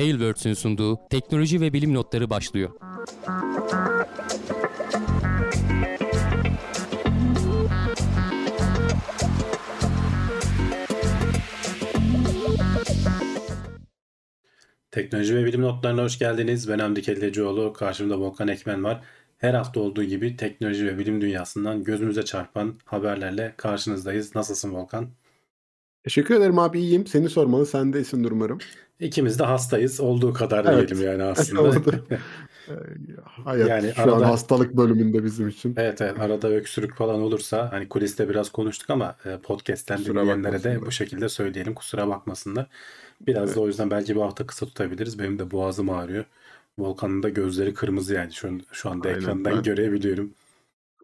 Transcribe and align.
Tailwords'ün 0.00 0.54
sunduğu 0.54 1.08
teknoloji 1.10 1.60
ve 1.60 1.72
bilim 1.72 1.94
notları 1.94 2.30
başlıyor. 2.30 2.70
Teknoloji 14.90 15.36
ve 15.36 15.44
bilim 15.44 15.62
notlarına 15.62 16.02
hoş 16.02 16.18
geldiniz. 16.18 16.68
Ben 16.68 16.78
Hamdi 16.78 17.02
Kellecioğlu. 17.02 17.72
Karşımda 17.72 18.20
Volkan 18.20 18.48
Ekmen 18.48 18.84
var. 18.84 19.04
Her 19.38 19.54
hafta 19.54 19.80
olduğu 19.80 20.04
gibi 20.04 20.36
teknoloji 20.36 20.86
ve 20.86 20.98
bilim 20.98 21.20
dünyasından 21.20 21.84
gözümüze 21.84 22.24
çarpan 22.24 22.78
haberlerle 22.84 23.54
karşınızdayız. 23.56 24.34
Nasılsın 24.34 24.74
Volkan? 24.74 25.10
Teşekkür 26.04 26.34
ederim 26.34 26.58
abi 26.58 26.80
iyiyim. 26.80 27.06
Seni 27.06 27.28
sormalı. 27.28 27.66
Sen 27.66 27.92
de 27.92 27.98
iyisin 27.98 28.24
umarım. 28.24 28.58
İkimiz 29.00 29.38
de 29.38 29.44
hastayız. 29.44 30.00
Olduğu 30.00 30.32
kadar 30.32 30.64
evet. 30.64 30.88
diyelim 30.88 31.06
yani 31.06 31.22
aslında. 31.22 31.82
Hayat 33.44 33.68
yani 33.68 33.92
şu 33.96 34.02
arada, 34.02 34.16
an 34.16 34.22
hastalık 34.22 34.76
bölümünde 34.76 35.24
bizim 35.24 35.48
için. 35.48 35.74
Evet 35.76 36.00
evet 36.00 36.20
arada 36.20 36.48
öksürük 36.48 36.96
falan 36.96 37.20
olursa 37.20 37.72
hani 37.72 37.88
kuliste 37.88 38.28
biraz 38.28 38.50
konuştuk 38.50 38.90
ama 38.90 39.16
e, 39.24 39.38
podcast'ten 39.38 39.96
kusura 39.96 40.22
dinleyenlere 40.22 40.62
de 40.62 40.80
bu 40.86 40.90
şekilde 40.90 41.28
söyleyelim. 41.28 41.74
Kusura 41.74 42.08
bakmasınlar. 42.08 42.66
Biraz 43.20 43.44
evet. 43.44 43.56
da 43.56 43.60
o 43.60 43.66
yüzden 43.66 43.90
belki 43.90 44.16
bu 44.16 44.22
hafta 44.22 44.46
kısa 44.46 44.66
tutabiliriz. 44.66 45.18
Benim 45.18 45.38
de 45.38 45.50
boğazım 45.50 45.90
ağrıyor. 45.90 46.24
Volkan'ın 46.78 47.22
da 47.22 47.28
gözleri 47.28 47.74
kırmızı 47.74 48.14
yani 48.14 48.32
şu, 48.32 48.58
şu 48.72 48.90
anda 48.90 49.08
Aynen, 49.08 49.20
ekrandan 49.20 49.56
ben, 49.56 49.62
görebiliyorum. 49.62 50.34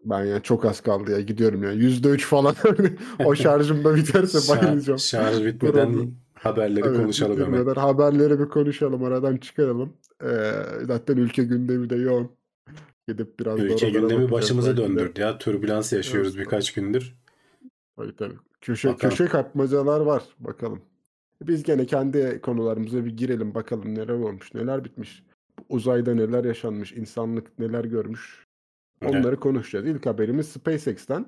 Ben 0.09 0.25
ya 0.25 0.39
çok 0.39 0.65
az 0.65 0.81
kaldı 0.81 1.11
ya 1.11 1.21
gidiyorum 1.21 1.63
ya. 1.63 1.71
Yüzde 1.71 2.09
üç 2.09 2.25
falan 2.25 2.55
o 3.25 3.35
şarjım 3.35 3.83
da 3.83 3.95
biterse 3.95 4.55
bayılacağım. 4.55 4.99
Şarj 4.99 5.45
bitmeden 5.45 6.11
haberleri 6.33 6.87
evet, 6.87 6.97
konuşalım 6.97 7.39
hemen. 7.39 7.75
Haberleri 7.75 8.39
bir 8.39 8.49
konuşalım 8.49 9.03
aradan 9.03 9.37
çıkaralım. 9.37 9.93
Ee, 10.23 10.51
zaten 10.87 11.17
ülke 11.17 11.43
gündemi 11.43 11.89
de 11.89 11.95
yoğun. 11.95 12.31
Gidip 13.07 13.39
biraz 13.39 13.59
Ülke 13.59 13.89
gündemi 13.89 14.31
başımıza 14.31 14.77
döndürdü 14.77 15.21
ya. 15.21 15.37
Türbülans 15.37 15.93
yaşıyoruz 15.93 16.35
evet, 16.35 16.45
birkaç 16.45 16.73
gündür. 16.73 17.15
Tabii 17.97 18.15
tabii. 18.15 18.35
Köşe, 18.61 18.89
bakalım. 18.89 19.09
köşe 19.09 19.25
kapmacalar 19.25 19.99
var. 19.99 20.23
Bakalım. 20.39 20.81
Biz 21.41 21.63
gene 21.63 21.85
kendi 21.85 22.41
konularımıza 22.41 23.05
bir 23.05 23.17
girelim 23.17 23.55
bakalım 23.55 23.95
neler 23.95 24.13
olmuş, 24.13 24.53
neler 24.53 24.83
bitmiş. 24.83 25.23
Uzayda 25.69 26.13
neler 26.13 26.43
yaşanmış, 26.43 26.93
insanlık 26.93 27.59
neler 27.59 27.85
görmüş. 27.85 28.46
Onları 29.05 29.27
evet. 29.27 29.39
konuşacağız. 29.39 29.85
İlk 29.85 30.05
haberimiz 30.05 30.47
SpaceX'ten. 30.47 31.25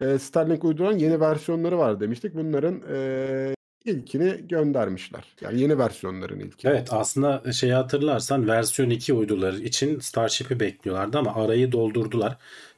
E, 0.00 0.18
Starlink 0.18 0.64
uyduran 0.64 0.92
yeni 0.92 1.20
versiyonları 1.20 1.78
var 1.78 2.00
demiştik. 2.00 2.34
Bunların 2.34 2.82
e, 2.92 3.54
ilkini 3.84 4.48
göndermişler. 4.48 5.24
Yani 5.40 5.60
yeni 5.60 5.78
versiyonların 5.78 6.40
ilki. 6.40 6.68
Evet 6.68 6.88
aslında 6.90 7.52
şeyi 7.52 7.72
hatırlarsan 7.72 8.48
versiyon 8.48 8.90
2 8.90 9.12
uyduları 9.12 9.58
için 9.58 9.98
Starship'i 9.98 10.60
bekliyorlardı 10.60 11.18
ama 11.18 11.34
arayı 11.34 11.72
doldurdular. 11.72 12.36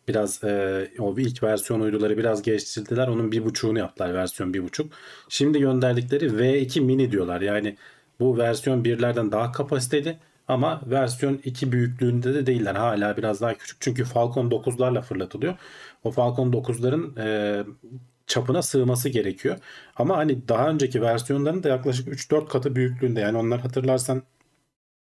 Biraz 0.08 0.44
e, 0.44 0.88
o 0.98 1.18
ilk 1.18 1.42
versiyon 1.42 1.80
uyduları 1.80 2.18
biraz 2.18 2.42
geçtirdiler. 2.42 3.08
Onun 3.08 3.32
bir 3.32 3.44
buçuğunu 3.44 3.78
yaptılar 3.78 4.14
versiyon 4.14 4.54
bir 4.54 4.62
buçuk. 4.62 4.92
Şimdi 5.28 5.60
gönderdikleri 5.60 6.26
V2 6.26 6.80
mini 6.80 7.10
diyorlar. 7.10 7.40
Yani 7.40 7.76
bu 8.20 8.38
versiyon 8.38 8.84
birlerden 8.84 9.32
daha 9.32 9.52
kapasiteli 9.52 10.18
ama 10.50 10.80
versiyon 10.86 11.40
2 11.44 11.72
büyüklüğünde 11.72 12.34
de 12.34 12.46
değiller. 12.46 12.74
Hala 12.74 13.16
biraz 13.16 13.40
daha 13.40 13.54
küçük. 13.54 13.80
Çünkü 13.80 14.04
Falcon 14.04 14.50
9'larla 14.50 15.02
fırlatılıyor. 15.02 15.54
O 16.04 16.10
Falcon 16.10 16.52
9'ların 16.52 17.20
e, 17.20 17.64
çapına 18.26 18.62
sığması 18.62 19.08
gerekiyor. 19.08 19.58
Ama 19.96 20.16
hani 20.16 20.48
daha 20.48 20.68
önceki 20.70 21.02
versiyonların 21.02 21.62
da 21.62 21.68
yaklaşık 21.68 22.08
3-4 22.08 22.48
katı 22.48 22.76
büyüklüğünde. 22.76 23.20
Yani 23.20 23.38
onlar 23.38 23.60
hatırlarsan 23.60 24.22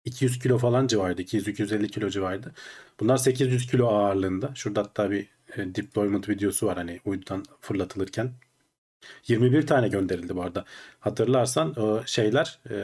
200 0.05 0.39
kilo 0.39 0.57
falan 0.57 0.87
civarıydı. 0.87 1.21
200-250 1.21 1.87
kilo 1.87 2.09
civarıydı. 2.09 2.53
Bunlar 2.99 3.17
800 3.17 3.67
kilo 3.67 3.87
ağırlığında. 3.87 4.51
Şurada 4.55 4.81
hatta 4.81 5.11
bir 5.11 5.27
e, 5.57 5.75
deployment 5.75 6.29
videosu 6.29 6.67
var 6.67 6.77
hani 6.77 6.99
uydudan 7.05 7.43
fırlatılırken. 7.61 8.31
21 9.27 9.67
tane 9.67 9.87
gönderildi 9.87 10.35
bu 10.35 10.41
arada. 10.41 10.65
Hatırlarsan 10.99 11.79
o 11.79 12.03
şeyler 12.05 12.59
e, 12.69 12.75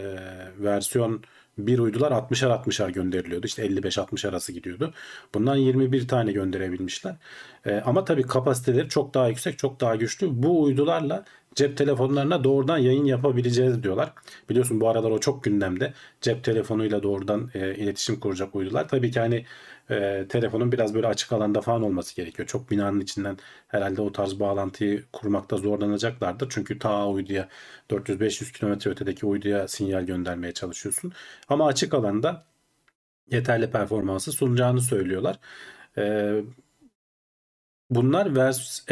versiyon 0.59 1.23
bir 1.57 1.79
uydular 1.79 2.11
60'ar 2.11 2.49
60'ar 2.49 2.91
gönderiliyordu. 2.91 3.47
İşte 3.47 3.65
55-60 3.65 4.29
arası 4.29 4.51
gidiyordu. 4.51 4.93
Bundan 5.33 5.55
21 5.55 6.07
tane 6.07 6.31
gönderebilmişler. 6.31 7.15
E, 7.65 7.75
ama 7.75 8.05
tabii 8.05 8.23
kapasiteleri 8.23 8.89
çok 8.89 9.13
daha 9.13 9.27
yüksek, 9.27 9.57
çok 9.57 9.81
daha 9.81 9.95
güçlü. 9.95 10.43
Bu 10.43 10.63
uydularla 10.63 11.25
cep 11.55 11.77
telefonlarına 11.77 12.43
doğrudan 12.43 12.77
yayın 12.77 13.05
yapabileceğiz 13.05 13.83
diyorlar. 13.83 14.13
Biliyorsun 14.49 14.81
bu 14.81 14.89
aralar 14.89 15.11
o 15.11 15.19
çok 15.19 15.43
gündemde. 15.43 15.93
Cep 16.21 16.43
telefonuyla 16.43 17.03
doğrudan 17.03 17.49
e, 17.53 17.75
iletişim 17.75 18.19
kuracak 18.19 18.55
uydular. 18.55 18.87
Tabii 18.87 19.11
ki 19.11 19.19
hani 19.19 19.45
e, 19.89 20.25
telefonun 20.29 20.71
biraz 20.71 20.93
böyle 20.93 21.07
açık 21.07 21.31
alanda 21.33 21.61
falan 21.61 21.83
olması 21.83 22.15
gerekiyor. 22.15 22.47
Çok 22.47 22.71
binanın 22.71 22.99
içinden 22.99 23.37
herhalde 23.67 24.01
o 24.01 24.11
tarz 24.11 24.39
bağlantıyı 24.39 25.03
kurmakta 25.13 25.57
zorlanacaklardır. 25.57 26.47
Çünkü 26.49 26.79
ta 26.79 27.09
uyduya 27.09 27.49
400-500 27.89 28.51
kilometre 28.51 28.91
ötedeki 28.91 29.25
uyduya 29.25 29.67
sinyal 29.67 30.03
göndermeye 30.03 30.53
çalışıyorsun. 30.53 31.13
Ama 31.49 31.67
açık 31.67 31.93
alanda 31.93 32.45
yeterli 33.31 33.71
performansı 33.71 34.31
sunacağını 34.31 34.81
söylüyorlar. 34.81 35.39
E, 35.97 36.33
bunlar 37.89 38.35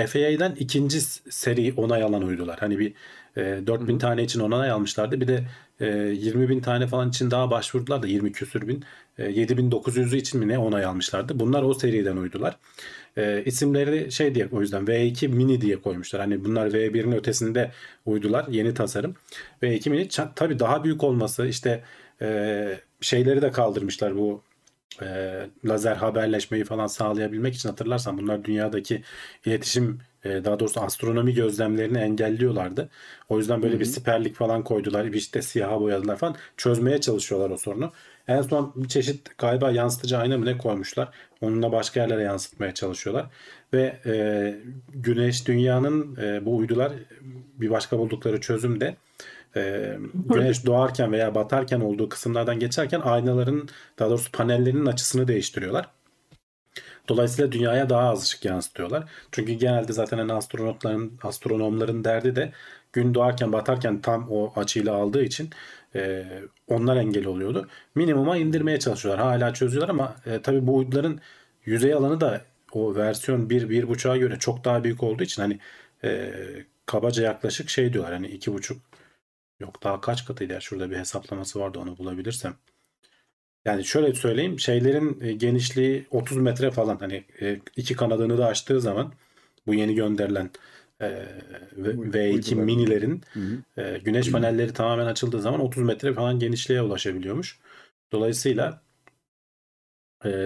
FAA'den 0.08 0.56
ikinci 0.56 1.02
seri 1.32 1.74
onay 1.78 2.04
alan 2.04 2.24
uydular. 2.24 2.60
Hani 2.60 2.80
bir 2.80 2.94
e, 3.38 3.68
4000 3.68 4.00
tane 4.00 4.24
için 4.24 4.40
onay 4.40 4.72
almışlardı. 4.72 5.22
Bir 5.22 5.28
de 5.28 5.48
e, 5.80 5.86
20 5.88 6.50
bin 6.50 6.60
tane 6.62 6.88
falan 6.88 7.10
için 7.10 7.32
daha 7.32 7.52
başvurdular 7.52 8.04
da 8.04 8.08
20 8.08 8.32
küsür 8.32 8.68
bin. 8.68 8.84
E, 9.18 9.24
7900'ü 9.24 10.18
için 10.18 10.40
mi 10.40 10.48
ne 10.48 10.58
onay 10.58 10.86
almışlardı. 10.86 11.40
Bunlar 11.40 11.64
o 11.64 11.74
seriden 11.74 12.18
uydular. 12.18 12.58
E, 13.18 13.44
isimleri 13.46 14.12
şey 14.12 14.36
diye 14.36 14.48
o 14.52 14.62
yüzden 14.62 14.86
V2 14.86 15.28
mini 15.28 15.62
diye 15.62 15.82
koymuşlar. 15.82 16.22
Hani 16.22 16.46
bunlar 16.46 16.68
V1'in 16.68 17.12
ötesinde 17.12 17.72
uydular. 18.06 18.46
Yeni 18.50 18.74
tasarım. 18.74 19.16
V2 19.64 19.90
mini 19.90 20.08
tabii 20.36 20.60
daha 20.60 20.84
büyük 20.84 21.04
olması 21.04 21.48
işte 21.48 21.84
e, 22.22 22.80
şeyleri 23.02 23.42
de 23.42 23.52
kaldırmışlar 23.52 24.18
bu 24.18 24.42
e, 25.02 25.40
lazer 25.66 25.96
haberleşmeyi 25.96 26.64
falan 26.64 26.88
sağlayabilmek 26.88 27.56
için 27.56 27.70
hatırlarsan 27.70 28.18
bunlar 28.18 28.44
dünyadaki 28.44 29.04
iletişim 29.46 30.00
e, 30.24 30.46
daha 30.46 30.60
doğrusu 30.60 30.82
astronomi 30.82 31.34
gözlemlerini 31.34 31.98
engelliyorlardı. 31.98 32.90
O 33.30 33.38
yüzden 33.38 33.62
böyle 33.62 33.74
Hı-hı. 33.74 33.80
bir 33.80 33.86
siperlik 33.86 34.36
falan 34.36 34.64
koydular. 34.64 35.06
işte 35.06 35.42
siyaha 35.42 35.82
boyadılar 35.82 36.18
falan. 36.18 36.36
Çözmeye 36.58 37.02
çalışıyorlar 37.02 37.50
o 37.50 37.58
sorunu. 37.58 37.92
En 38.28 38.42
son 38.42 38.74
bir 38.76 38.88
çeşit 38.88 39.38
galiba 39.38 39.72
yansıtıcı 39.72 40.18
ayna 40.18 40.38
mı 40.38 40.46
ne 40.46 40.58
koymuşlar. 40.58 41.10
Onunla 41.42 41.72
başka 41.72 42.00
yerlere 42.00 42.24
yansıtmaya 42.24 42.74
çalışıyorlar. 42.74 43.26
Ve 43.74 44.00
e, 44.06 44.56
güneş 44.90 45.48
dünyanın 45.48 46.16
e, 46.16 46.46
bu 46.46 46.58
uydular 46.58 46.92
bir 47.56 47.70
başka 47.70 47.98
buldukları 47.98 48.42
çözüm 48.42 48.82
de 48.82 48.96
e, 49.56 49.96
güneş 50.14 50.66
doğarken 50.66 51.12
veya 51.12 51.36
batarken 51.36 51.80
olduğu 51.80 52.10
kısımlardan 52.10 52.60
geçerken 52.60 53.02
aynaların 53.02 53.70
daha 54.00 54.10
doğrusu 54.10 54.32
panellerinin 54.32 54.86
açısını 54.86 55.28
değiştiriyorlar. 55.28 55.88
Dolayısıyla 57.10 57.52
dünyaya 57.52 57.90
daha 57.90 58.10
az 58.10 58.24
ışık 58.24 58.46
yansıtıyorlar. 58.46 59.04
Çünkü 59.32 59.54
genelde 59.54 59.94
zaten 59.94 60.18
hani 60.18 60.34
astronotların, 60.34 61.20
astronomların 61.24 62.04
derdi 62.04 62.36
de 62.36 62.52
gün 62.94 63.14
doğarken 63.14 63.54
batarken 63.54 64.02
tam 64.02 64.28
o 64.32 64.54
açıyla 64.56 64.96
aldığı 64.96 65.24
için 65.24 65.50
e, 65.96 66.26
onlar 66.68 66.98
engel 66.98 67.26
oluyordu. 67.26 67.68
Minimuma 67.96 68.38
indirmeye 68.38 68.80
çalışıyorlar. 68.80 69.26
Hala 69.26 69.54
çözüyorlar 69.54 69.90
ama 69.90 70.16
e, 70.26 70.42
tabii 70.42 70.68
bu 70.68 70.76
uyduların 70.76 71.20
yüzey 71.66 71.94
alanı 71.94 72.22
da 72.22 72.42
o 72.72 72.96
versiyon 72.96 73.50
1 73.50 73.70
1.5'a 73.70 74.18
göre 74.18 74.40
çok 74.40 74.66
daha 74.66 74.84
büyük 74.84 75.04
olduğu 75.04 75.24
için 75.24 75.42
hani 75.42 75.60
e, 76.04 76.34
kabaca 76.86 77.24
yaklaşık 77.24 77.70
şey 77.70 77.94
diyorlar 77.94 78.14
hani 78.14 78.28
2.5 78.28 78.76
Yok 79.62 79.84
daha 79.84 80.02
kaç 80.02 80.26
katıydı 80.26 80.54
ya 80.54 80.60
şurada 80.60 80.92
bir 80.92 80.98
hesaplaması 80.98 81.60
vardı 81.60 81.80
onu 81.80 81.98
bulabilirsem. 81.98 82.56
Yani 83.66 83.86
şöyle 83.86 84.14
söyleyeyim 84.14 84.60
şeylerin 84.60 85.22
e, 85.22 85.34
genişliği 85.34 86.08
30 86.12 86.38
metre 86.38 86.72
falan 86.72 86.98
hani 86.98 87.24
e, 87.42 87.60
iki 87.76 87.96
kanadını 87.96 88.38
da 88.38 88.46
açtığı 88.46 88.82
zaman 88.82 89.14
bu 89.68 89.74
yeni 89.74 89.96
gönderilen 89.96 90.50
e, 91.02 91.26
V2 91.78 92.56
minilerin 92.56 93.22
hı 93.34 93.98
güneş 94.04 94.32
panelleri 94.32 94.74
tamamen 94.74 95.06
açıldığı 95.06 95.42
zaman 95.42 95.60
30 95.60 95.84
metre 95.84 96.14
falan 96.14 96.40
genişliğe 96.40 96.82
ulaşabiliyormuş. 96.82 97.60
Dolayısıyla 98.12 98.82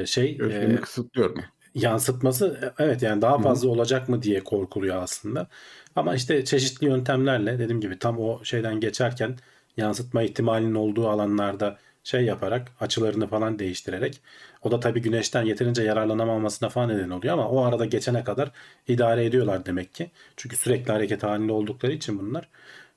şey 0.06 0.38
Gözlemi 0.38 0.82
kısıtlıyor 0.82 1.36
mu? 1.36 1.42
yansıtması 1.76 2.74
evet 2.80 3.02
yani 3.02 3.22
daha 3.22 3.40
fazla 3.40 3.68
Hı. 3.68 3.72
olacak 3.72 4.10
mı 4.10 4.22
diye 4.22 4.44
korkuluyor 4.44 5.04
aslında. 5.04 5.48
Ama 5.96 6.16
işte 6.16 6.46
çeşitli 6.46 6.88
yöntemlerle 6.88 7.60
dediğim 7.60 7.82
gibi 7.82 8.00
tam 8.00 8.20
o 8.20 8.44
şeyden 8.44 8.80
geçerken 8.80 9.38
yansıtma 9.78 10.24
ihtimalinin 10.24 10.76
olduğu 10.76 11.08
alanlarda 11.08 11.78
şey 12.06 12.26
yaparak 12.26 12.72
açılarını 12.80 13.28
falan 13.28 13.60
değiştirerek 13.60 14.22
o 14.62 14.72
da 14.72 14.80
tabii 14.80 15.02
güneşten 15.02 15.44
yeterince 15.46 15.84
yararlanamamasına 15.84 16.70
falan 16.70 16.90
neden 16.90 17.10
oluyor 17.10 17.34
ama 17.34 17.50
o 17.50 17.66
arada 17.66 17.86
geçene 17.86 18.24
kadar 18.24 18.52
idare 18.88 19.26
ediyorlar 19.26 19.66
demek 19.66 19.94
ki. 19.94 20.12
Çünkü 20.38 20.56
sürekli 20.56 20.92
hareket 20.92 21.24
halinde 21.24 21.52
oldukları 21.52 21.94
için 21.94 22.20
bunlar. 22.20 22.50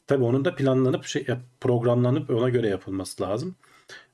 Tabii 0.07 0.25
onun 0.25 0.45
da 0.45 0.55
planlanıp 0.55 1.05
şey 1.05 1.27
programlanıp 1.61 2.31
ona 2.31 2.49
göre 2.49 2.69
yapılması 2.69 3.23
lazım. 3.23 3.57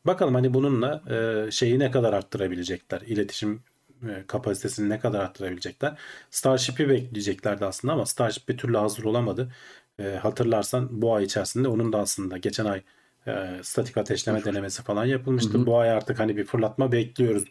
Bakalım 0.07 0.35
hani 0.35 0.55
bununla 0.55 1.03
e, 1.47 1.51
şeyi 1.51 1.79
ne 1.79 1.91
kadar 1.91 2.13
arttırabilecekler. 2.13 3.01
İletişim 3.01 3.63
e, 4.03 4.25
kapasitesini 4.27 4.89
ne 4.91 5.01
kadar 5.01 5.21
arttırabilecekler. 5.21 5.99
Starship'i 6.31 6.89
bekleyeceklerdi 6.89 7.65
aslında 7.65 7.95
ama 7.95 8.07
Starship 8.07 8.49
bir 8.49 8.59
türlü 8.59 8.77
hazır 8.77 9.05
olamadı. 9.05 9.53
E, 9.99 10.05
hatırlarsan 10.23 11.03
bu 11.03 11.15
ay 11.15 11.25
içerisinde 11.25 11.69
onun 11.69 11.93
da 11.93 11.99
aslında 11.99 12.39
geçen 12.39 12.65
ay 12.65 12.83
e, 13.27 13.63
statik 13.63 13.97
ateşleme 13.97 14.45
denemesi 14.45 14.83
falan 14.83 15.05
yapılmıştı. 15.05 15.59
Hı 15.59 15.59
hı. 15.59 15.67
Bu 15.67 15.79
ay 15.79 15.91
artık 15.91 16.19
hani 16.19 16.37
bir 16.37 16.45
fırlatma 16.45 16.93
bekliyoruz. 16.93 17.45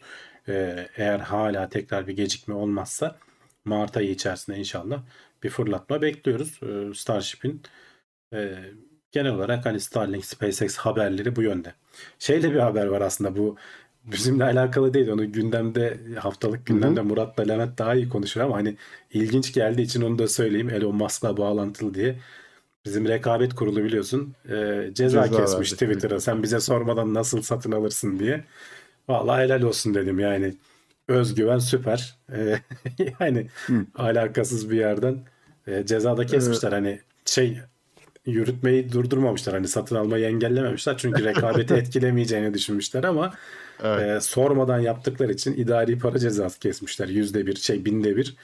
E, 0.48 0.86
eğer 0.96 1.18
hala 1.18 1.68
tekrar 1.68 2.06
bir 2.06 2.16
gecikme 2.16 2.54
olmazsa 2.54 3.16
Mart 3.64 3.96
ayı 3.96 4.10
içerisinde 4.10 4.58
inşallah 4.58 5.02
bir 5.42 5.50
fırlatma 5.50 6.02
bekliyoruz. 6.02 6.60
E, 6.62 6.94
Starship'in 6.94 7.62
e, 8.34 8.54
genel 9.12 9.34
olarak 9.34 9.66
hani 9.66 9.80
Starlink, 9.80 10.24
SpaceX 10.24 10.76
haberleri 10.76 11.36
bu 11.36 11.42
yönde. 11.42 11.74
Şeyle 12.18 12.52
bir 12.52 12.58
haber 12.58 12.86
var 12.86 13.00
aslında 13.00 13.36
bu 13.36 13.56
bizimle 14.04 14.44
alakalı 14.44 14.94
değil. 14.94 15.08
Onu 15.08 15.32
gündemde 15.32 15.98
haftalık 16.18 16.66
gündemde 16.66 17.00
Hı 17.00 17.04
Murat 17.04 17.38
da 17.38 17.42
Levent 17.42 17.78
daha 17.78 17.94
iyi 17.94 18.08
konuşur 18.08 18.40
ama 18.40 18.56
hani 18.56 18.76
ilginç 19.12 19.54
geldiği 19.54 19.82
için 19.82 20.02
onu 20.02 20.18
da 20.18 20.28
söyleyeyim. 20.28 20.70
Elon 20.70 20.94
Musk'la 20.94 21.36
bağlantılı 21.36 21.94
diye. 21.94 22.16
Bizim 22.84 23.08
rekabet 23.08 23.54
kurulu 23.54 23.84
biliyorsun 23.84 24.34
e, 24.48 24.90
ceza, 24.94 25.24
Ceza 25.24 25.36
kesmiş 25.36 25.72
verdi 25.72 25.84
Twitter'a. 25.84 26.20
Sen 26.20 26.42
bize 26.42 26.60
sormadan 26.60 27.14
nasıl 27.14 27.42
satın 27.42 27.72
alırsın 27.72 28.18
diye. 28.18 28.44
Vallahi 29.08 29.42
helal 29.42 29.62
olsun 29.62 29.94
dedim 29.94 30.18
yani. 30.18 30.54
Özgüven 31.08 31.58
süper. 31.58 32.16
E, 32.32 32.60
yani 33.20 33.46
Hı. 33.66 33.86
alakasız 33.94 34.70
bir 34.70 34.76
yerden 34.76 35.18
e, 35.66 35.86
cezada 35.86 36.26
kesmişler. 36.26 36.72
Hani 36.72 37.00
şey 37.24 37.58
yürütmeyi 38.26 38.92
durdurmamışlar. 38.92 39.54
Hani 39.54 39.68
satın 39.68 39.96
almayı 39.96 40.26
engellememişler. 40.26 40.96
Çünkü 40.98 41.24
rekabeti 41.24 41.74
etkilemeyeceğini 41.84 42.54
düşünmüşler 42.54 43.04
ama 43.04 43.34
Evet. 43.82 44.16
e, 44.16 44.20
sormadan 44.20 44.80
yaptıkları 44.80 45.32
için 45.32 45.52
idari 45.52 45.98
para 45.98 46.18
cezası 46.18 46.58
kesmişler. 46.58 47.08
Yüzde 47.08 47.46
bir 47.46 47.56
şey 47.56 47.84
binde 47.84 48.16
bir. 48.16 48.36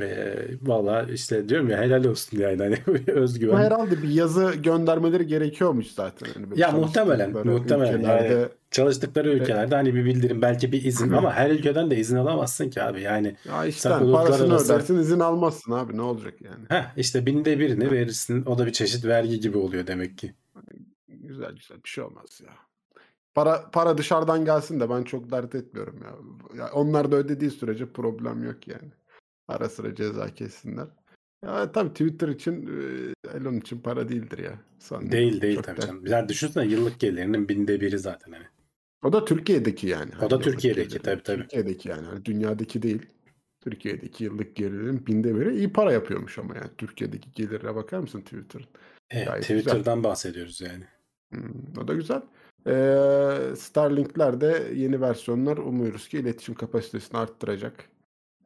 E, 0.00 0.34
Valla 0.62 1.02
işte 1.02 1.48
diyorum 1.48 1.70
ya 1.70 1.78
helal 1.80 2.04
olsun 2.04 2.38
yani. 2.38 2.58
Hani 2.62 3.00
özgüven. 3.06 3.56
herhalde 3.56 4.02
bir 4.02 4.08
yazı 4.08 4.52
göndermeleri 4.54 5.26
gerekiyormuş 5.26 5.86
zaten. 5.86 6.28
Yani 6.36 6.50
böyle 6.50 6.60
Ya 6.60 6.70
muhtemelen, 6.70 7.30
muhtemelen 7.46 7.98
ülkelerde- 8.00 8.32
yani 8.32 8.48
çalıştıkları 8.70 9.30
ülkelerde 9.32 9.74
hani 9.74 9.94
bir 9.94 10.04
bildirim 10.04 10.42
belki 10.42 10.72
bir 10.72 10.84
izin 10.84 11.10
ama 11.12 11.32
her 11.32 11.50
ülkeden 11.50 11.90
de 11.90 11.96
izin 11.96 12.16
alamazsın 12.16 12.70
ki 12.70 12.82
abi 12.82 13.00
yani. 13.00 13.36
Ya 13.48 13.66
işte 13.66 13.80
Sen 13.80 14.12
parasını 14.12 14.46
uluslararası- 14.46 14.72
ödersin 14.72 14.98
izin 14.98 15.20
almazsın 15.20 15.72
abi 15.72 15.96
ne 15.96 16.02
olacak 16.02 16.34
yani. 16.42 16.64
Heh, 16.68 16.84
işte 16.96 17.26
binde 17.26 17.58
birini 17.58 17.90
verirsin 17.90 18.44
o 18.46 18.58
da 18.58 18.66
bir 18.66 18.72
çeşit 18.72 19.04
vergi 19.04 19.40
gibi 19.40 19.58
oluyor 19.58 19.86
demek 19.86 20.18
ki. 20.18 20.34
Güzel 21.08 21.52
güzel 21.52 21.76
bir 21.84 21.88
şey 21.88 22.04
olmaz 22.04 22.40
ya. 22.44 22.52
Para 23.34 23.70
para 23.72 23.98
dışarıdan 23.98 24.44
gelsin 24.44 24.80
de 24.80 24.90
ben 24.90 25.02
çok 25.02 25.30
dert 25.30 25.54
etmiyorum 25.54 26.00
ya. 26.04 26.10
ya 26.64 26.70
onlar 26.72 27.12
da 27.12 27.16
ödediği 27.16 27.50
sürece 27.50 27.86
problem 27.92 28.44
yok 28.44 28.68
yani. 28.68 28.92
Ara 29.48 29.68
sıra 29.68 29.94
ceza 29.94 30.34
kessinler. 30.34 30.86
Ya 31.44 31.72
tabii 31.72 31.90
Twitter 31.90 32.28
için 32.28 32.66
Elon 33.34 33.54
için 33.54 33.80
para 33.80 34.08
değildir 34.08 34.38
ya. 34.38 34.58
sanmıyorum. 34.78 35.12
Değil 35.18 35.40
değil 35.40 35.54
Çok 35.54 35.64
tabii 35.64 35.76
dert- 35.80 35.86
canım. 35.86 36.04
Bir 36.04 36.28
düşünsene 36.28 36.66
yıllık 36.66 37.00
gelirinin 37.00 37.48
binde 37.48 37.80
biri 37.80 37.98
zaten 37.98 38.32
hani. 38.32 38.44
O 39.04 39.12
da 39.12 39.24
Türkiye'deki 39.24 39.86
yani. 39.86 40.10
O 40.10 40.14
da 40.20 40.22
Hani 40.22 40.30
yıllık 40.30 40.44
Türkiye'deki, 40.44 40.98
tabii, 40.98 41.22
tabii. 41.22 41.40
Türkiye'deki 41.40 41.88
yani. 41.88 42.06
Hani 42.06 42.24
dünyadaki 42.24 42.82
değil. 42.82 43.06
Türkiye'deki 43.60 44.24
yıllık 44.24 44.56
gelirin 44.56 45.06
binde 45.06 45.36
biri 45.40 45.56
iyi 45.56 45.72
para 45.72 45.92
yapıyormuş 45.92 46.38
ama 46.38 46.54
yani. 46.56 46.70
Türkiye'deki 46.78 47.32
gelire 47.32 47.74
bakar 47.74 47.98
mısın 47.98 48.20
Twitter'ın? 48.20 48.66
Evet, 49.10 49.26
Gayet 49.26 49.42
Twitter'dan 49.44 50.04
bahsediyoruz 50.04 50.60
yani. 50.60 50.84
Hmm, 51.32 51.82
o 51.82 51.88
da 51.88 51.94
güzel. 51.94 52.22
Ee, 52.66 53.56
Starlink'ler 53.56 54.70
yeni 54.70 55.00
versiyonlar 55.00 55.56
umuyoruz 55.56 56.08
ki 56.08 56.18
iletişim 56.18 56.54
kapasitesini 56.54 57.18
arttıracak. 57.18 57.84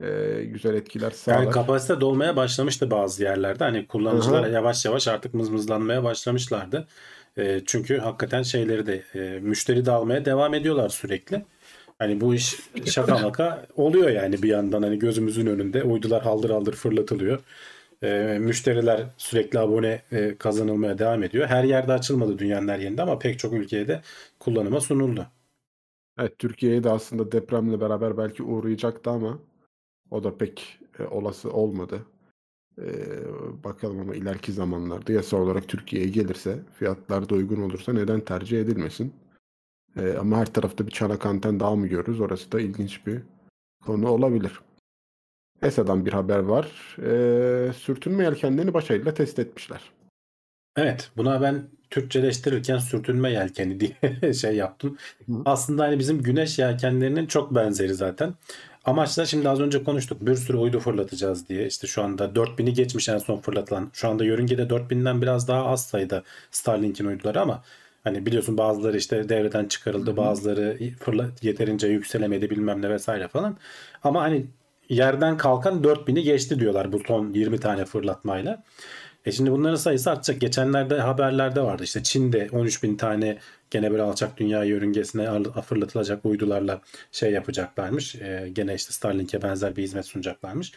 Ee, 0.00 0.44
güzel 0.44 0.74
etkiler 0.74 1.10
sağlar. 1.10 1.38
Yani 1.38 1.50
kapasite 1.50 2.00
dolmaya 2.00 2.36
başlamıştı 2.36 2.90
bazı 2.90 3.22
yerlerde. 3.22 3.64
Hani 3.64 3.86
kullanıcılar 3.86 4.42
Aha. 4.42 4.48
yavaş 4.48 4.84
yavaş 4.84 5.08
artık 5.08 5.34
mızmızlanmaya 5.34 6.04
başlamışlardı. 6.04 6.86
E, 7.38 7.60
çünkü 7.66 7.98
hakikaten 7.98 8.42
şeyleri 8.42 8.86
de 8.86 9.02
e, 9.14 9.40
müşteri 9.40 9.86
de 9.86 9.90
almaya 9.90 10.24
devam 10.24 10.54
ediyorlar 10.54 10.88
sürekli. 10.88 11.44
Hani 11.98 12.20
bu 12.20 12.34
iş 12.34 12.56
şaka 12.86 13.18
maka 13.22 13.66
oluyor 13.76 14.08
yani 14.10 14.42
bir 14.42 14.48
yandan 14.48 14.82
hani 14.82 14.98
gözümüzün 14.98 15.46
önünde 15.46 15.82
uydular 15.82 16.22
haldır 16.22 16.50
haldır 16.50 16.74
fırlatılıyor. 16.74 17.40
E, 18.02 18.38
müşteriler 18.40 19.06
sürekli 19.16 19.58
abone 19.58 20.02
e, 20.12 20.36
kazanılmaya 20.38 20.98
devam 20.98 21.22
ediyor. 21.22 21.46
Her 21.46 21.64
yerde 21.64 21.92
açılmadı 21.92 22.38
dünyanın 22.38 22.68
her 22.68 22.78
yerinde 22.78 23.02
ama 23.02 23.18
pek 23.18 23.38
çok 23.38 23.52
ülkeye 23.52 23.88
de 23.88 24.00
kullanıma 24.38 24.80
sunuldu. 24.80 25.26
Evet, 26.18 26.38
Türkiye'ye 26.38 26.84
de 26.84 26.90
aslında 26.90 27.32
depremle 27.32 27.80
beraber 27.80 28.18
belki 28.18 28.42
uğrayacaktı 28.42 29.10
ama 29.10 29.38
o 30.10 30.24
da 30.24 30.38
pek 30.38 30.78
e, 30.98 31.04
olası 31.04 31.52
olmadı. 31.52 32.06
Ee, 32.78 33.64
bakalım 33.64 34.00
ama 34.00 34.14
ileriki 34.14 34.52
zamanlarda 34.52 35.12
yasa 35.12 35.36
olarak 35.36 35.68
Türkiye'ye 35.68 36.08
gelirse 36.08 36.58
fiyatlar 36.78 37.28
da 37.28 37.34
uygun 37.34 37.62
olursa 37.62 37.92
neden 37.92 38.20
tercih 38.20 38.60
edilmesin? 38.60 39.14
Ee, 39.96 40.16
ama 40.20 40.36
her 40.36 40.52
tarafta 40.52 40.86
bir 40.86 40.92
çanak 40.92 41.26
anten 41.26 41.60
daha 41.60 41.76
mı 41.76 41.86
görürüz? 41.86 42.20
Orası 42.20 42.52
da 42.52 42.60
ilginç 42.60 43.06
bir 43.06 43.22
konu 43.84 44.08
olabilir. 44.08 44.60
ESA'dan 45.62 46.06
bir 46.06 46.12
haber 46.12 46.38
var. 46.38 46.96
Ee, 47.02 47.72
sürtünme 47.72 48.24
yelkenlerini 48.24 48.74
başarıyla 48.74 49.14
test 49.14 49.38
etmişler. 49.38 49.80
Evet, 50.76 51.10
buna 51.16 51.42
ben 51.42 51.68
Türkçeleştirirken 51.90 52.78
sürtünme 52.78 53.30
yelkeni 53.30 53.80
diye 53.80 54.32
şey 54.34 54.56
yaptım. 54.56 54.96
Hı. 55.26 55.32
Aslında 55.44 55.84
hani 55.84 55.98
bizim 55.98 56.22
güneş 56.22 56.58
yelkenlerinin 56.58 57.26
çok 57.26 57.54
benzeri 57.54 57.94
zaten. 57.94 58.34
Amaç 58.86 59.18
da 59.18 59.26
şimdi 59.26 59.48
az 59.48 59.60
önce 59.60 59.84
konuştuk. 59.84 60.26
Bir 60.26 60.34
sürü 60.34 60.56
uydu 60.56 60.80
fırlatacağız 60.80 61.48
diye. 61.48 61.66
İşte 61.66 61.86
şu 61.86 62.02
anda 62.02 62.24
4000'i 62.24 62.72
geçmiş 62.72 63.08
en 63.08 63.18
son 63.18 63.38
fırlatılan. 63.38 63.90
Şu 63.92 64.08
anda 64.08 64.24
yörüngede 64.24 64.62
4000'den 64.62 65.22
biraz 65.22 65.48
daha 65.48 65.66
az 65.66 65.86
sayıda 65.86 66.22
Starlink'in 66.50 67.04
uyduları 67.04 67.40
ama 67.40 67.62
hani 68.04 68.26
biliyorsun 68.26 68.58
bazıları 68.58 68.96
işte 68.96 69.28
devreden 69.28 69.64
çıkarıldı. 69.64 70.16
Bazıları 70.16 70.78
fırla 71.00 71.26
yeterince 71.42 71.88
yükselemedi 71.88 72.50
bilmem 72.50 72.82
ne 72.82 72.90
vesaire 72.90 73.28
falan. 73.28 73.56
Ama 74.04 74.22
hani 74.22 74.46
yerden 74.88 75.36
kalkan 75.36 75.82
4000'i 75.82 76.22
geçti 76.22 76.60
diyorlar 76.60 76.92
bu 76.92 76.98
son 77.06 77.32
20 77.32 77.60
tane 77.60 77.84
fırlatmayla. 77.84 78.62
E 79.26 79.32
şimdi 79.32 79.50
bunların 79.50 79.76
sayısı 79.76 80.10
artacak. 80.10 80.40
Geçenlerde 80.40 80.98
haberlerde 80.98 81.60
vardı. 81.60 81.84
İşte 81.84 82.02
Çin'de 82.02 82.48
13 82.52 82.82
bin 82.82 82.96
tane 82.96 83.38
gene 83.70 83.90
bir 83.90 83.98
alçak 83.98 84.36
dünya 84.38 84.64
yörüngesine 84.64 85.42
fırlatılacak 85.66 86.24
uydularla 86.24 86.80
şey 87.12 87.32
yapacaklarmış. 87.32 88.14
E, 88.14 88.48
gene 88.52 88.74
işte 88.74 88.92
Starlink'e 88.92 89.42
benzer 89.42 89.76
bir 89.76 89.82
hizmet 89.82 90.06
sunacaklarmış. 90.06 90.72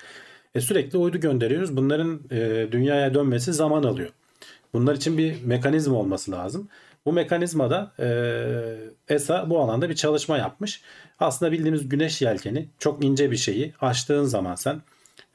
E, 0.56 0.62
sürekli 0.62 0.98
uydu 0.98 1.20
gönderiyoruz. 1.20 1.78
Bunların 1.78 2.22
e, 2.32 2.68
dünyaya 2.72 3.14
dönmesi 3.14 3.54
zaman 3.54 3.84
alıyor. 3.84 4.10
Bunlar 4.74 4.96
için 4.96 5.18
bir 5.18 5.44
mekanizma 5.44 5.98
olması 5.98 6.32
lazım. 6.32 6.70
Bu 7.06 7.14
mekanizmada 7.14 7.92
e, 8.00 9.16
ESA 9.16 9.50
bu 9.50 9.60
alanda 9.60 9.90
bir 9.90 9.96
çalışma 9.96 10.38
yapmış. 10.38 10.82
Aslında 11.20 11.52
bildiğimiz 11.52 11.90
güneş 11.90 12.22
yelkeni 12.22 12.68
çok 12.80 13.04
ince 13.04 13.32
bir 13.32 13.38
şeyi 13.38 13.74
açtığın 13.82 14.24
zaman 14.24 14.56
sen 14.56 14.82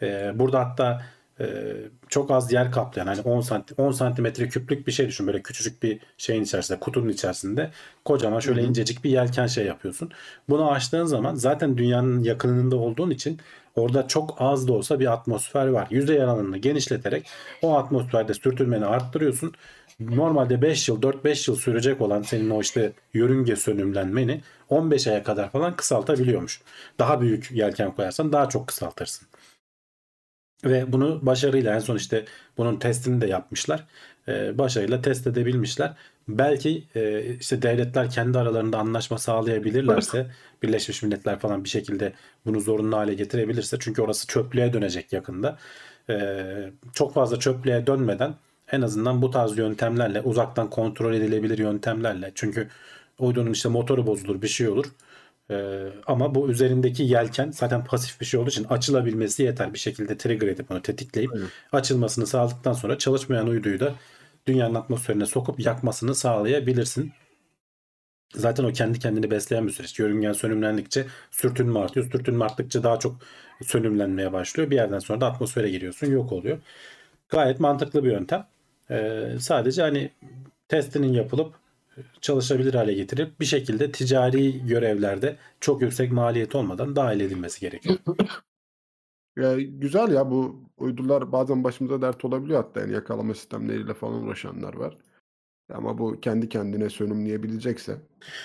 e, 0.03 0.33
burada 0.35 0.61
hatta 0.61 1.03
e, 1.41 1.75
çok 2.09 2.31
az 2.31 2.53
yer 2.53 2.73
kaplayan 2.73 3.07
hani 3.07 3.21
10 3.21 3.41
santim 3.41 3.77
10 3.79 3.93
santimetre 3.93 4.49
küplük 4.49 4.87
bir 4.87 4.93
şey 4.93 5.09
düşün 5.09 5.27
böyle 5.27 5.43
küçücük 5.43 5.83
bir 5.83 6.01
şeyin 6.19 6.43
içerisinde 6.43 6.81
kutunun 6.81 7.09
içerisinde 7.09 7.71
kocaman 8.05 8.41
şöyle 8.41 8.61
Hı 8.61 8.65
hı. 8.65 8.69
incecik 8.69 9.05
bir 9.05 9.11
yelken 9.11 9.47
şey 9.47 9.67
yapıyorsun. 9.67 10.11
Bunu 10.49 10.71
açtığın 10.71 11.05
zaman 11.05 11.35
zaten 11.35 11.79
dünyanın 11.79 12.23
yakınında 12.23 12.77
olduğun 12.77 13.11
için 13.11 13.41
orada 13.77 14.09
çok 14.09 14.37
az 14.39 14.69
da 14.69 14.73
olsa 14.73 15.01
bir 15.01 15.13
atmosfer 15.13 15.67
var. 15.67 15.87
Yüzey 15.91 16.23
alanını 16.23 16.59
genişleterek 16.59 17.27
o 17.63 17.77
atmosferde 17.77 18.35
sürtünmeni 18.35 18.87
arttırıyorsun. 18.87 19.53
Normalde 20.01 20.63
5 20.63 20.89
yıl 20.89 21.03
4-5 21.03 21.51
yıl 21.51 21.57
sürecek 21.57 22.01
olan 22.01 22.23
senin 22.23 22.51
o 22.51 22.61
işte 22.61 22.93
yörünge 23.15 23.57
sönümlenmeni 23.57 24.41
15 24.69 25.07
aya 25.07 25.23
kadar 25.23 25.51
falan 25.51 25.77
kısaltabiliyormuş. 25.77 26.61
Daha 26.99 27.21
büyük 27.21 27.51
yelken 27.51 27.95
koyarsan 27.95 28.33
daha 28.33 28.49
çok 28.49 28.67
kısaltırsın. 28.67 29.29
Ve 30.65 30.93
bunu 30.93 31.27
başarıyla 31.27 31.75
en 31.75 31.79
son 31.79 31.97
işte 31.97 32.25
bunun 32.59 32.77
testini 32.77 33.21
de 33.21 33.27
yapmışlar. 33.27 33.85
Ee, 34.29 34.59
başarıyla 34.59 35.03
test 35.03 35.27
edebilmişler. 35.27 35.95
Belki 36.29 36.85
e, 36.95 37.25
işte 37.41 37.63
devletler 37.63 38.11
kendi 38.11 38.39
aralarında 38.39 38.79
anlaşma 38.79 39.19
sağlayabilirlerse 39.19 40.27
Birleşmiş 40.63 41.03
Milletler 41.03 41.39
falan 41.39 41.65
bir 41.65 41.69
şekilde 41.69 42.13
bunu 42.47 42.61
zorunlu 42.61 42.97
hale 42.97 43.15
getirebilirse 43.15 43.77
çünkü 43.81 44.03
orası 44.03 44.27
çöplüğe 44.27 44.73
dönecek 44.73 45.13
yakında. 45.13 45.59
Ee, 46.11 46.71
çok 46.93 47.15
fazla 47.15 47.39
çöplüğe 47.39 47.87
dönmeden 47.87 48.35
en 48.73 48.83
azından 48.83 49.23
bu 49.23 49.31
tarz 49.31 49.59
yöntemlerle 49.59 50.21
uzaktan 50.21 50.71
kontrol 50.71 51.15
edilebilir 51.15 51.59
yöntemlerle 51.59 52.33
çünkü 52.35 52.69
uydunun 53.19 53.53
işte 53.53 53.69
motoru 53.69 54.07
bozulur 54.07 54.43
bir 54.43 54.49
şey 54.49 54.69
olur. 54.69 54.87
Ee, 55.51 55.89
ama 56.07 56.35
bu 56.35 56.51
üzerindeki 56.51 57.03
yelken 57.03 57.51
zaten 57.51 57.85
pasif 57.85 58.21
bir 58.21 58.27
şey 58.27 58.41
olduğu 58.41 58.51
için 58.51 58.65
açılabilmesi 58.65 59.43
yeter. 59.43 59.75
Bir 59.75 59.79
şekilde 59.79 60.17
trigger 60.17 60.49
edip 60.49 60.71
onu 60.71 60.83
tetikleyip 60.83 61.33
Aynen. 61.35 61.47
açılmasını 61.73 62.27
sağladıktan 62.27 62.73
sonra 62.73 62.99
çalışmayan 62.99 63.47
uyduyu 63.47 63.81
da 63.81 63.95
dünyanın 64.47 64.75
atmosferine 64.75 65.27
sokup 65.27 65.61
yakmasını 65.61 66.15
sağlayabilirsin. 66.15 67.13
Zaten 68.35 68.65
o 68.65 68.73
kendi 68.73 68.99
kendini 68.99 69.31
besleyen 69.31 69.67
bir 69.67 69.73
süreç. 69.73 69.99
Yörüngen 69.99 70.33
sönümlendikçe 70.33 71.07
sürtünme 71.31 71.79
artıyor. 71.79 72.11
Sürtünme 72.13 72.45
arttıkça 72.45 72.83
daha 72.83 72.99
çok 72.99 73.17
sönümlenmeye 73.63 74.33
başlıyor. 74.33 74.71
Bir 74.71 74.77
yerden 74.77 74.99
sonra 74.99 75.21
da 75.21 75.27
atmosfere 75.27 75.71
giriyorsun 75.71 76.07
yok 76.07 76.33
oluyor. 76.33 76.59
Gayet 77.29 77.61
mantıklı 77.61 78.05
bir 78.05 78.13
yöntem. 78.13 78.47
Ee, 78.91 79.37
sadece 79.41 79.83
hani 79.83 80.11
testinin 80.69 81.13
yapılıp 81.13 81.55
çalışabilir 82.21 82.75
hale 82.75 82.93
getirip 82.95 83.41
bir 83.41 83.45
şekilde 83.45 83.93
ticari 83.93 84.67
görevlerde 84.67 85.37
çok 85.61 85.83
yüksek 85.83 86.13
maliyet 86.13 86.55
olmadan 86.55 86.97
dahil 86.97 87.21
edilmesi 87.21 87.61
gerekiyor. 87.61 87.97
Ya, 89.39 89.61
güzel 89.61 90.13
ya 90.13 90.31
bu 90.31 90.57
uydular 90.77 91.33
bazen 91.33 91.65
başımıza 91.65 92.03
dert 92.03 92.25
olabiliyor 92.25 92.65
hatta 92.65 92.81
yani 92.81 92.93
yakalama 92.93 93.35
sistemleriyle 93.35 93.95
falan 93.95 94.15
uğraşanlar 94.23 94.75
var. 94.75 94.97
Ama 95.75 95.99
bu 95.99 96.21
kendi 96.21 96.49
kendine 96.49 96.91
sönümleyebilecekse 96.91 97.97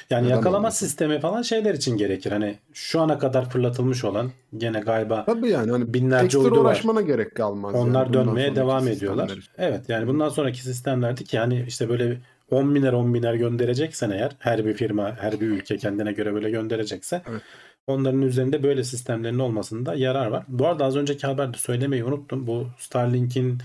Yani 0.10 0.30
yakalama 0.30 0.58
olmasın? 0.58 0.86
sistemi 0.86 1.20
falan 1.20 1.42
şeyler 1.42 1.74
için 1.74 1.98
gerekir. 1.98 2.32
Hani 2.32 2.60
şu 2.74 3.00
ana 3.02 3.20
kadar 3.20 3.50
fırlatılmış 3.50 4.04
olan 4.04 4.32
gene 4.58 4.80
galiba 4.80 5.26
tabii 5.26 5.50
yani 5.50 5.72
hani 5.72 5.94
binlerce 5.94 6.38
uydu 6.38 6.52
var. 6.52 6.66
uğraşmana 6.66 7.02
gerek 7.02 7.36
kalmaz. 7.36 7.74
yani 7.76 7.84
Onlar 7.90 8.08
bundan 8.08 8.28
dönmeye 8.28 8.56
devam 8.56 8.88
ediyorlar. 8.88 9.30
için. 9.30 9.44
Evet 9.58 9.90
yani 9.90 10.08
bundan 10.08 10.30
sonraki 10.30 10.62
sistemlerde 10.62 11.24
ki 11.24 11.40
hani 11.40 11.66
işte 11.68 11.90
böyle 11.90 12.18
10 12.52 12.76
biner 12.76 12.94
10 12.94 13.14
biner 13.14 13.34
göndereceksen 13.34 14.10
eğer 14.10 14.32
her 14.40 14.66
bir 14.66 14.74
firma 14.74 15.18
her 15.20 15.40
bir 15.40 15.48
ülke 15.48 15.78
kendine 15.78 16.12
göre 16.12 16.34
böyle 16.34 16.50
gönderecekse 16.52 17.22
Evet. 17.30 17.42
onların 17.88 18.22
üzerinde 18.22 18.64
böyle 18.64 18.84
sistemlerin 18.84 19.40
olmasında 19.40 19.96
yarar 19.96 20.28
var. 20.28 20.44
Bu 20.48 20.68
arada 20.68 20.86
az 20.86 20.96
önceki 20.96 21.28
haberde 21.28 21.58
söylemeyi 21.58 22.04
unuttum. 22.04 22.48
Bu 22.48 22.68
Starlink'in 22.78 23.58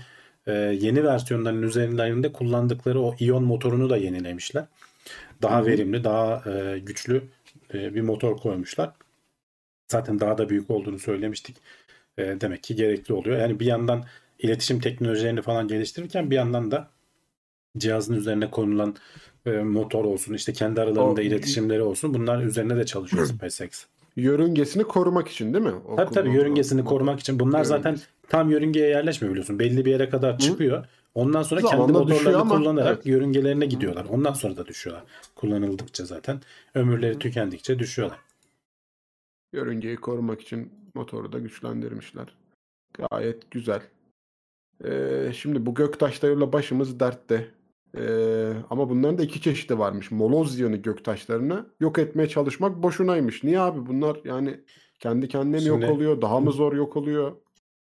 e, 0.47 0.53
yeni 0.53 1.03
versiyonlarının 1.03 1.61
üzerlerinde 1.61 2.33
kullandıkları 2.33 3.01
o 3.01 3.15
iyon 3.19 3.43
motorunu 3.43 3.89
da 3.89 3.97
yenilemişler. 3.97 4.65
Daha 5.41 5.57
Hı 5.57 5.61
hı. 5.61 5.65
verimli, 5.65 6.03
daha 6.03 6.51
e, 6.51 6.79
güçlü 6.79 7.23
e, 7.73 7.95
bir 7.95 8.01
motor 8.01 8.37
koymuşlar. 8.37 8.91
Zaten 9.91 10.19
daha 10.19 10.37
da 10.37 10.49
büyük 10.49 10.69
olduğunu 10.69 10.99
söylemiştik. 10.99 11.57
E, 12.17 12.41
demek 12.41 12.63
ki 12.63 12.75
gerekli 12.75 13.13
oluyor. 13.13 13.39
Yani 13.39 13.59
bir 13.59 13.65
yandan 13.65 14.05
iletişim 14.39 14.79
teknolojilerini 14.79 15.41
falan 15.41 15.67
geliştirirken 15.67 16.31
bir 16.31 16.35
yandan 16.35 16.71
da 16.71 16.89
cihazın 17.77 18.13
üzerine 18.13 18.51
konulan 18.51 18.95
e, 19.45 19.51
motor 19.51 20.05
olsun, 20.05 20.33
işte 20.33 20.53
kendi 20.53 20.81
aralarında 20.81 21.21
O- 21.21 21.23
iletişimleri 21.23 21.81
olsun. 21.81 22.13
Bunlar 22.13 22.43
üzerine 22.43 22.75
de 22.75 22.85
çalışıyor 22.85 23.25
SpaceX. 23.25 23.85
Yörüngesini 24.15 24.83
korumak 24.83 25.27
için 25.27 25.53
değil 25.53 25.65
mi? 25.65 25.73
O 25.87 25.95
Tabii 25.95 26.13
tabii 26.13 26.33
yörüngesini 26.33 26.81
motor. 26.81 26.95
korumak 26.95 27.19
için. 27.19 27.39
Bunlar 27.39 27.63
zaten 27.63 27.89
Yörüngesi. 27.89 28.09
tam 28.29 28.49
yörüngeye 28.49 28.87
yerleşmiyor 28.89 29.31
biliyorsun. 29.31 29.59
Belli 29.59 29.85
bir 29.85 29.91
yere 29.91 30.09
kadar 30.09 30.39
çıkıyor. 30.39 30.85
Ondan 31.15 31.43
sonra 31.43 31.61
kendi 31.61 31.71
Zamanla 31.75 32.07
düşüyor 32.07 32.19
motorlarını 32.19 32.41
ama, 32.41 32.57
kullanarak 32.57 32.93
evet. 32.95 33.05
yörüngelerine 33.05 33.65
gidiyorlar. 33.65 34.05
Ondan 34.09 34.33
sonra 34.33 34.57
da 34.57 34.65
düşüyorlar. 34.65 35.03
Kullanıldıkça 35.35 36.05
zaten 36.05 36.41
ömürleri 36.75 37.19
tükendikçe 37.19 37.79
düşüyorlar. 37.79 38.17
Yörüngeyi 39.53 39.95
korumak 39.95 40.41
için 40.41 40.71
motoru 40.93 41.31
da 41.31 41.39
güçlendirmişler. 41.39 42.27
Gayet 42.93 43.51
güzel. 43.51 43.81
Ee, 44.85 45.31
şimdi 45.35 45.65
bu 45.65 45.73
göktaşlarıyla 45.75 46.53
başımız 46.53 46.99
dertte. 46.99 47.47
Ee, 47.97 48.53
ama 48.69 48.89
bunların 48.89 49.17
da 49.17 49.23
iki 49.23 49.41
çeşidi 49.41 49.79
varmış. 49.79 50.11
Molozyanı 50.11 50.75
göktaşlarını 50.77 51.65
yok 51.79 51.99
etmeye 51.99 52.29
çalışmak 52.29 52.83
boşunaymış. 52.83 53.43
Niye 53.43 53.59
abi 53.59 53.85
bunlar 53.85 54.17
yani 54.25 54.59
kendi 54.99 55.27
kendine 55.27 55.55
mi 55.55 55.61
Şimdi- 55.61 55.85
yok 55.85 55.93
oluyor? 55.95 56.21
Daha 56.21 56.39
mı 56.39 56.51
zor 56.51 56.73
yok 56.73 56.97
oluyor? 56.97 57.31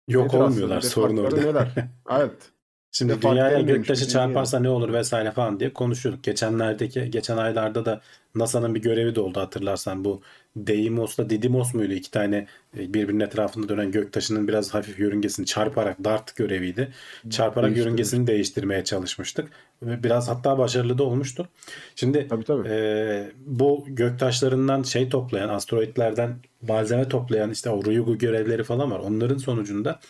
Yok 0.09 0.27
Nedir 0.27 0.39
olmuyorlar 0.45 0.81
sorun 0.81 1.17
farkları 1.17 1.47
orada. 1.49 1.61
neler? 1.61 1.69
Evet. 2.11 2.51
Şimdi 2.93 3.13
farkları 3.13 3.33
dünyaya 3.35 3.61
göktaşı 3.61 4.09
çarparsa 4.09 4.61
ne 4.61 4.69
olur 4.69 4.93
vesaire 4.93 5.31
falan 5.31 5.61
diye 5.61 5.73
konuşuyorduk. 5.73 6.25
Geçenlerdeki 6.25 7.11
geçen 7.11 7.37
aylarda 7.37 7.85
da 7.85 8.01
NASA'nın 8.35 8.75
bir 8.75 8.83
görevi 8.83 9.15
de 9.15 9.21
oldu 9.21 9.41
hatırlarsan 9.41 10.05
bu 10.05 10.21
Deimos'la 10.57 11.31
Didymos 11.31 11.75
muydu? 11.75 11.93
İki 11.93 12.11
tane 12.11 12.47
e, 12.79 12.95
birbirinin 12.95 13.21
etrafında 13.21 13.69
dönen 13.69 13.91
göktaşının 13.93 14.49
biraz 14.49 14.75
hafif 14.75 14.99
yörüngesini 14.99 15.47
çarparak 15.47 16.05
DART 16.05 16.37
göreviydi. 16.37 16.89
Çarparak 17.31 17.65
Değiştirmiş. 17.67 17.85
yörüngesini 17.87 18.27
değiştirmeye 18.27 18.85
çalışmıştık. 18.85 19.49
Ve 19.83 20.03
biraz 20.03 20.29
hatta 20.29 20.59
başarılı 20.59 20.99
da 20.99 21.05
olmuştu. 21.05 21.49
Şimdi 21.97 22.27
Tabii 22.29 22.45
tabii. 22.45 22.69
ee, 22.69 23.33
bu 23.47 23.85
göktaşlarından 23.89 24.83
şey 24.83 25.09
toplayan, 25.09 25.49
asteroitlerden 25.49 26.37
malzeme 26.69 27.09
toplayan 27.09 27.51
işte 27.51 27.71
o 27.71 27.85
Ryugu 27.85 28.19
görevleri 28.19 28.65
falan 28.65 28.91
var. 28.91 28.99
Onların 28.99 29.39
sonucunda 29.39 30.01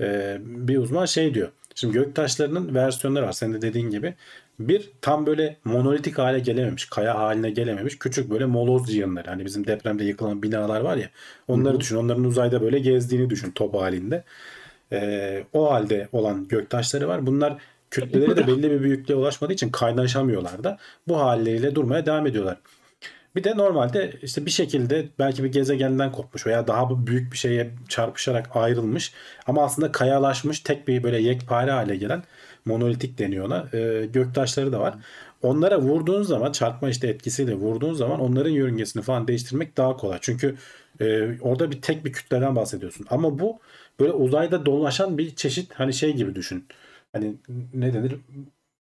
e, 0.00 0.38
bir 0.40 0.78
uzman 0.78 1.06
şey 1.06 1.34
diyor. 1.34 1.48
Şimdi 1.74 1.94
göktaşlarının 1.94 2.74
versiyonları 2.74 3.26
var. 3.26 3.32
Senin 3.32 3.54
de 3.54 3.62
dediğin 3.62 3.90
gibi. 3.90 4.14
Bir 4.58 4.90
tam 5.00 5.26
böyle 5.26 5.56
monolitik 5.64 6.18
hale 6.18 6.38
gelememiş, 6.38 6.84
kaya 6.84 7.18
haline 7.18 7.50
gelememiş. 7.50 7.98
Küçük 7.98 8.30
böyle 8.30 8.44
moloz 8.44 8.94
yığınları. 8.94 9.30
Hani 9.30 9.44
bizim 9.44 9.66
depremde 9.66 10.04
yıkılan 10.04 10.42
binalar 10.42 10.80
var 10.80 10.96
ya. 10.96 11.10
Onları 11.48 11.80
düşün. 11.80 11.96
Onların 11.96 12.24
uzayda 12.24 12.62
böyle 12.62 12.78
gezdiğini 12.78 13.30
düşün 13.30 13.50
top 13.50 13.74
halinde. 13.74 14.24
Ee, 14.92 15.44
o 15.52 15.72
halde 15.72 16.08
olan 16.12 16.48
göktaşları 16.48 17.08
var. 17.08 17.26
Bunlar 17.26 17.58
kütleleri 17.94 18.36
de 18.36 18.46
belli 18.46 18.70
bir 18.70 18.80
büyüklüğe 18.80 19.14
ulaşmadığı 19.14 19.52
için 19.52 19.70
kaynaşamıyorlar 19.70 20.64
da. 20.64 20.78
Bu 21.08 21.20
halleriyle 21.20 21.74
durmaya 21.74 22.06
devam 22.06 22.26
ediyorlar. 22.26 22.58
Bir 23.36 23.44
de 23.44 23.56
normalde 23.56 24.12
işte 24.22 24.46
bir 24.46 24.50
şekilde 24.50 25.08
belki 25.18 25.44
bir 25.44 25.52
gezegenden 25.52 26.12
kopmuş 26.12 26.46
veya 26.46 26.66
daha 26.66 27.06
büyük 27.06 27.32
bir 27.32 27.38
şeye 27.38 27.70
çarpışarak 27.88 28.56
ayrılmış 28.56 29.12
ama 29.46 29.64
aslında 29.64 29.92
kayalaşmış 29.92 30.60
tek 30.60 30.88
bir 30.88 31.02
böyle 31.02 31.18
yekpare 31.18 31.70
hale 31.70 31.96
gelen 31.96 32.22
monolitik 32.64 33.18
deniyor 33.18 33.46
ona. 33.46 33.68
Ee, 33.74 34.06
göktaşları 34.12 34.72
da 34.72 34.80
var. 34.80 34.94
Onlara 35.42 35.80
vurduğun 35.80 36.22
zaman 36.22 36.52
çarpma 36.52 36.88
işte 36.88 37.08
etkisiyle 37.08 37.54
vurduğun 37.54 37.94
zaman 37.94 38.20
onların 38.20 38.50
yörüngesini 38.50 39.02
falan 39.02 39.28
değiştirmek 39.28 39.76
daha 39.76 39.96
kolay. 39.96 40.18
Çünkü 40.20 40.56
e, 41.00 41.38
orada 41.40 41.70
bir 41.70 41.82
tek 41.82 42.04
bir 42.04 42.12
kütleden 42.12 42.56
bahsediyorsun. 42.56 43.06
Ama 43.10 43.38
bu 43.38 43.58
böyle 44.00 44.12
uzayda 44.12 44.66
dolaşan 44.66 45.18
bir 45.18 45.34
çeşit 45.34 45.72
hani 45.74 45.94
şey 45.94 46.12
gibi 46.12 46.34
düşün. 46.34 46.64
Hani 47.14 47.34
ne 47.74 47.94
denir? 47.94 48.16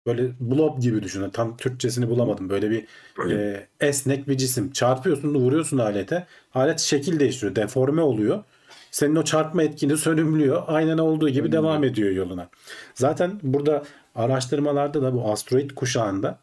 Böyle 0.08 0.32
blob 0.40 0.82
gibi 0.82 1.04
düşün. 1.04 1.30
Tam 1.30 1.58
Türkçesini 1.58 2.10
bulamadım. 2.10 2.50
Böyle 2.50 2.70
bir 2.70 2.86
e, 3.32 3.68
esnek 3.80 4.28
bir 4.28 4.38
cisim. 4.38 4.72
Çarpıyorsun, 4.72 5.36
vuruyorsun 5.36 5.78
alete. 5.78 6.28
Alet 6.54 6.80
şekil 6.80 7.20
değiştiriyor. 7.20 7.56
Deforme 7.56 8.02
oluyor. 8.02 8.44
Senin 8.92 9.16
o 9.16 9.24
çarpma 9.24 9.64
etkini 9.64 9.98
sönümlüyor. 10.08 10.64
Aynen 10.68 10.98
olduğu 10.98 11.30
gibi 11.30 11.52
devam 11.52 11.84
ediyor 11.84 12.12
yoluna. 12.12 12.50
Zaten 12.96 13.40
burada 13.44 13.84
araştırmalarda 14.16 15.02
da 15.02 15.14
bu 15.14 15.32
asteroid 15.32 15.72
kuşağında 15.72 16.40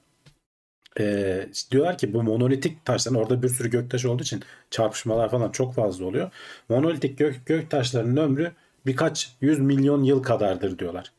e, 1.00 1.46
diyorlar 1.70 1.98
ki 1.98 2.14
bu 2.14 2.22
monolitik 2.22 2.84
taşların 2.84 3.20
orada 3.20 3.42
bir 3.42 3.48
sürü 3.48 3.70
göktaş 3.70 4.04
olduğu 4.04 4.22
için 4.22 4.42
çarpışmalar 4.70 5.30
falan 5.30 5.50
çok 5.50 5.74
fazla 5.74 6.04
oluyor. 6.04 6.30
Monolitik 6.68 7.18
gök, 7.18 7.46
göktaşların 7.46 8.16
ömrü 8.16 8.52
birkaç 8.86 9.36
yüz 9.40 9.58
milyon 9.58 10.02
yıl 10.02 10.22
kadardır 10.22 10.78
diyorlar. 10.78 11.12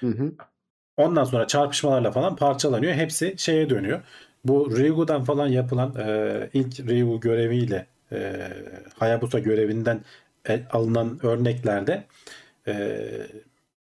Hı 0.00 0.06
hı. 0.06 0.32
Ondan 0.96 1.24
sonra 1.24 1.46
çarpışmalarla 1.46 2.12
falan 2.12 2.36
parçalanıyor. 2.36 2.92
Hepsi 2.94 3.34
şeye 3.38 3.70
dönüyor. 3.70 4.02
Bu 4.44 4.76
Ryugu'dan 4.78 5.24
falan 5.24 5.48
yapılan 5.48 5.94
e, 5.98 6.50
ilk 6.54 6.80
Ryugu 6.80 7.20
göreviyle 7.20 7.86
e, 8.12 8.48
Hayabusa 8.98 9.38
görevinden 9.38 10.00
e, 10.48 10.62
alınan 10.72 11.20
örneklerde 11.22 12.04
e, 12.68 12.98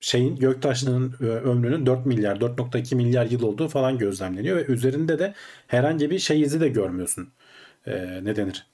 şeyin 0.01 0.37
göktaşının 0.37 1.15
e, 1.21 1.25
ömrünün 1.25 1.87
4 1.87 2.07
milyar 2.07 2.41
4.2 2.41 2.95
milyar 2.95 3.27
yıl 3.27 3.43
olduğu 3.43 3.69
falan 3.69 3.99
gözlemleniyor 3.99 4.57
ve 4.57 4.65
üzerinde 4.67 5.19
de 5.19 5.35
herhangi 5.67 6.11
bir 6.11 6.19
şey 6.19 6.41
izi 6.43 6.61
de 6.61 6.69
görmüyorsun. 6.69 7.29
E, 7.87 8.21
ne 8.25 8.37
denir? 8.37 8.67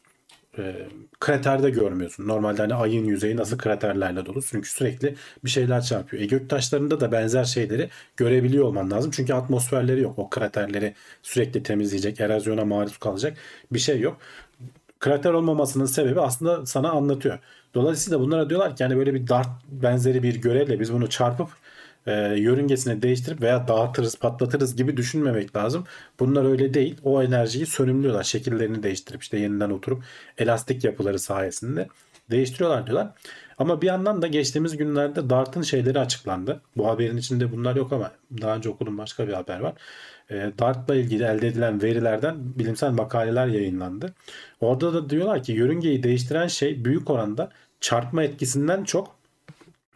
E, 0.59 0.89
kraterde 1.21 1.71
görmüyorsun. 1.71 2.29
Normalde 2.29 2.63
hani 2.63 2.75
ayın 2.75 3.05
yüzeyi 3.05 3.37
nasıl 3.37 3.59
kraterlerle 3.59 4.27
dolu. 4.27 4.43
Çünkü 4.43 4.69
sürekli 4.71 5.15
bir 5.45 5.51
şeyler 5.51 5.81
çarpıyor. 5.81 6.23
E 6.23 6.27
göktaşlarında 6.27 7.01
da 7.01 7.13
benzer 7.13 7.45
şeyleri 7.45 7.91
görebiliyor 8.17 8.65
olman 8.65 8.91
lazım. 8.91 9.11
Çünkü 9.11 9.35
atmosferleri 9.35 10.01
yok. 10.01 10.19
O 10.19 10.31
kraterleri 10.31 10.95
sürekli 11.23 11.63
temizleyecek, 11.63 12.21
erozyona 12.21 12.65
maruz 12.65 12.99
kalacak 12.99 13.39
bir 13.73 13.79
şey 13.79 14.01
yok. 14.01 14.19
Krater 14.99 15.33
olmamasının 15.33 15.87
sebebi 15.87 16.21
aslında 16.21 16.67
sana 16.67 16.91
anlatıyor. 16.91 17.39
Dolayısıyla 17.75 18.21
bunlara 18.21 18.51
diyorlar 18.51 18.77
ki 18.77 18.83
yani 18.83 18.97
böyle 18.97 19.15
bir 19.15 19.29
dart 19.29 19.49
benzeri 19.69 20.23
bir 20.23 20.35
görevle 20.37 20.81
biz 20.81 20.93
bunu 20.93 21.11
çarpıp 21.11 21.49
e, 22.09 22.13
yörüngesini 22.37 23.03
değiştirip 23.03 23.41
veya 23.41 23.69
dağıtırız, 23.69 24.17
patlatırız 24.17 24.77
gibi 24.77 24.97
düşünmemek 24.97 25.57
lazım. 25.57 25.85
Bunlar 26.21 26.45
öyle 26.45 26.75
değil. 26.75 26.97
O 27.05 27.23
enerjiyi 27.23 27.67
sönümlüyorlar. 27.67 28.23
Şekillerini 28.23 28.83
değiştirip 28.83 29.23
işte 29.23 29.39
yeniden 29.39 29.71
oturup 29.71 30.05
elastik 30.39 30.85
yapıları 30.85 31.19
sayesinde 31.19 31.89
değiştiriyorlar 32.31 32.87
diyorlar. 32.87 33.11
Ama 33.59 33.83
bir 33.83 33.87
yandan 33.87 34.23
da 34.23 34.27
geçtiğimiz 34.27 34.77
günlerde 34.77 35.31
DART'ın 35.31 35.63
şeyleri 35.63 36.01
açıklandı. 36.01 36.61
Bu 36.77 36.89
haberin 36.89 37.17
içinde 37.17 37.53
bunlar 37.53 37.77
yok 37.77 37.93
ama 37.93 38.13
daha 38.43 38.57
önce 38.57 38.69
okuduğum 38.69 38.99
başka 38.99 39.29
bir 39.29 39.33
haber 39.33 39.61
var. 39.61 39.75
E, 40.31 40.53
DART'la 40.59 40.95
ilgili 40.95 41.23
elde 41.25 41.49
edilen 41.49 41.83
verilerden 41.83 42.37
bilimsel 42.59 42.91
makaleler 42.91 43.47
yayınlandı. 43.47 44.15
Orada 44.61 44.95
da 44.95 45.11
diyorlar 45.11 45.43
ki 45.43 45.53
yörüngeyi 45.53 46.03
değiştiren 46.03 46.47
şey 46.47 46.85
büyük 46.85 47.11
oranda 47.11 47.51
çarpma 47.81 48.23
etkisinden 48.23 48.85
çok 48.85 49.19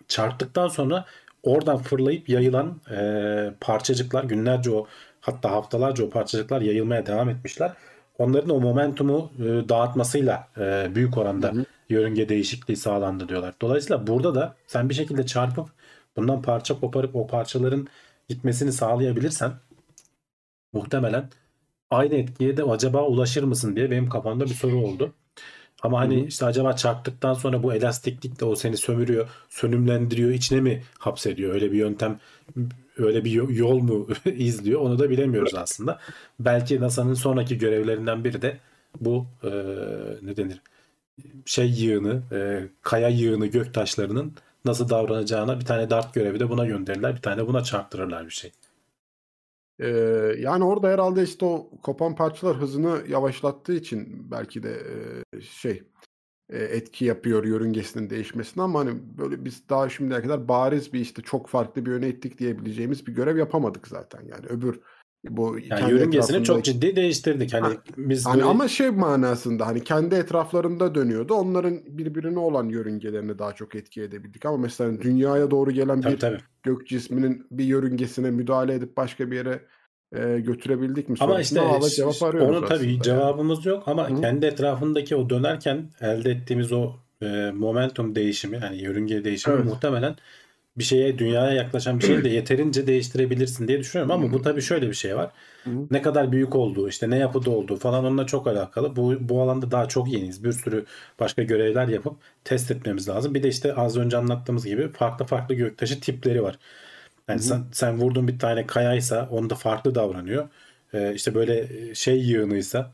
çarptıktan 0.08 0.68
sonra 0.68 1.04
oradan 1.42 1.78
fırlayıp 1.78 2.28
yayılan 2.28 2.80
e, 2.90 3.54
parçacıklar 3.60 4.24
günlerce 4.24 4.70
o 4.70 4.86
hatta 5.20 5.50
haftalarca 5.50 6.04
o 6.04 6.10
parçacıklar 6.10 6.60
yayılmaya 6.60 7.06
devam 7.06 7.28
etmişler. 7.28 7.72
Onların 8.18 8.50
o 8.50 8.60
momentumu 8.60 9.32
e, 9.38 9.68
dağıtmasıyla 9.68 10.48
e, 10.58 10.94
büyük 10.94 11.18
oranda 11.18 11.48
hı 11.48 11.52
hı. 11.52 11.64
yörünge 11.88 12.28
değişikliği 12.28 12.76
sağlandı 12.76 13.28
diyorlar. 13.28 13.54
Dolayısıyla 13.60 14.06
burada 14.06 14.34
da 14.34 14.54
sen 14.66 14.88
bir 14.88 14.94
şekilde 14.94 15.26
çarpıp 15.26 15.68
bundan 16.16 16.42
parça 16.42 16.80
koparıp 16.80 17.16
o 17.16 17.26
parçaların 17.26 17.88
gitmesini 18.28 18.72
sağlayabilirsen 18.72 19.52
muhtemelen 20.72 21.28
aynı 21.90 22.14
etkiye 22.14 22.56
de 22.56 22.62
acaba 22.62 23.06
ulaşır 23.06 23.42
mısın 23.42 23.76
diye 23.76 23.90
benim 23.90 24.08
kafamda 24.08 24.44
bir 24.44 24.54
soru 24.54 24.76
oldu. 24.76 25.12
Ama 25.82 26.00
hani 26.00 26.16
Hı-hı. 26.16 26.26
işte 26.26 26.46
acaba 26.46 26.76
çarptıktan 26.76 27.34
sonra 27.34 27.62
bu 27.62 27.74
elastiklik 27.74 28.40
de 28.40 28.44
o 28.44 28.54
seni 28.56 28.76
sömürüyor, 28.76 29.28
sönümlendiriyor, 29.48 30.30
içine 30.30 30.60
mi 30.60 30.82
hapsediyor? 30.98 31.54
Öyle 31.54 31.72
bir 31.72 31.78
yöntem, 31.78 32.20
öyle 32.96 33.24
bir 33.24 33.30
yol 33.48 33.78
mu 33.78 34.08
izliyor? 34.24 34.80
Onu 34.80 34.98
da 34.98 35.10
bilemiyoruz 35.10 35.54
aslında. 35.54 35.98
Belki 36.40 36.80
NASA'nın 36.80 37.14
sonraki 37.14 37.58
görevlerinden 37.58 38.24
biri 38.24 38.42
de 38.42 38.58
bu 39.00 39.26
e, 39.44 39.50
ne 40.22 40.36
denir? 40.36 40.60
Şey 41.46 41.70
yığını, 41.70 42.22
e, 42.32 42.68
kaya 42.82 43.08
yığını 43.08 43.46
gök 43.46 43.74
taşlarının 43.74 44.32
nasıl 44.64 44.88
davranacağına 44.88 45.60
bir 45.60 45.64
tane 45.64 45.90
dart 45.90 46.14
görevi 46.14 46.40
de 46.40 46.50
buna 46.50 46.66
gönderirler. 46.66 47.16
Bir 47.16 47.22
tane 47.22 47.46
buna 47.46 47.64
çarptırırlar 47.64 48.26
bir 48.26 48.30
şey. 48.30 48.52
Ee, 49.82 49.88
yani 50.38 50.64
orada 50.64 50.88
herhalde 50.88 51.22
işte 51.22 51.44
o 51.44 51.70
kopan 51.82 52.14
parçalar 52.14 52.56
hızını 52.56 53.02
yavaşlattığı 53.08 53.74
için 53.74 54.30
belki 54.30 54.62
de 54.62 54.82
e, 55.34 55.40
şey 55.40 55.82
e, 56.50 56.58
etki 56.58 57.04
yapıyor 57.04 57.44
yörüngesinin 57.44 58.10
değişmesine 58.10 58.62
ama 58.62 58.80
hani 58.80 59.18
böyle 59.18 59.44
biz 59.44 59.68
daha 59.68 59.88
şimdiye 59.88 60.22
kadar 60.22 60.48
bariz 60.48 60.92
bir 60.92 61.00
işte 61.00 61.22
çok 61.22 61.48
farklı 61.48 61.86
bir 61.86 61.90
yöne 61.90 62.08
ettik 62.08 62.38
diyebileceğimiz 62.38 63.06
bir 63.06 63.12
görev 63.14 63.36
yapamadık 63.36 63.88
zaten. 63.88 64.22
Yani 64.22 64.46
öbür 64.46 64.80
bu 65.28 65.58
yani 65.70 65.90
yörüngesini 65.90 66.44
çok 66.44 66.64
ciddi 66.64 66.96
değiştirdik. 66.96 67.54
Hani 67.54 67.66
ha, 67.66 67.72
biz 67.96 68.26
hani 68.26 68.34
böyle... 68.34 68.44
ama 68.44 68.68
şey 68.68 68.90
manasında 68.90 69.66
hani 69.66 69.84
kendi 69.84 70.14
etraflarında 70.14 70.94
dönüyordu. 70.94 71.34
Onların 71.34 71.80
birbirine 71.86 72.38
olan 72.38 72.68
yörüngelerini 72.68 73.38
daha 73.38 73.52
çok 73.52 73.74
etki 73.74 74.02
edebildik. 74.02 74.46
Ama 74.46 74.56
mesela 74.56 75.02
dünyaya 75.02 75.50
doğru 75.50 75.70
gelen 75.70 76.00
tabii, 76.00 76.12
bir 76.12 76.20
tabii. 76.20 76.38
gök 76.62 76.86
cisminin 76.86 77.46
bir 77.50 77.64
yörüngesine 77.64 78.30
müdahale 78.30 78.74
edip 78.74 78.96
başka 78.96 79.30
bir 79.30 79.36
yere 79.36 79.60
e, 80.12 80.40
götürebildik 80.40 81.08
mi? 81.08 81.16
Ama 81.20 81.40
işte 81.40 81.60
cevap 81.96 82.22
arıyoruz 82.22 82.56
onun 82.56 82.66
tabii 82.66 82.86
aslında. 82.86 83.02
cevabımız 83.02 83.66
yok 83.66 83.82
ama 83.86 84.10
Hı. 84.10 84.20
kendi 84.20 84.46
etrafındaki 84.46 85.16
o 85.16 85.30
dönerken 85.30 85.90
elde 86.00 86.30
ettiğimiz 86.30 86.72
o 86.72 86.92
e, 87.22 87.50
momentum 87.54 88.14
değişimi 88.14 88.58
yani 88.62 88.82
yörünge 88.82 89.24
değişimi 89.24 89.54
evet. 89.54 89.64
muhtemelen 89.64 90.16
bir 90.78 90.84
şeye 90.84 91.18
dünyaya 91.18 91.52
yaklaşan 91.52 91.98
bir 91.98 92.04
şeyi 92.04 92.24
de 92.24 92.28
yeterince 92.28 92.86
değiştirebilirsin 92.86 93.68
diye 93.68 93.78
düşünüyorum 93.78 94.10
ama 94.10 94.32
bu 94.32 94.42
tabii 94.42 94.62
şöyle 94.62 94.88
bir 94.88 94.94
şey 94.94 95.16
var. 95.16 95.30
Ne 95.90 96.02
kadar 96.02 96.32
büyük 96.32 96.56
olduğu, 96.56 96.88
işte 96.88 97.10
ne 97.10 97.16
yapıda 97.18 97.50
olduğu 97.50 97.76
falan 97.76 98.04
onunla 98.04 98.26
çok 98.26 98.46
alakalı. 98.46 98.96
Bu 98.96 99.16
bu 99.20 99.42
alanda 99.42 99.70
daha 99.70 99.88
çok 99.88 100.08
yeniyiz. 100.12 100.44
Bir 100.44 100.52
sürü 100.52 100.84
başka 101.20 101.42
görevler 101.42 101.88
yapıp 101.88 102.16
test 102.44 102.70
etmemiz 102.70 103.08
lazım. 103.08 103.34
Bir 103.34 103.42
de 103.42 103.48
işte 103.48 103.74
az 103.74 103.96
önce 103.96 104.16
anlattığımız 104.16 104.66
gibi 104.66 104.92
farklı 104.92 105.24
farklı 105.24 105.54
göktaşı 105.54 106.00
tipleri 106.00 106.42
var. 106.42 106.58
Yani 107.28 107.40
sen, 107.40 107.64
sen 107.72 107.98
vurduğun 107.98 108.28
bir 108.28 108.38
tane 108.38 108.66
kayaysa 108.66 109.28
onda 109.30 109.54
farklı 109.54 109.94
davranıyor. 109.94 110.48
Ee, 110.94 111.14
işte 111.14 111.34
böyle 111.34 111.68
şey 111.94 112.18
yığınıysa 112.20 112.92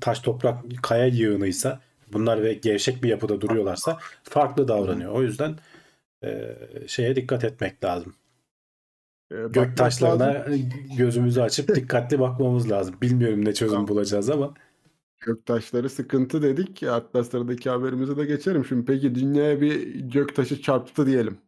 taş 0.00 0.20
toprak 0.20 0.64
kaya 0.82 1.06
yığınıysa 1.06 1.80
bunlar 2.12 2.42
ve 2.42 2.54
gevşek 2.54 3.02
bir 3.02 3.08
yapıda 3.08 3.40
duruyorlarsa 3.40 3.98
farklı 4.22 4.68
davranıyor. 4.68 5.12
O 5.12 5.22
yüzden 5.22 5.56
e, 6.24 6.56
şeye 6.88 7.16
dikkat 7.16 7.44
etmek 7.44 7.84
lazım. 7.84 8.14
E, 9.30 9.36
Gök 9.50 9.76
taşlarına 9.76 10.46
gözümüzü 10.98 11.40
açıp 11.40 11.68
dikkatli 11.74 12.20
bakmamız 12.20 12.70
lazım. 12.70 12.94
Bilmiyorum 13.02 13.44
ne 13.44 13.54
çözüm 13.54 13.88
bulacağız 13.88 14.30
ama. 14.30 14.54
Gök 15.20 15.46
taşları 15.46 15.90
sıkıntı 15.90 16.42
dedik. 16.42 16.82
Hatta 16.82 17.24
sıradaki 17.24 17.70
haberimize 17.70 18.16
de 18.16 18.24
geçerim. 18.24 18.64
Şimdi 18.64 18.84
peki 18.84 19.14
dünyaya 19.14 19.60
bir 19.60 20.00
gök 20.00 20.36
taşı 20.36 20.62
çarptı 20.62 21.06
diyelim. 21.06 21.38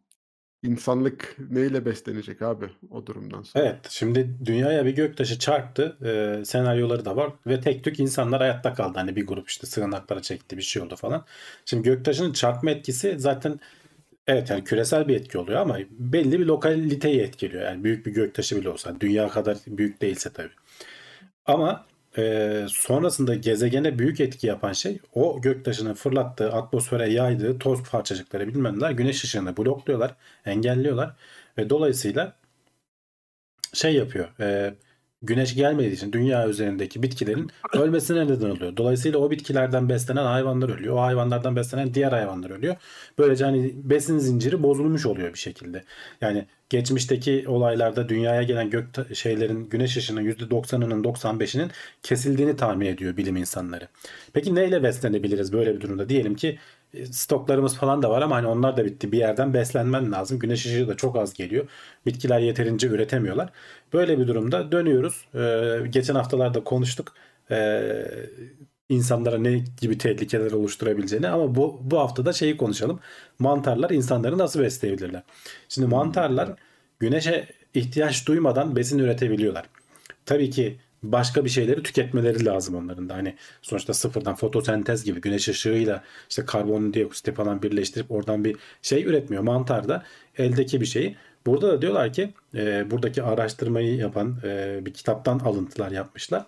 İnsanlık 0.63 1.35
neyle 1.49 1.85
beslenecek 1.85 2.41
abi 2.41 2.65
o 2.91 3.05
durumdan 3.05 3.41
sonra? 3.41 3.65
Evet 3.65 3.77
şimdi 3.89 4.35
dünyaya 4.45 4.85
bir 4.85 4.95
göktaşı 4.95 5.39
çarptı 5.39 5.97
e, 6.05 6.45
senaryoları 6.45 7.05
da 7.05 7.15
var 7.15 7.31
ve 7.47 7.61
tek 7.61 7.83
tük 7.83 7.99
insanlar 7.99 8.41
hayatta 8.41 8.73
kaldı. 8.73 8.99
Hani 8.99 9.15
bir 9.15 9.27
grup 9.27 9.49
işte 9.49 9.67
sığınaklara 9.67 10.21
çekti 10.21 10.57
bir 10.57 10.61
şey 10.61 10.81
oldu 10.81 10.95
falan. 10.95 11.25
Şimdi 11.65 11.83
göktaşının 11.83 12.33
çarpma 12.33 12.71
etkisi 12.71 13.15
zaten 13.19 13.59
Evet 14.27 14.49
yani 14.49 14.63
küresel 14.63 15.07
bir 15.07 15.15
etki 15.15 15.37
oluyor 15.37 15.59
ama 15.59 15.77
belli 15.91 16.39
bir 16.39 16.45
lokaliteyi 16.45 17.21
etkiliyor. 17.21 17.63
Yani 17.63 17.83
büyük 17.83 18.05
bir 18.05 18.11
göktaşı 18.13 18.61
bile 18.61 18.69
olsa 18.69 18.99
dünya 18.99 19.27
kadar 19.29 19.57
büyük 19.67 20.01
değilse 20.01 20.29
tabii. 20.33 20.49
Ama 21.45 21.85
e, 22.17 22.65
sonrasında 22.69 23.35
gezegene 23.35 23.99
büyük 23.99 24.19
etki 24.19 24.47
yapan 24.47 24.73
şey 24.73 24.99
o 25.13 25.41
göktaşının 25.41 25.93
fırlattığı 25.93 26.53
atmosfere 26.53 27.09
yaydığı 27.09 27.59
toz 27.59 27.83
parçacıkları 27.83 28.47
bilmem 28.47 28.75
neler 28.79 28.91
güneş 28.91 29.23
ışığını 29.23 29.57
blokluyorlar, 29.57 30.15
engelliyorlar 30.45 31.15
ve 31.57 31.69
dolayısıyla 31.69 32.35
şey 33.73 33.95
yapıyor. 33.95 34.39
E, 34.39 34.73
güneş 35.21 35.55
gelmediği 35.55 35.91
için 35.91 36.11
dünya 36.13 36.47
üzerindeki 36.47 37.03
bitkilerin 37.03 37.49
ölmesine 37.73 38.27
neden 38.27 38.49
oluyor. 38.49 38.77
Dolayısıyla 38.77 39.19
o 39.19 39.31
bitkilerden 39.31 39.89
beslenen 39.89 40.25
hayvanlar 40.25 40.69
ölüyor. 40.69 40.95
O 40.95 41.01
hayvanlardan 41.01 41.55
beslenen 41.55 41.93
diğer 41.93 42.11
hayvanlar 42.11 42.49
ölüyor. 42.49 42.75
Böylece 43.17 43.45
hani 43.45 43.73
besin 43.75 44.17
zinciri 44.17 44.63
bozulmuş 44.63 45.05
oluyor 45.05 45.33
bir 45.33 45.39
şekilde. 45.39 45.83
Yani 46.21 46.45
geçmişteki 46.69 47.45
olaylarda 47.47 48.09
dünyaya 48.09 48.43
gelen 48.43 48.69
gök 48.69 49.15
şeylerin 49.15 49.69
güneş 49.69 49.97
ışığının 49.97 50.23
%90'ının 50.23 51.03
95'inin 51.03 51.71
kesildiğini 52.03 52.55
tahmin 52.55 52.85
ediyor 52.85 53.17
bilim 53.17 53.37
insanları. 53.37 53.87
Peki 54.33 54.55
neyle 54.55 54.83
beslenebiliriz 54.83 55.53
böyle 55.53 55.75
bir 55.75 55.81
durumda? 55.81 56.09
Diyelim 56.09 56.35
ki 56.35 56.59
stoklarımız 57.11 57.75
falan 57.77 58.01
da 58.01 58.09
var 58.09 58.21
ama 58.21 58.35
hani 58.35 58.47
onlar 58.47 58.77
da 58.77 58.85
bitti. 58.85 59.11
Bir 59.11 59.17
yerden 59.17 59.53
beslenmen 59.53 60.11
lazım. 60.11 60.39
Güneş 60.39 60.65
ışığı 60.65 60.87
da 60.87 60.97
çok 60.97 61.15
az 61.15 61.33
geliyor. 61.33 61.67
Bitkiler 62.05 62.39
yeterince 62.39 62.87
üretemiyorlar. 62.87 63.49
Böyle 63.93 64.19
bir 64.19 64.27
durumda 64.27 64.71
dönüyoruz. 64.71 65.25
Ee, 65.35 65.87
geçen 65.89 66.15
haftalarda 66.15 66.63
konuştuk. 66.63 67.13
Ee, 67.51 68.05
insanlara 68.89 69.37
ne 69.37 69.63
gibi 69.81 69.97
tehlikeler 69.97 70.51
oluşturabileceğini 70.51 71.27
ama 71.27 71.55
bu 71.55 71.79
bu 71.83 71.99
hafta 71.99 72.25
da 72.25 72.33
şeyi 72.33 72.57
konuşalım. 72.57 72.99
Mantarlar 73.39 73.89
insanları 73.89 74.37
nasıl 74.37 74.59
besleyebilirler? 74.61 75.23
Şimdi 75.69 75.87
mantarlar 75.87 76.49
güneşe 76.99 77.47
ihtiyaç 77.73 78.27
duymadan 78.27 78.75
besin 78.75 78.99
üretebiliyorlar. 78.99 79.65
Tabii 80.25 80.49
ki 80.49 80.77
başka 81.03 81.45
bir 81.45 81.49
şeyleri 81.49 81.83
tüketmeleri 81.83 82.45
lazım 82.45 82.75
onların 82.75 83.09
da. 83.09 83.15
Hani 83.15 83.35
sonuçta 83.61 83.93
sıfırdan 83.93 84.35
fotosentez 84.35 85.03
gibi 85.03 85.21
güneş 85.21 85.49
ışığıyla 85.49 86.03
işte 86.29 86.45
karbondioksit 86.45 87.35
falan 87.35 87.61
birleştirip 87.61 88.11
oradan 88.11 88.43
bir 88.43 88.57
şey 88.81 89.03
üretmiyor. 89.03 89.43
Mantar 89.43 89.87
da 89.89 90.03
eldeki 90.37 90.81
bir 90.81 90.85
şeyi. 90.85 91.15
Burada 91.45 91.67
da 91.67 91.81
diyorlar 91.81 92.13
ki 92.13 92.33
e, 92.55 92.91
buradaki 92.91 93.23
araştırmayı 93.23 93.95
yapan 93.95 94.37
e, 94.43 94.79
bir 94.85 94.93
kitaptan 94.93 95.39
alıntılar 95.39 95.91
yapmışlar 95.91 96.45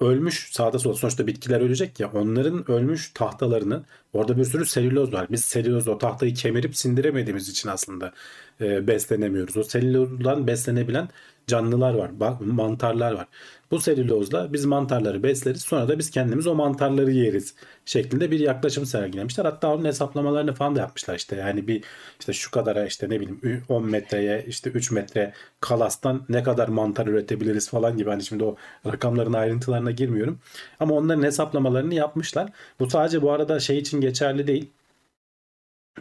ölmüş 0.00 0.48
sağda 0.52 0.78
solda 0.78 0.96
sonuçta 0.96 1.26
bitkiler 1.26 1.60
ölecek 1.60 2.00
ya 2.00 2.10
onların 2.12 2.70
ölmüş 2.70 3.10
tahtalarını 3.14 3.84
orada 4.12 4.36
bir 4.36 4.44
sürü 4.44 4.66
selüloz 4.66 5.12
var. 5.12 5.26
Biz 5.30 5.44
selüloz 5.44 5.88
o 5.88 5.98
tahtayı 5.98 6.34
kemirip 6.34 6.76
sindiremediğimiz 6.76 7.48
için 7.48 7.68
aslında 7.68 8.12
e, 8.60 8.86
beslenemiyoruz. 8.86 9.56
O 9.56 9.62
selülozdan 9.62 10.46
beslenebilen 10.46 11.08
canlılar 11.46 11.94
var. 11.94 12.10
Mantarlar 12.40 13.12
var. 13.12 13.26
Bu 13.70 13.80
selülozla 13.80 14.52
biz 14.52 14.64
mantarları 14.64 15.22
besleriz. 15.22 15.62
Sonra 15.62 15.88
da 15.88 15.98
biz 15.98 16.10
kendimiz 16.10 16.46
o 16.46 16.54
mantarları 16.54 17.10
yeriz 17.10 17.54
şeklinde 17.84 18.30
bir 18.30 18.40
yaklaşım 18.40 18.86
sergilemişler. 18.86 19.44
Hatta 19.44 19.74
onun 19.74 19.84
hesaplamalarını 19.84 20.52
falan 20.52 20.76
da 20.76 20.80
yapmışlar 20.80 21.14
işte. 21.14 21.36
Yani 21.36 21.68
bir 21.68 21.84
işte 22.20 22.32
şu 22.32 22.50
kadara 22.50 22.86
işte 22.86 23.10
ne 23.10 23.20
bileyim 23.20 23.64
10 23.68 23.86
metreye 23.90 24.44
işte 24.48 24.70
3 24.70 24.90
metre 24.90 25.32
kalastan 25.60 26.24
ne 26.28 26.42
kadar 26.42 26.68
mantar 26.68 27.06
üretebiliriz 27.06 27.70
falan 27.70 27.96
gibi. 27.96 28.10
Hani 28.10 28.24
şimdi 28.24 28.44
o 28.44 28.56
rakamların 28.86 29.32
ayrıntılarına 29.32 29.90
girmiyorum. 29.90 30.38
Ama 30.80 30.94
onların 30.94 31.22
hesaplamalarını 31.22 31.94
yapmışlar. 31.94 32.50
Bu 32.80 32.90
sadece 32.90 33.22
bu 33.22 33.32
arada 33.32 33.60
şey 33.60 33.78
için 33.78 34.00
geçerli 34.00 34.46
değil 34.46 34.70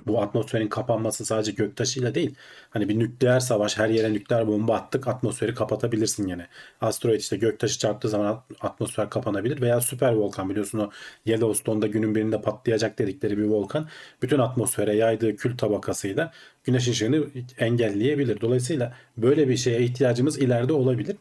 bu 0.08 0.21
atmosferin 0.21 0.67
kapanması 0.67 1.25
sadece 1.25 1.51
göktaşıyla 1.51 2.15
değil. 2.15 2.36
Hani 2.69 2.89
bir 2.89 2.99
nükleer 2.99 3.39
savaş 3.39 3.77
her 3.77 3.89
yere 3.89 4.13
nükleer 4.13 4.47
bomba 4.47 4.75
attık 4.75 5.08
atmosferi 5.08 5.53
kapatabilirsin 5.53 6.27
yine. 6.27 6.47
Asteroid 6.81 7.19
işte 7.19 7.38
göktaşı 7.38 7.79
çarptığı 7.79 8.10
zaman 8.10 8.43
atmosfer 8.62 9.10
kapanabilir 9.10 9.62
veya 9.62 9.81
süper 9.81 10.13
volkan 10.13 10.49
biliyorsun 10.49 10.79
o 10.79 10.89
Yellowstone'da 11.25 11.88
günün 11.88 12.15
birinde 12.15 12.41
patlayacak 12.41 12.99
dedikleri 12.99 13.38
bir 13.38 13.43
volkan 13.43 13.88
bütün 14.21 14.39
atmosfere 14.39 14.95
yaydığı 14.95 15.36
kül 15.36 15.58
tabakasıyla 15.58 16.31
güneş 16.63 16.88
ışığını 16.88 17.25
engelleyebilir. 17.58 18.41
Dolayısıyla 18.41 18.93
böyle 19.17 19.49
bir 19.49 19.58
şeye 19.58 19.81
ihtiyacımız 19.81 20.38
ileride 20.38 20.73
olabilir. 20.73 21.15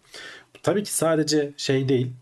Tabii 0.62 0.82
ki 0.82 0.94
sadece 0.94 1.52
şey 1.56 1.88
değil 1.88 2.12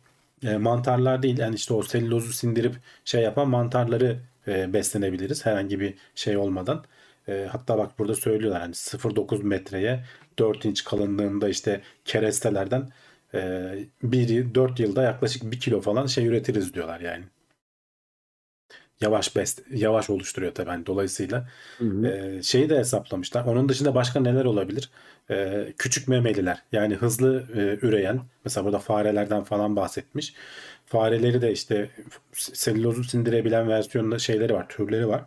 e, 0.44 0.56
mantarlar 0.56 1.22
değil 1.22 1.38
yani 1.38 1.54
işte 1.54 1.74
o 1.74 1.82
selülozu 1.82 2.32
sindirip 2.32 2.74
şey 3.04 3.22
yapan 3.22 3.48
mantarları 3.48 4.18
e, 4.48 4.72
beslenebiliriz 4.72 5.46
herhangi 5.46 5.80
bir 5.80 5.94
şey 6.14 6.36
olmadan. 6.36 6.84
E, 7.28 7.48
hatta 7.52 7.78
bak 7.78 7.98
burada 7.98 8.14
söylüyorlar 8.14 8.60
hani 8.62 8.74
0.9 8.74 9.42
metreye 9.42 10.04
4 10.38 10.64
inç 10.64 10.84
kalınlığında 10.84 11.48
işte 11.48 11.80
kerestelerden 12.04 12.88
e, 13.34 13.72
biri 14.02 14.54
4 14.54 14.80
yılda 14.80 15.02
yaklaşık 15.02 15.52
1 15.52 15.60
kilo 15.60 15.80
falan 15.80 16.06
şey 16.06 16.26
üretiriz 16.26 16.74
diyorlar 16.74 17.00
yani. 17.00 17.24
Yavaş 19.00 19.36
best, 19.36 19.62
yavaş 19.70 20.10
oluşturuyor 20.10 20.54
tabii 20.54 20.70
hani 20.70 20.86
dolayısıyla. 20.86 21.48
Hı 21.78 21.84
hı. 21.84 22.06
E, 22.06 22.42
şeyi 22.42 22.70
de 22.70 22.78
hesaplamışlar. 22.78 23.44
Onun 23.44 23.68
dışında 23.68 23.94
başka 23.94 24.20
neler 24.20 24.44
olabilir? 24.44 24.90
E, 25.30 25.66
küçük 25.78 26.08
memeliler 26.08 26.62
yani 26.72 26.94
hızlı 26.94 27.46
e, 27.54 27.86
üreyen 27.86 28.20
mesela 28.44 28.64
burada 28.64 28.78
farelerden 28.78 29.44
falan 29.44 29.76
bahsetmiş. 29.76 30.34
Fareleri 30.92 31.42
de 31.42 31.52
işte 31.52 31.90
selülozu 32.32 33.04
sindirebilen 33.04 33.68
versiyonda 33.68 34.18
şeyleri 34.18 34.54
var, 34.54 34.68
türleri 34.68 35.08
var. 35.08 35.24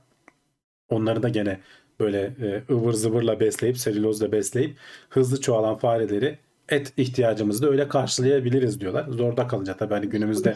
Onları 0.89 1.23
da 1.23 1.29
gene 1.29 1.59
böyle 1.99 2.21
e, 2.21 2.73
ıvır 2.73 2.93
zıvırla 2.93 3.39
besleyip 3.39 3.77
selülozla 3.77 4.31
besleyip 4.31 4.77
hızlı 5.09 5.41
çoğalan 5.41 5.75
fareleri 5.75 6.37
et 6.69 6.93
ihtiyacımızı 6.97 7.63
da 7.63 7.69
öyle 7.69 7.87
karşılayabiliriz 7.87 8.81
diyorlar. 8.81 9.05
Zorda 9.09 9.47
kalınca 9.47 9.77
tabii 9.77 9.93
hani 9.93 10.09
günümüzde 10.09 10.55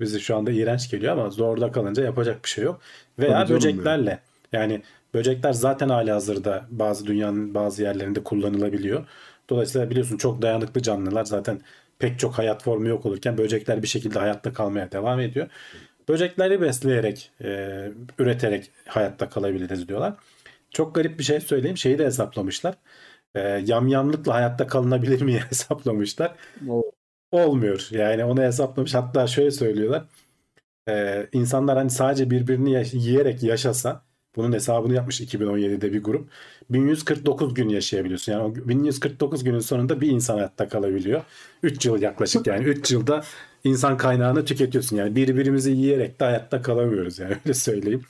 bizi 0.00 0.20
şu 0.20 0.36
anda 0.36 0.50
iğrenç 0.50 0.90
geliyor 0.90 1.12
ama 1.12 1.30
zorda 1.30 1.72
kalınca 1.72 2.04
yapacak 2.04 2.44
bir 2.44 2.48
şey 2.48 2.64
yok. 2.64 2.80
Veya 3.18 3.48
böceklerle 3.48 4.20
yani 4.52 4.82
böcekler 5.14 5.52
zaten 5.52 5.88
hali 5.88 6.10
hazırda 6.12 6.66
bazı 6.70 7.06
dünyanın 7.06 7.54
bazı 7.54 7.82
yerlerinde 7.82 8.24
kullanılabiliyor. 8.24 9.06
Dolayısıyla 9.50 9.90
biliyorsun 9.90 10.16
çok 10.16 10.42
dayanıklı 10.42 10.82
canlılar 10.82 11.24
zaten 11.24 11.60
pek 11.98 12.18
çok 12.18 12.38
hayat 12.38 12.62
formu 12.62 12.88
yok 12.88 13.06
olurken 13.06 13.38
böcekler 13.38 13.82
bir 13.82 13.88
şekilde 13.88 14.18
hayatta 14.18 14.52
kalmaya 14.52 14.92
devam 14.92 15.20
ediyor. 15.20 15.48
Böcekleri 16.08 16.60
besleyerek, 16.60 17.30
e, 17.40 17.48
üreterek 18.18 18.70
hayatta 18.86 19.28
kalabiliriz 19.28 19.88
diyorlar. 19.88 20.14
Çok 20.70 20.94
garip 20.94 21.18
bir 21.18 21.24
şey 21.24 21.40
söyleyeyim. 21.40 21.76
Şeyi 21.76 21.98
de 21.98 22.04
hesaplamışlar. 22.06 22.74
E, 23.34 23.40
yamyamlıkla 23.40 24.34
hayatta 24.34 24.66
kalınabilir 24.66 25.22
mi 25.22 25.40
hesaplamışlar. 25.50 26.34
Olmuyor. 27.32 27.88
Yani 27.90 28.24
onu 28.24 28.42
hesaplamış. 28.42 28.94
Hatta 28.94 29.26
şöyle 29.26 29.50
söylüyorlar. 29.50 30.04
E, 30.88 31.26
insanlar 31.32 31.78
hani 31.78 31.90
sadece 31.90 32.30
birbirini 32.30 32.84
yiyerek 32.92 33.42
yaşasa 33.42 34.04
bunun 34.36 34.52
hesabını 34.52 34.94
yapmış 34.94 35.20
2017'de 35.20 35.92
bir 35.92 36.02
grup. 36.02 36.28
1149 36.70 37.54
gün 37.54 37.68
yaşayabiliyorsun. 37.68 38.32
Yani 38.32 38.42
o 38.42 38.68
1149 38.68 39.44
günün 39.44 39.60
sonunda 39.60 40.00
bir 40.00 40.08
insan 40.08 40.34
hayatta 40.34 40.68
kalabiliyor. 40.68 41.22
3 41.62 41.86
yıl 41.86 42.02
yaklaşık 42.02 42.46
yani 42.46 42.64
3 42.64 42.90
yılda 42.92 43.24
insan 43.64 43.96
kaynağını 43.96 44.44
tüketiyorsun. 44.44 44.96
Yani 44.96 45.16
birbirimizi 45.16 45.70
yiyerek 45.70 46.20
de 46.20 46.24
hayatta 46.24 46.62
kalamıyoruz 46.62 47.18
yani 47.18 47.32
öyle 47.44 47.54
söyleyeyim. 47.54 48.02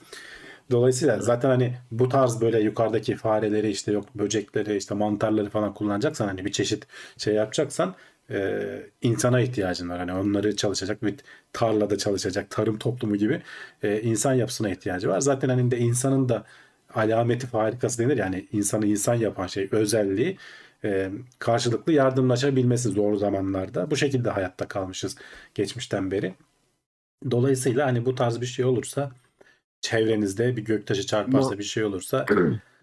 Dolayısıyla 0.70 1.20
zaten 1.20 1.48
hani 1.48 1.74
bu 1.90 2.08
tarz 2.08 2.40
böyle 2.40 2.60
yukarıdaki 2.60 3.16
fareleri 3.16 3.70
işte 3.70 3.92
yok 3.92 4.04
böcekleri 4.14 4.76
işte 4.76 4.94
mantarları 4.94 5.50
falan 5.50 5.74
kullanacaksan 5.74 6.26
hani 6.26 6.44
bir 6.44 6.52
çeşit 6.52 6.86
şey 7.16 7.34
yapacaksan 7.34 7.94
e, 8.30 8.66
insana 9.02 9.40
ihtiyacın 9.40 9.88
var. 9.88 9.98
Hani 9.98 10.12
onları 10.12 10.56
çalışacak 10.56 11.02
bir 11.02 11.14
tarlada 11.52 11.98
çalışacak 11.98 12.50
tarım 12.50 12.78
toplumu 12.78 13.16
gibi 13.16 13.42
e, 13.82 14.00
insan 14.00 14.34
yapısına 14.34 14.70
ihtiyacı 14.70 15.08
var. 15.08 15.20
Zaten 15.20 15.48
hani 15.48 15.70
de 15.70 15.78
insanın 15.78 16.28
da 16.28 16.44
alameti 16.94 17.46
farikası 17.46 17.98
denir 17.98 18.16
yani 18.18 18.48
insanı 18.52 18.86
insan 18.86 19.14
yapan 19.14 19.46
şey 19.46 19.68
özelliği 19.72 20.38
e, 20.84 21.10
karşılıklı 21.38 21.92
yardımlaşabilmesi 21.92 22.88
zor 22.88 23.16
zamanlarda. 23.16 23.90
Bu 23.90 23.96
şekilde 23.96 24.30
hayatta 24.30 24.68
kalmışız 24.68 25.16
geçmişten 25.54 26.10
beri. 26.10 26.34
Dolayısıyla 27.30 27.86
hani 27.86 28.06
bu 28.06 28.14
tarz 28.14 28.40
bir 28.40 28.46
şey 28.46 28.64
olursa 28.64 29.10
çevrenizde 29.80 30.56
bir 30.56 30.64
göktaşı 30.64 31.06
çarparsa 31.06 31.58
bir 31.58 31.64
şey 31.64 31.84
olursa 31.84 32.26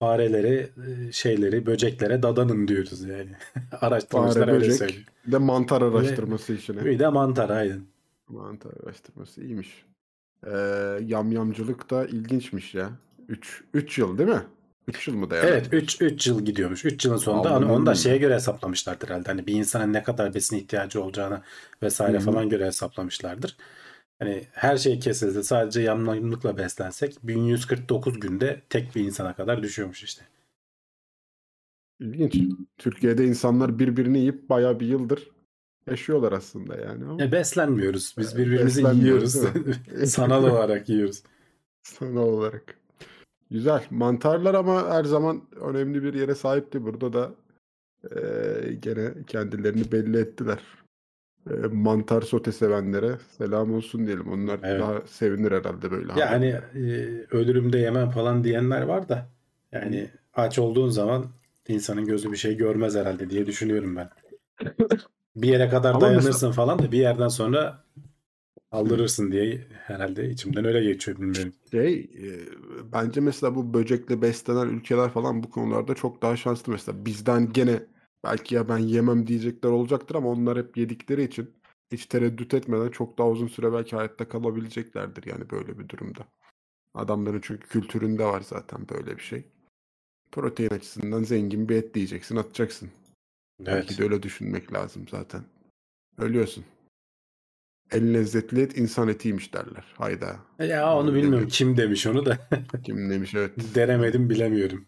fareleri, 0.00 0.70
e, 1.08 1.12
şeyleri, 1.12 1.66
böceklere 1.66 2.22
dadanın 2.22 2.68
diyoruz 2.68 3.04
yani. 3.04 3.30
Araştırmışlar 3.80 4.40
Fare, 4.40 4.52
öyle 4.52 4.64
böcek. 4.64 4.78
söylüyor. 4.78 5.04
Bir 5.26 5.32
de 5.32 5.38
mantar 5.38 5.82
araştırması 5.82 6.52
işine. 6.54 6.84
Bir 6.84 6.98
de 6.98 7.08
mantar 7.08 7.50
aynen. 7.50 7.82
Mantar 8.28 8.72
araştırması 8.84 9.42
iyiymiş. 9.42 9.84
Ee, 10.46 10.50
yamyamcılık 11.06 11.90
da 11.90 12.06
ilginçmiş 12.06 12.74
ya. 12.74 12.90
3 13.28 13.64
3 13.74 13.98
yıl 13.98 14.18
değil 14.18 14.28
mi? 14.28 14.42
3 14.88 15.08
yıl 15.08 15.14
mı 15.16 15.30
dayanıyor? 15.30 15.52
Evet 15.52 15.68
3 15.72 16.02
3 16.02 16.26
yıl 16.26 16.44
gidiyormuş. 16.44 16.84
3 16.84 17.04
yılın 17.04 17.16
sonunda 17.16 17.50
Aldım 17.50 17.62
hani 17.68 17.72
onu 17.72 17.86
da 17.86 17.94
şeye 17.94 18.18
göre 18.18 18.34
hesaplamışlardır 18.34 19.08
herhalde. 19.08 19.28
Hani 19.28 19.46
bir 19.46 19.54
insana 19.54 19.86
ne 19.86 20.02
kadar 20.02 20.34
besin 20.34 20.56
ihtiyacı 20.56 21.02
olacağını 21.02 21.42
vesaire 21.82 22.16
Hı 22.16 22.20
hı. 22.20 22.24
falan 22.24 22.48
göre 22.48 22.66
hesaplamışlardır. 22.66 23.56
Hani 24.18 24.44
her 24.52 24.76
şey 24.76 24.98
kesildi. 24.98 25.44
Sadece 25.44 25.80
yamyamlıkla 25.80 26.58
beslensek 26.58 27.18
1149 27.22 28.20
günde 28.20 28.62
tek 28.70 28.94
bir 28.96 29.04
insana 29.04 29.36
kadar 29.36 29.62
düşüyormuş 29.62 30.02
işte. 30.04 30.24
İlginç. 32.00 32.34
Türkiye'de 32.78 33.24
insanlar 33.26 33.78
birbirini 33.78 34.18
yiyip 34.18 34.48
bayağı 34.48 34.80
bir 34.80 34.86
yıldır 34.86 35.30
yaşıyorlar 35.86 36.32
aslında 36.32 36.76
yani. 36.76 37.04
Ama 37.04 37.22
E, 37.24 37.32
beslenmiyoruz. 37.32 38.14
Biz 38.18 38.36
birbirimizi 38.38 38.84
Beslenmiyoruz, 38.84 39.34
yiyoruz. 39.34 39.76
Sanal 40.12 40.44
olarak 40.44 40.88
yiyoruz. 40.88 41.22
sanal 41.82 42.16
olarak. 42.28 42.78
Güzel. 43.50 43.84
Mantarlar 43.90 44.54
ama 44.54 44.90
her 44.90 45.04
zaman 45.04 45.42
önemli 45.60 46.02
bir 46.02 46.14
yere 46.14 46.34
sahipti. 46.34 46.84
Burada 46.84 47.12
da 47.12 47.34
eee, 48.16 48.74
gene 48.74 49.14
kendilerini 49.26 49.92
belli 49.92 50.18
ettiler. 50.18 50.60
Eee, 51.50 51.56
mantar 51.72 52.22
sote 52.22 52.52
sevenlere 52.52 53.18
selam 53.38 53.74
olsun 53.74 54.06
diyelim. 54.06 54.32
Onlar 54.32 54.60
Evet. 54.62 54.80
daha 54.80 55.00
sevinir 55.06 55.52
herhalde 55.52 55.90
böyle. 55.90 56.12
Ya 56.12 56.30
haberlere. 56.30 56.64
e, 56.74 57.26
ölürüm 57.30 57.72
de 57.72 57.78
yemem 57.78 58.10
falan 58.10 58.44
diyenler 58.44 58.82
var 58.82 59.08
da 59.08 59.28
yani 59.72 60.10
aç 60.34 60.58
olduğun 60.58 60.88
zaman 60.88 61.26
insanın 61.68 62.04
gözü 62.06 62.32
bir 62.32 62.36
şey 62.36 62.56
görmez 62.56 62.94
herhalde 62.96 63.30
diye 63.30 63.46
düşünüyorum 63.46 63.96
ben. 63.96 64.10
Bir 65.36 65.48
yere 65.48 65.68
kadar 65.68 65.90
Ama 65.90 66.00
dayanırsın 66.00 66.32
mesela- 66.32 66.52
falan 66.52 66.78
da 66.78 66.92
bir 66.92 66.98
yerden 66.98 67.28
sonra 67.28 67.84
aldırırsın 68.72 69.32
diye 69.32 69.66
herhalde 69.86 70.30
içimden 70.30 70.64
öyle 70.64 70.84
geçiyor 70.84 71.18
bilmiyorum. 71.18 71.52
Şey, 71.70 71.94
e, 72.00 72.28
bence 72.92 73.20
mesela 73.20 73.54
bu 73.54 73.74
böcekle 73.74 74.22
beslenen 74.22 74.68
ülkeler 74.68 75.10
falan 75.10 75.42
bu 75.42 75.50
konularda 75.50 75.94
çok 75.94 76.22
daha 76.22 76.36
şanslı 76.36 76.72
mesela. 76.72 77.04
Bizden 77.06 77.52
gene 77.52 77.82
belki 78.24 78.54
ya 78.54 78.68
ben 78.68 78.78
yemem 78.78 79.26
diyecekler 79.26 79.70
olacaktır 79.70 80.14
ama 80.14 80.28
onlar 80.28 80.58
hep 80.58 80.76
yedikleri 80.76 81.22
için 81.24 81.50
hiç 81.92 82.06
tereddüt 82.06 82.54
etmeden 82.54 82.88
çok 82.88 83.18
daha 83.18 83.28
uzun 83.28 83.48
süre 83.48 83.72
belki 83.72 83.96
hayatta 83.96 84.28
kalabileceklerdir 84.28 85.26
yani 85.26 85.50
böyle 85.50 85.78
bir 85.78 85.88
durumda. 85.88 86.20
Adamların 86.94 87.40
çünkü 87.40 87.68
kültüründe 87.68 88.24
var 88.24 88.40
zaten 88.40 88.88
böyle 88.88 89.16
bir 89.16 89.22
şey. 89.22 89.44
Protein 90.32 90.68
açısından 90.68 91.22
zengin 91.22 91.68
bir 91.68 91.76
et 91.76 91.94
diyeceksin, 91.94 92.36
atacaksın. 92.36 92.90
Belki 93.60 93.86
Evet. 93.88 93.98
de 93.98 94.02
öyle 94.02 94.22
düşünmek 94.22 94.72
lazım 94.72 95.08
zaten. 95.10 95.42
Ölüyorsun. 96.18 96.64
En 97.90 98.14
lezzetli 98.14 98.60
et 98.60 98.78
insan 98.78 99.08
etiymiş 99.08 99.54
derler. 99.54 99.94
Hayda. 99.98 100.36
Ya 100.58 100.96
onu 100.96 101.14
bilmiyorum 101.14 101.48
kim 101.48 101.76
demiş 101.76 102.06
onu 102.06 102.26
da 102.26 102.48
Kim 102.84 103.10
demiş 103.10 103.34
evet. 103.34 103.52
denemedim 103.74 104.30
bilemiyorum. 104.30 104.86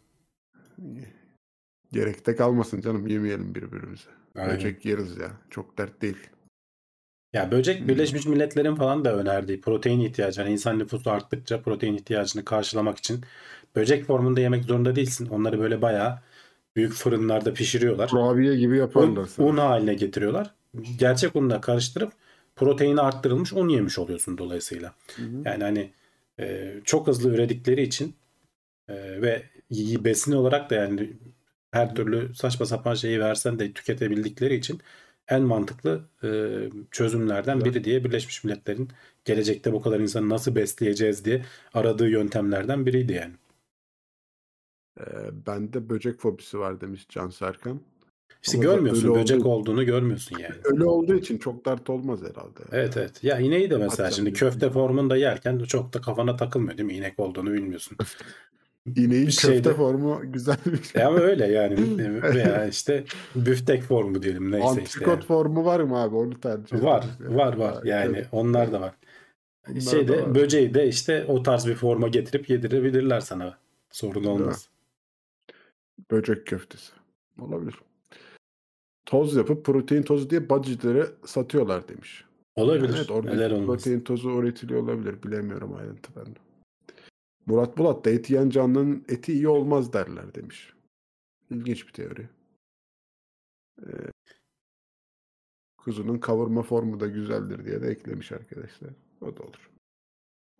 Gerekte 1.96 2.36
kalmasın 2.36 2.80
canım 2.80 3.06
yemeyelim 3.06 3.54
birbirimize. 3.54 4.10
Aynen. 4.36 4.56
Böcek 4.56 4.84
yeriz 4.84 5.16
ya. 5.16 5.30
Çok 5.50 5.78
dert 5.78 6.02
değil. 6.02 6.16
Ya 7.32 7.50
böcek 7.50 7.80
Hmm. 7.80 7.88
Birleşmiş 7.88 8.26
Milletler'in 8.26 8.74
falan 8.74 9.04
da 9.04 9.16
önerdiği 9.16 9.60
protein 9.60 10.00
ihtiyacı. 10.00 10.40
Yani 10.40 10.52
insan 10.52 10.78
nüfusu 10.78 11.10
arttıkça 11.10 11.60
protein 11.60 11.94
ihtiyacını 11.94 12.44
karşılamak 12.44 12.98
için 12.98 13.20
böcek 13.76 14.04
formunda 14.04 14.40
yemek 14.40 14.64
zorunda 14.64 14.96
değilsin. 14.96 15.28
Onları 15.28 15.60
böyle 15.60 15.82
bayağı 15.82 16.18
büyük 16.76 16.92
fırınlarda 16.92 17.54
pişiriyorlar. 17.54 18.10
Kurabiye 18.10 18.56
gibi 18.56 18.76
yaparlar 18.76 19.28
Un, 19.38 19.44
un 19.44 19.56
haline 19.56 19.94
getiriyorlar. 19.94 20.54
Gerçek 20.98 21.36
unla 21.36 21.60
karıştırıp 21.60 22.12
proteini 22.56 23.00
arttırılmış 23.00 23.52
un 23.52 23.68
yemiş 23.68 23.98
oluyorsun 23.98 24.38
dolayısıyla. 24.38 24.94
Hı 25.16 25.22
hı. 25.22 25.42
Yani 25.44 25.64
hani 25.64 25.90
e, 26.40 26.74
çok 26.84 27.06
hızlı 27.06 27.34
üredikleri 27.34 27.82
için 27.82 28.14
e, 28.88 29.22
ve 29.22 29.42
besin 30.04 30.32
olarak 30.32 30.70
da 30.70 30.74
yani 30.74 31.12
her 31.72 31.94
türlü 31.94 32.34
saçma 32.34 32.66
sapan 32.66 32.94
şeyi 32.94 33.20
versen 33.20 33.58
de 33.58 33.72
tüketebildikleri 33.72 34.54
için 34.54 34.80
en 35.28 35.42
mantıklı 35.42 36.04
e, 36.24 36.28
çözümlerden 36.90 37.64
biri 37.64 37.84
diye 37.84 38.04
Birleşmiş 38.04 38.44
Milletler'in 38.44 38.88
gelecekte 39.24 39.72
bu 39.72 39.82
kadar 39.82 40.00
insanı 40.00 40.28
nasıl 40.28 40.54
besleyeceğiz 40.54 41.24
diye 41.24 41.44
aradığı 41.74 42.08
yöntemlerden 42.08 42.86
biriydi 42.86 43.12
yani. 43.12 43.34
Ee, 45.00 45.04
bende 45.46 45.88
böcek 45.88 46.20
fobisi 46.20 46.58
var 46.58 46.80
demiş 46.80 47.06
Can 47.08 47.28
Serkan. 47.30 47.80
İşte 48.42 48.56
Ama 48.58 48.64
görmüyorsun 48.64 49.14
böcek 49.14 49.36
olduğu- 49.40 49.48
olduğunu 49.48 49.84
görmüyorsun 49.84 50.38
yani. 50.38 50.54
Ölü 50.64 50.84
olduğu 50.84 51.14
için 51.14 51.38
çok 51.38 51.64
dert 51.66 51.90
olmaz 51.90 52.20
herhalde. 52.22 52.60
Evet 52.72 52.96
evet. 52.96 53.24
Ya 53.24 53.38
ineği 53.38 53.70
de 53.70 53.76
mesela 53.76 53.86
Atacağım 53.92 54.12
şimdi 54.12 54.32
köfte 54.32 54.70
formunda 54.70 55.16
yerken 55.16 55.58
çok 55.58 55.92
da 55.92 56.00
kafana 56.00 56.36
takılmıyor 56.36 56.78
değil 56.78 56.86
mi? 56.86 56.94
İnek 56.94 57.18
olduğunu 57.18 57.52
bilmiyorsun. 57.52 57.96
İneğin 58.96 59.10
Bir 59.26 59.32
köfte 59.32 59.48
şeyde- 59.52 59.74
formu 59.74 60.20
güzelmiş. 60.32 60.94
E 60.96 61.04
ama 61.04 61.18
öyle 61.18 61.46
yani. 61.46 61.98
Veya 62.22 62.66
işte 62.66 63.04
büftek 63.34 63.82
formu 63.82 64.22
diyelim 64.22 64.50
neyse 64.50 64.66
işte. 64.68 64.80
Antrikot 64.80 65.08
yani. 65.08 65.24
formu 65.24 65.64
var 65.64 65.80
mı 65.80 65.98
abi? 66.02 66.16
Onu 66.16 66.40
tercih 66.40 66.82
Var 66.82 66.98
ederiz 67.02 67.30
ya. 67.30 67.36
var 67.36 67.56
var 67.56 67.84
yani 67.84 68.12
tabii. 68.14 68.26
onlar 68.32 68.72
da 68.72 68.80
var. 68.80 68.94
Onlar 69.70 69.80
Şeyde 69.80 70.18
da 70.18 70.22
var. 70.22 70.34
böceği 70.34 70.74
de 70.74 70.88
işte 70.88 71.24
o 71.28 71.42
tarz 71.42 71.66
bir 71.66 71.74
forma 71.74 72.08
getirip 72.08 72.50
yedirebilirler 72.50 73.20
sana 73.20 73.58
Sorun 73.90 74.24
olmaz. 74.24 74.68
Böcek 76.10 76.46
köftesi. 76.46 76.92
Olabilir. 77.40 77.74
Toz 79.06 79.36
yapıp 79.36 79.64
protein 79.64 80.02
tozu 80.02 80.30
diye 80.30 80.50
budgetleri 80.50 81.04
satıyorlar 81.24 81.88
demiş. 81.88 82.24
Olabilir. 82.56 82.94
Evet 82.98 83.10
orada 83.10 83.30
Neler 83.34 83.50
olmaz. 83.50 83.66
protein 83.66 84.00
tozu 84.00 84.30
üretiliyor 84.30 84.82
olabilir. 84.82 85.22
Bilemiyorum 85.22 85.74
ayrıntılarını. 85.74 86.34
Murat 87.46 87.78
Bulat 87.78 88.04
da 88.04 88.10
et 88.10 88.30
yiyen 88.30 88.50
canlının 88.50 89.04
eti 89.08 89.32
iyi 89.32 89.48
olmaz 89.48 89.92
derler 89.92 90.34
demiş. 90.34 90.72
İlginç 91.50 91.86
bir 91.86 91.92
teori. 91.92 92.28
Ee, 93.82 93.90
kuzunun 95.76 96.18
kavurma 96.18 96.62
formu 96.62 97.00
da 97.00 97.06
güzeldir 97.06 97.64
diye 97.64 97.82
de 97.82 97.88
eklemiş 97.88 98.32
arkadaşlar. 98.32 98.90
O 99.20 99.36
da 99.36 99.42
olur. 99.42 99.70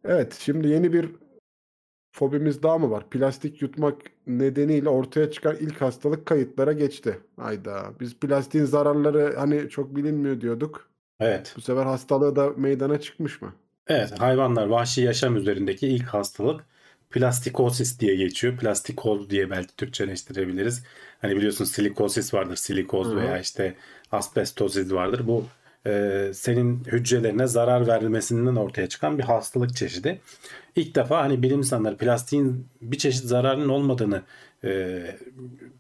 Evet 0.05 0.39
şimdi 0.41 0.69
yeni 0.69 0.93
bir 0.93 1.11
fobimiz 2.13 2.63
daha 2.63 2.79
mı 2.79 2.91
var? 2.91 3.11
Plastik 3.11 3.63
yutmak 3.63 4.03
nedeniyle 4.27 4.89
ortaya 4.89 5.31
çıkan 5.31 5.57
ilk 5.57 5.81
hastalık 5.81 6.27
kayıtlara 6.27 6.73
geçti. 6.73 7.21
Hayda. 7.37 7.93
Biz 8.01 8.15
plastiğin 8.15 8.65
zararları 8.65 9.37
hani 9.37 9.69
çok 9.69 9.97
bilinmiyor 9.97 10.41
diyorduk. 10.41 10.91
Evet. 11.21 11.55
Bu 11.57 11.61
sefer 11.61 11.87
hastalığı 11.87 12.37
da 12.37 12.51
meydana 12.51 13.01
çıkmış 13.01 13.43
mı? 13.43 13.55
Evet. 13.87 14.21
Hayvanlar 14.21 14.67
vahşi 14.67 15.01
yaşam 15.01 15.37
üzerindeki 15.37 15.89
ilk 15.89 16.07
hastalık 16.07 16.65
plastikosis 17.11 18.01
diye 18.01 18.17
geçiyor. 18.17 18.57
Plastikoz 18.57 19.31
diye 19.31 19.51
belki 19.51 19.77
Türkçeleştirebiliriz. 19.77 20.85
Hani 21.23 21.37
biliyorsun 21.37 21.65
silikosis 21.65 22.35
vardır. 22.35 22.57
Silikoz 22.57 23.09
Hı 23.09 23.13
hı. 23.13 23.17
veya 23.17 23.39
işte 23.39 23.75
asbestosis 24.13 24.93
vardır. 24.93 25.27
Bu 25.27 25.47
e, 25.87 26.31
senin 26.35 26.85
hücrelerine 26.85 27.47
zarar 27.47 27.87
vermesinden 27.87 28.57
ortaya 28.57 28.89
çıkan 28.89 29.19
bir 29.19 29.23
hastalık 29.23 29.77
çeşidi. 29.77 30.21
İlk 30.77 30.95
defa 30.95 31.23
hani 31.23 31.43
bilim 31.43 31.59
insanları 31.59 31.97
plastiğin 31.97 32.67
bir 32.83 32.99
çeşit 32.99 33.25
zararının 33.25 33.69
olmadığını 33.69 34.23
e, 34.65 35.03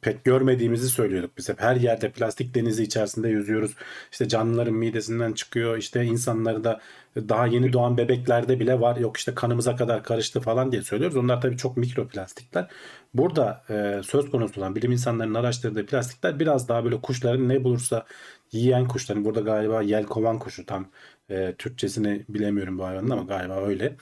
pek 0.01 0.25
görmediğimizi 0.25 0.89
söylüyorduk 0.89 1.39
biz 1.39 1.49
hep. 1.49 1.61
Her 1.61 1.77
yerde 1.77 2.11
plastik 2.11 2.55
denizi 2.55 2.83
içerisinde 2.83 3.29
yüzüyoruz. 3.29 3.75
İşte 4.13 4.29
canlıların 4.29 4.75
midesinden 4.75 5.33
çıkıyor. 5.33 5.77
İşte 5.77 6.05
insanları 6.05 6.65
da 6.65 6.81
daha 7.17 7.47
yeni 7.47 7.73
doğan 7.73 7.97
bebeklerde 7.97 8.61
bile 8.61 8.81
var. 8.81 8.97
Yok 8.97 9.17
işte 9.17 9.35
kanımıza 9.35 9.77
kadar 9.77 10.03
karıştı 10.03 10.41
falan 10.41 10.73
diye 10.73 10.83
söylüyoruz. 10.83 11.17
Onlar 11.17 11.41
tabii 11.41 11.57
çok 11.57 11.77
mikroplastikler. 11.77 12.69
Burada 13.15 13.65
e, 13.71 14.01
söz 14.03 14.31
konusu 14.31 14.61
olan 14.61 14.75
bilim 14.75 14.93
insanlarının 14.93 15.35
araştırdığı 15.35 15.87
plastikler 15.87 16.41
biraz 16.41 16.69
daha 16.69 16.85
böyle 16.85 17.01
kuşların 17.01 17.49
ne 17.49 17.65
bulursa 17.65 18.07
yiyen 18.53 18.89
kuşların. 18.89 19.25
Burada 19.25 19.41
galiba 19.41 19.83
yelkovan 19.83 20.39
kuşu 20.39 20.67
tam 20.67 20.89
e, 21.31 21.55
Türkçesini 21.59 22.25
bilemiyorum 22.29 22.79
bu 22.79 22.85
hayvanın 22.85 23.11
ama 23.11 23.23
galiba 23.23 23.67
öyle. 23.67 23.97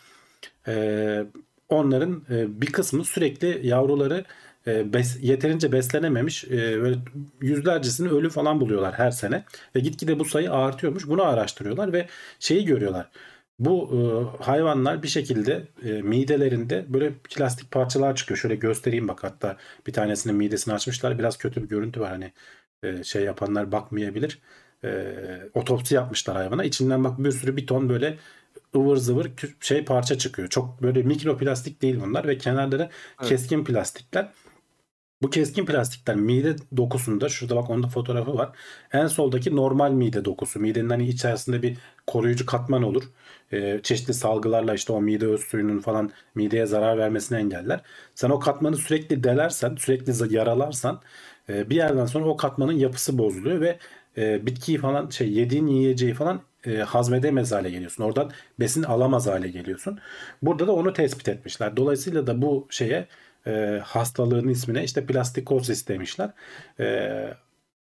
E, 0.68 1.24
onların 1.68 2.22
e, 2.30 2.60
bir 2.60 2.72
kısmı 2.72 3.04
sürekli 3.04 3.66
yavruları 3.66 4.24
e, 4.66 4.70
bes- 4.70 5.20
yeterince 5.20 5.72
beslenememiş 5.72 6.44
e, 6.44 6.80
böyle 6.82 6.98
yüzlercesini 7.40 8.08
ölü 8.08 8.30
falan 8.30 8.60
buluyorlar 8.60 8.94
her 8.94 9.10
sene 9.10 9.44
ve 9.76 9.80
gitgide 9.80 10.18
bu 10.18 10.24
sayı 10.24 10.52
artıyormuş. 10.52 11.08
Bunu 11.08 11.22
araştırıyorlar 11.22 11.92
ve 11.92 12.08
şeyi 12.40 12.64
görüyorlar. 12.64 13.10
Bu 13.58 13.90
e, 13.92 13.98
hayvanlar 14.44 15.02
bir 15.02 15.08
şekilde 15.08 15.68
e, 15.84 15.88
midelerinde 16.02 16.84
böyle 16.88 17.12
plastik 17.14 17.70
parçalar 17.70 18.16
çıkıyor. 18.16 18.38
Şöyle 18.38 18.54
göstereyim 18.56 19.08
bak 19.08 19.24
hatta 19.24 19.56
bir 19.86 19.92
tanesinin 19.92 20.36
midesini 20.36 20.74
açmışlar. 20.74 21.18
Biraz 21.18 21.38
kötü 21.38 21.62
bir 21.62 21.68
görüntü 21.68 22.00
var 22.00 22.10
hani 22.10 22.32
e, 22.84 23.04
şey 23.04 23.24
yapanlar 23.24 23.72
bakmayabilir. 23.72 24.38
E, 24.84 25.14
otopsi 25.54 25.94
yapmışlar 25.94 26.36
hayvana. 26.36 26.64
İçinden 26.64 27.04
bak 27.04 27.18
bir 27.18 27.32
sürü 27.32 27.56
bir 27.56 27.66
ton 27.66 27.88
böyle 27.88 28.18
ıvır 28.76 28.96
zıvır 28.96 29.30
şey 29.60 29.84
parça 29.84 30.18
çıkıyor. 30.18 30.48
Çok 30.48 30.82
böyle 30.82 31.02
mikroplastik 31.02 31.82
değil 31.82 32.00
bunlar 32.00 32.28
ve 32.28 32.38
kenarları 32.38 32.90
Evet. 33.20 33.28
keskin 33.28 33.64
plastikler. 33.64 34.32
Bu 35.22 35.30
keskin 35.30 35.66
plastikler 35.66 36.16
mide 36.16 36.56
dokusunda 36.76 37.28
şurada 37.28 37.56
bak 37.56 37.70
onda 37.70 37.88
fotoğrafı 37.88 38.34
var. 38.34 38.56
En 38.92 39.06
soldaki 39.06 39.56
normal 39.56 39.92
mide 39.92 40.24
dokusu. 40.24 40.60
Midenin 40.60 40.90
hani 40.90 41.08
içerisinde 41.08 41.62
bir 41.62 41.78
koruyucu 42.06 42.46
katman 42.46 42.82
olur. 42.82 43.04
Ee, 43.52 43.80
çeşitli 43.82 44.14
salgılarla 44.14 44.74
işte 44.74 44.92
o 44.92 45.00
mide 45.00 45.26
öz 45.26 45.40
suyunun 45.40 45.78
falan 45.78 46.10
mideye 46.34 46.66
zarar 46.66 46.98
vermesini 46.98 47.38
engeller. 47.38 47.80
Sen 48.14 48.30
o 48.30 48.38
katmanı 48.38 48.76
sürekli 48.76 49.24
delersen, 49.24 49.76
sürekli 49.76 50.34
yaralarsan 50.34 51.00
e, 51.48 51.70
bir 51.70 51.76
yerden 51.76 52.06
sonra 52.06 52.24
o 52.26 52.36
katmanın 52.36 52.72
yapısı 52.72 53.18
bozuluyor 53.18 53.60
ve 53.60 53.78
e, 54.16 54.46
bitkiyi 54.46 54.78
falan 54.78 55.08
şey 55.08 55.32
yediğin 55.32 55.66
yiyeceği 55.66 56.14
falan 56.14 56.42
e, 56.66 56.76
hazmedemez 56.76 57.52
hale 57.52 57.70
geliyorsun. 57.70 58.04
Oradan 58.04 58.30
besin 58.60 58.82
alamaz 58.82 59.26
hale 59.26 59.48
geliyorsun. 59.48 59.98
Burada 60.42 60.66
da 60.66 60.72
onu 60.72 60.92
tespit 60.92 61.28
etmişler. 61.28 61.76
Dolayısıyla 61.76 62.26
da 62.26 62.42
bu 62.42 62.66
şeye 62.70 63.08
e, 63.46 63.80
hastalığın 63.84 64.48
ismine 64.48 64.84
işte 64.84 65.06
plastikosis 65.06 65.88
demişler. 65.88 66.30
E, 66.80 67.34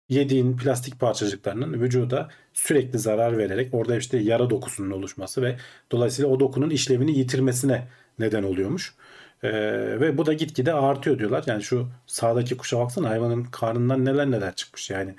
yediğin 0.10 0.58
plastik 0.58 1.00
parçacıklarının 1.00 1.82
vücuda 1.82 2.30
sürekli 2.54 3.00
zarar 3.00 3.38
vererek 3.38 3.74
orada 3.74 3.98
işte 3.98 4.18
yara 4.18 4.50
dokusunun 4.50 4.92
oluşması 4.92 5.42
ve 5.42 5.58
dolayısıyla 5.92 6.32
o 6.32 6.40
dokunun 6.40 6.70
işlevini 6.70 7.18
yitirmesine 7.20 7.88
neden 8.20 8.44
oluyormuş. 8.44 8.96
E, 9.43 9.52
ve 10.00 10.17
bu 10.17 10.26
da 10.26 10.34
gitgide 10.34 10.73
artıyor 10.73 11.19
diyorlar. 11.19 11.43
Yani 11.47 11.63
şu 11.63 11.89
sağdaki 12.08 12.58
kuşa 12.58 12.80
baksana 12.80 13.10
hayvanın 13.10 13.43
karnından 13.43 14.06
neler 14.06 14.32
neler 14.32 14.56
çıkmış 14.56 14.89
yani. 14.89 15.15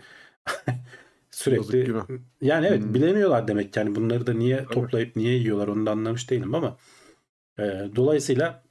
Sürekli 1.30 1.94
yani 2.40 2.66
evet 2.66 2.82
Hmm. 2.82 2.94
bilemiyorlar 2.94 3.48
demek 3.48 3.76
yani 3.76 3.94
bunları 3.94 4.26
da 4.26 4.32
niye 4.34 4.66
toplayıp 4.70 5.16
niye 5.16 5.34
yiyorlar 5.34 5.68
onu 5.68 5.86
da 5.86 5.90
anlamış 5.90 6.30
değilim 6.30 6.54
ama 6.54 6.76
e, 7.58 7.62
dolayısıyla 7.96 8.62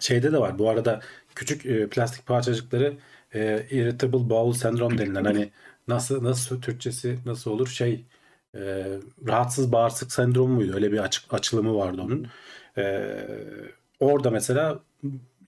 şeyde 0.00 0.32
de 0.32 0.38
var. 0.38 0.58
Bu 0.58 0.70
arada 0.70 1.00
küçük 1.34 1.66
e, 1.66 1.88
plastik 1.88 2.26
parçacıkları 2.26 2.98
e, 3.34 3.66
irritable 3.70 4.30
bowel 4.30 4.52
syndrome 4.70 4.98
denilen 4.98 5.24
hani 5.24 5.52
nasıl 5.88 6.24
nasıl 6.24 6.62
Türkçesi 6.62 7.18
nasıl 7.26 7.50
olur? 7.50 7.68
Şey 7.68 8.04
e, 8.54 8.86
rahatsız 9.26 9.72
bağırsak 9.72 10.12
sendromu 10.12 10.54
muydu? 10.54 10.74
Öyle 10.74 10.92
bir 10.92 10.98
açık 10.98 11.34
açılımı 11.34 11.76
vardı 11.76 12.02
onun. 12.02 12.26
E, 12.78 12.82
orada 14.00 14.30
mesela 14.30 14.78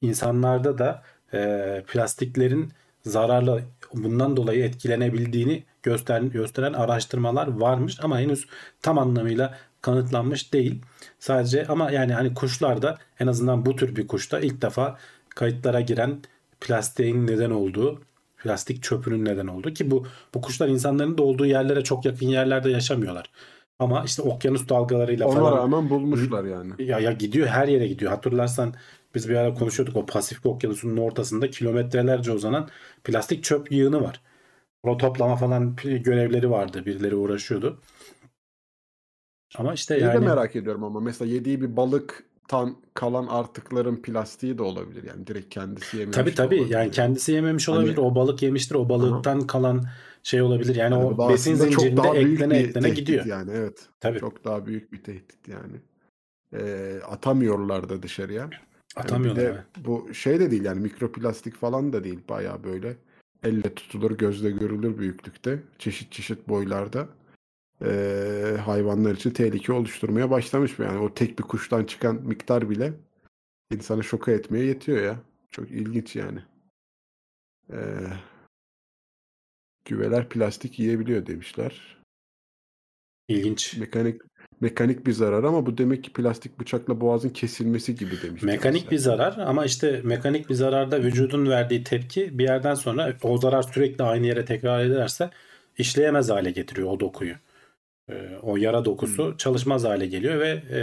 insanlarda 0.03 0.79
da 0.79 1.03
e, 1.35 1.83
plastiklerin 1.89 2.73
zararlı 3.05 3.63
bundan 3.95 4.37
dolayı 4.37 4.65
etkilenebildiğini 4.65 5.65
göster, 5.83 6.21
gösteren 6.21 6.73
araştırmalar 6.73 7.47
varmış 7.47 7.99
ama 8.03 8.21
henüz 8.21 8.47
tam 8.83 8.99
anlamıyla 8.99 9.59
kanıtlanmış 9.83 10.53
değil. 10.53 10.83
Sadece 11.19 11.67
ama 11.67 11.91
yani 11.91 12.13
hani 12.13 12.35
kuşlarda 12.35 12.99
en 13.21 13.27
azından 13.27 13.67
bu 13.67 13.77
tür 13.77 13.97
bir 13.97 14.07
kuşta 14.07 14.41
ilk 14.41 14.63
defa 14.63 14.99
kayıtlara 15.29 15.81
giren 15.81 16.23
plastiğin 16.61 17.27
neden 17.27 17.51
olduğu, 17.51 18.03
plastik 18.43 18.83
çöpünün 18.83 19.25
neden 19.25 19.47
olduğu 19.47 19.75
ki 19.75 19.91
bu 19.91 20.07
bu 20.35 20.41
kuşlar 20.41 20.69
insanların 20.69 21.19
da 21.19 21.23
olduğu 21.23 21.47
yerlere 21.47 21.85
çok 21.85 22.05
yakın 22.05 22.27
yerlerde 22.27 22.71
yaşamıyorlar. 22.71 23.31
Ama 23.79 24.03
işte 24.05 24.23
okyanus 24.23 24.69
dalgalarıyla 24.69 25.27
Ona 25.27 25.35
falan 25.35 25.57
rağmen 25.57 25.91
bulmuşlar 25.91 26.45
yani. 26.45 26.73
ya, 26.79 26.99
ya 27.01 27.13
gidiyor 27.13 27.47
her 27.47 27.69
yere 27.69 27.87
gidiyor. 27.89 28.11
Hatırlarsan 28.13 28.75
biz 29.15 29.29
bir 29.29 29.35
ara 29.35 29.55
konuşuyorduk 29.55 29.97
o 29.97 30.07
Pasifik 30.07 30.47
Okyanusu'nun 30.47 30.97
ortasında 30.97 31.51
kilometrelerce 31.51 32.33
uzanan 32.33 32.69
plastik 33.05 33.45
çöp 33.45 33.73
yığını 33.73 34.03
var. 34.03 34.21
O 34.83 34.97
toplama 34.97 35.37
falan 35.37 35.77
görevleri 35.85 36.51
vardı. 36.51 36.87
Birileri 36.87 37.15
uğraşıyordu. 37.17 37.81
Ama 39.59 39.75
işte 39.75 39.95
Şeyi 39.99 40.05
yani 40.07 40.23
de 40.23 40.27
merak 40.27 40.57
ediyorum 40.57 40.85
ama 40.85 41.01
mesela 41.01 41.33
yediği 41.33 41.61
bir 41.63 41.77
balıktan 41.77 42.77
kalan 42.95 43.27
artıkların 43.27 43.97
plastiği 44.03 44.59
de 44.59 44.63
olabilir. 44.63 45.05
Yani 45.05 45.27
direkt 45.27 45.55
kendisi 45.55 45.97
yememiş 45.97 46.17
tabii 46.17 46.35
tabii 46.35 46.55
olabilir. 46.57 46.75
yani 46.75 46.91
kendisi 46.91 47.33
yememiş 47.33 47.69
Hani- 47.69 47.79
olabilir. 47.79 47.97
O 47.97 48.15
balık 48.15 48.43
yemiştir. 48.43 48.75
O 48.75 48.89
balıktan 48.89 49.47
kalan 49.47 49.85
şey 50.27 50.43
olabilir. 50.43 50.75
Yani 50.75 50.95
Yani 50.95 51.05
o 51.05 51.29
besin 51.29 51.53
aslında 51.53 51.71
çok 51.71 51.81
zincirinde 51.81 52.03
daha 52.03 52.15
büyük 52.15 52.41
eklene 52.41 52.55
bir 52.55 52.69
eklene 52.69 52.89
gidiyor. 52.91 53.27
Yani 53.27 53.51
evet. 53.55 53.89
Tabii. 54.01 54.19
Çok 54.19 54.45
daha 54.45 54.67
büyük 54.67 54.93
bir 54.93 55.03
tehdit 55.03 55.49
yani. 55.49 55.81
Ee, 56.53 57.01
atamıyorlar 57.09 57.89
da 57.89 58.03
dışarıya. 58.03 58.41
Yani 58.41 58.51
bir 58.51 59.01
Atamıyorlar. 59.01 59.45
de 59.45 59.49
evet. 59.49 59.85
bu 59.85 60.15
şey 60.15 60.41
de 60.41 60.51
değil 60.51 60.65
yani 60.65 60.81
mikroplastik 60.81 61.57
falan 61.57 61.93
da 61.93 62.05
değil. 62.05 62.19
Bayağı 62.29 62.65
böyle 62.65 62.97
elle 63.43 63.75
tutulur, 63.75 64.11
gözle 64.11 64.51
görülür 64.51 64.99
büyüklükte. 64.99 65.63
Çeşit 65.79 66.13
çeşit 66.13 66.49
boylarda. 66.49 67.09
Ee, 67.85 68.57
hayvanlar 68.65 69.15
için 69.15 69.31
tehlike 69.31 69.73
oluşturmaya 69.73 70.31
başlamış. 70.31 70.79
Yani 70.79 70.99
o 70.99 71.15
tek 71.15 71.39
bir 71.39 71.45
kuştan 71.45 71.85
çıkan 71.85 72.17
miktar 72.17 72.71
bile 72.71 72.93
insanı 73.73 74.05
şoka 74.05 74.33
etmeye 74.33 74.65
yetiyor 74.65 75.03
ya. 75.03 75.17
Çok 75.51 75.71
ilginç 75.71 76.17
yani. 76.17 76.39
Ee, 77.73 77.77
güveler 79.87 80.29
plastik 80.29 80.79
yiyebiliyor 80.79 81.27
demişler. 81.27 81.97
İlginç. 83.29 83.77
Mekanik 83.77 84.21
mekanik 84.61 85.07
bir 85.07 85.13
zarar 85.13 85.45
ama 85.45 85.67
bu 85.67 85.79
demek 85.79 86.05
ki 86.05 86.13
plastik 86.13 86.61
bıçakla 86.61 87.01
boğazın 87.01 87.29
kesilmesi 87.29 87.95
gibi 87.95 88.23
demişler. 88.23 88.53
Mekanik 88.53 88.91
bir 88.91 88.97
mesela. 88.97 89.17
zarar 89.17 89.39
ama 89.39 89.65
işte 89.65 90.01
mekanik 90.05 90.51
bir 90.51 90.55
zararda 90.55 91.03
vücudun 91.03 91.51
verdiği 91.51 91.85
tepki 91.85 92.39
bir 92.39 92.45
yerden 92.45 92.75
sonra 92.75 93.17
o 93.23 93.39
zarar 93.39 93.63
sürekli 93.63 94.05
aynı 94.05 94.27
yere 94.27 94.45
tekrar 94.45 94.85
ederse 94.85 95.31
işleyemez 95.79 96.31
hale 96.31 96.51
getiriyor 96.51 96.89
o 96.89 97.01
dokuyu. 97.01 97.35
Ee, 98.11 98.37
o 98.43 98.57
yara 98.57 98.85
dokusu 98.85 99.35
çalışmaz 99.39 99.85
hale 99.85 100.07
geliyor 100.07 100.41
ve 100.41 100.49
e, 100.49 100.81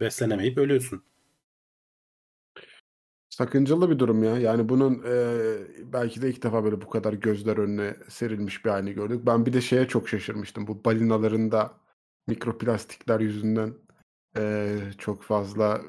beslenemeyip 0.00 0.58
ölüyorsun. 0.58 1.02
Sakıncalı 3.36 3.90
bir 3.90 3.98
durum 3.98 4.24
ya. 4.24 4.38
Yani 4.38 4.68
bunun 4.68 4.94
e, 4.94 5.14
belki 5.92 6.22
de 6.22 6.30
ilk 6.30 6.42
defa 6.42 6.64
böyle 6.64 6.80
bu 6.80 6.88
kadar 6.90 7.12
gözler 7.12 7.56
önüne 7.56 7.96
serilmiş 8.08 8.64
bir 8.64 8.70
halini 8.70 8.92
gördük. 8.92 9.20
Ben 9.26 9.46
bir 9.46 9.52
de 9.52 9.60
şeye 9.60 9.88
çok 9.88 10.08
şaşırmıştım. 10.08 10.66
Bu 10.66 10.84
balinaların 10.84 11.52
da 11.52 11.72
mikroplastikler 12.26 13.20
yüzünden 13.20 13.74
e, 14.38 14.76
çok 14.98 15.22
fazla 15.22 15.80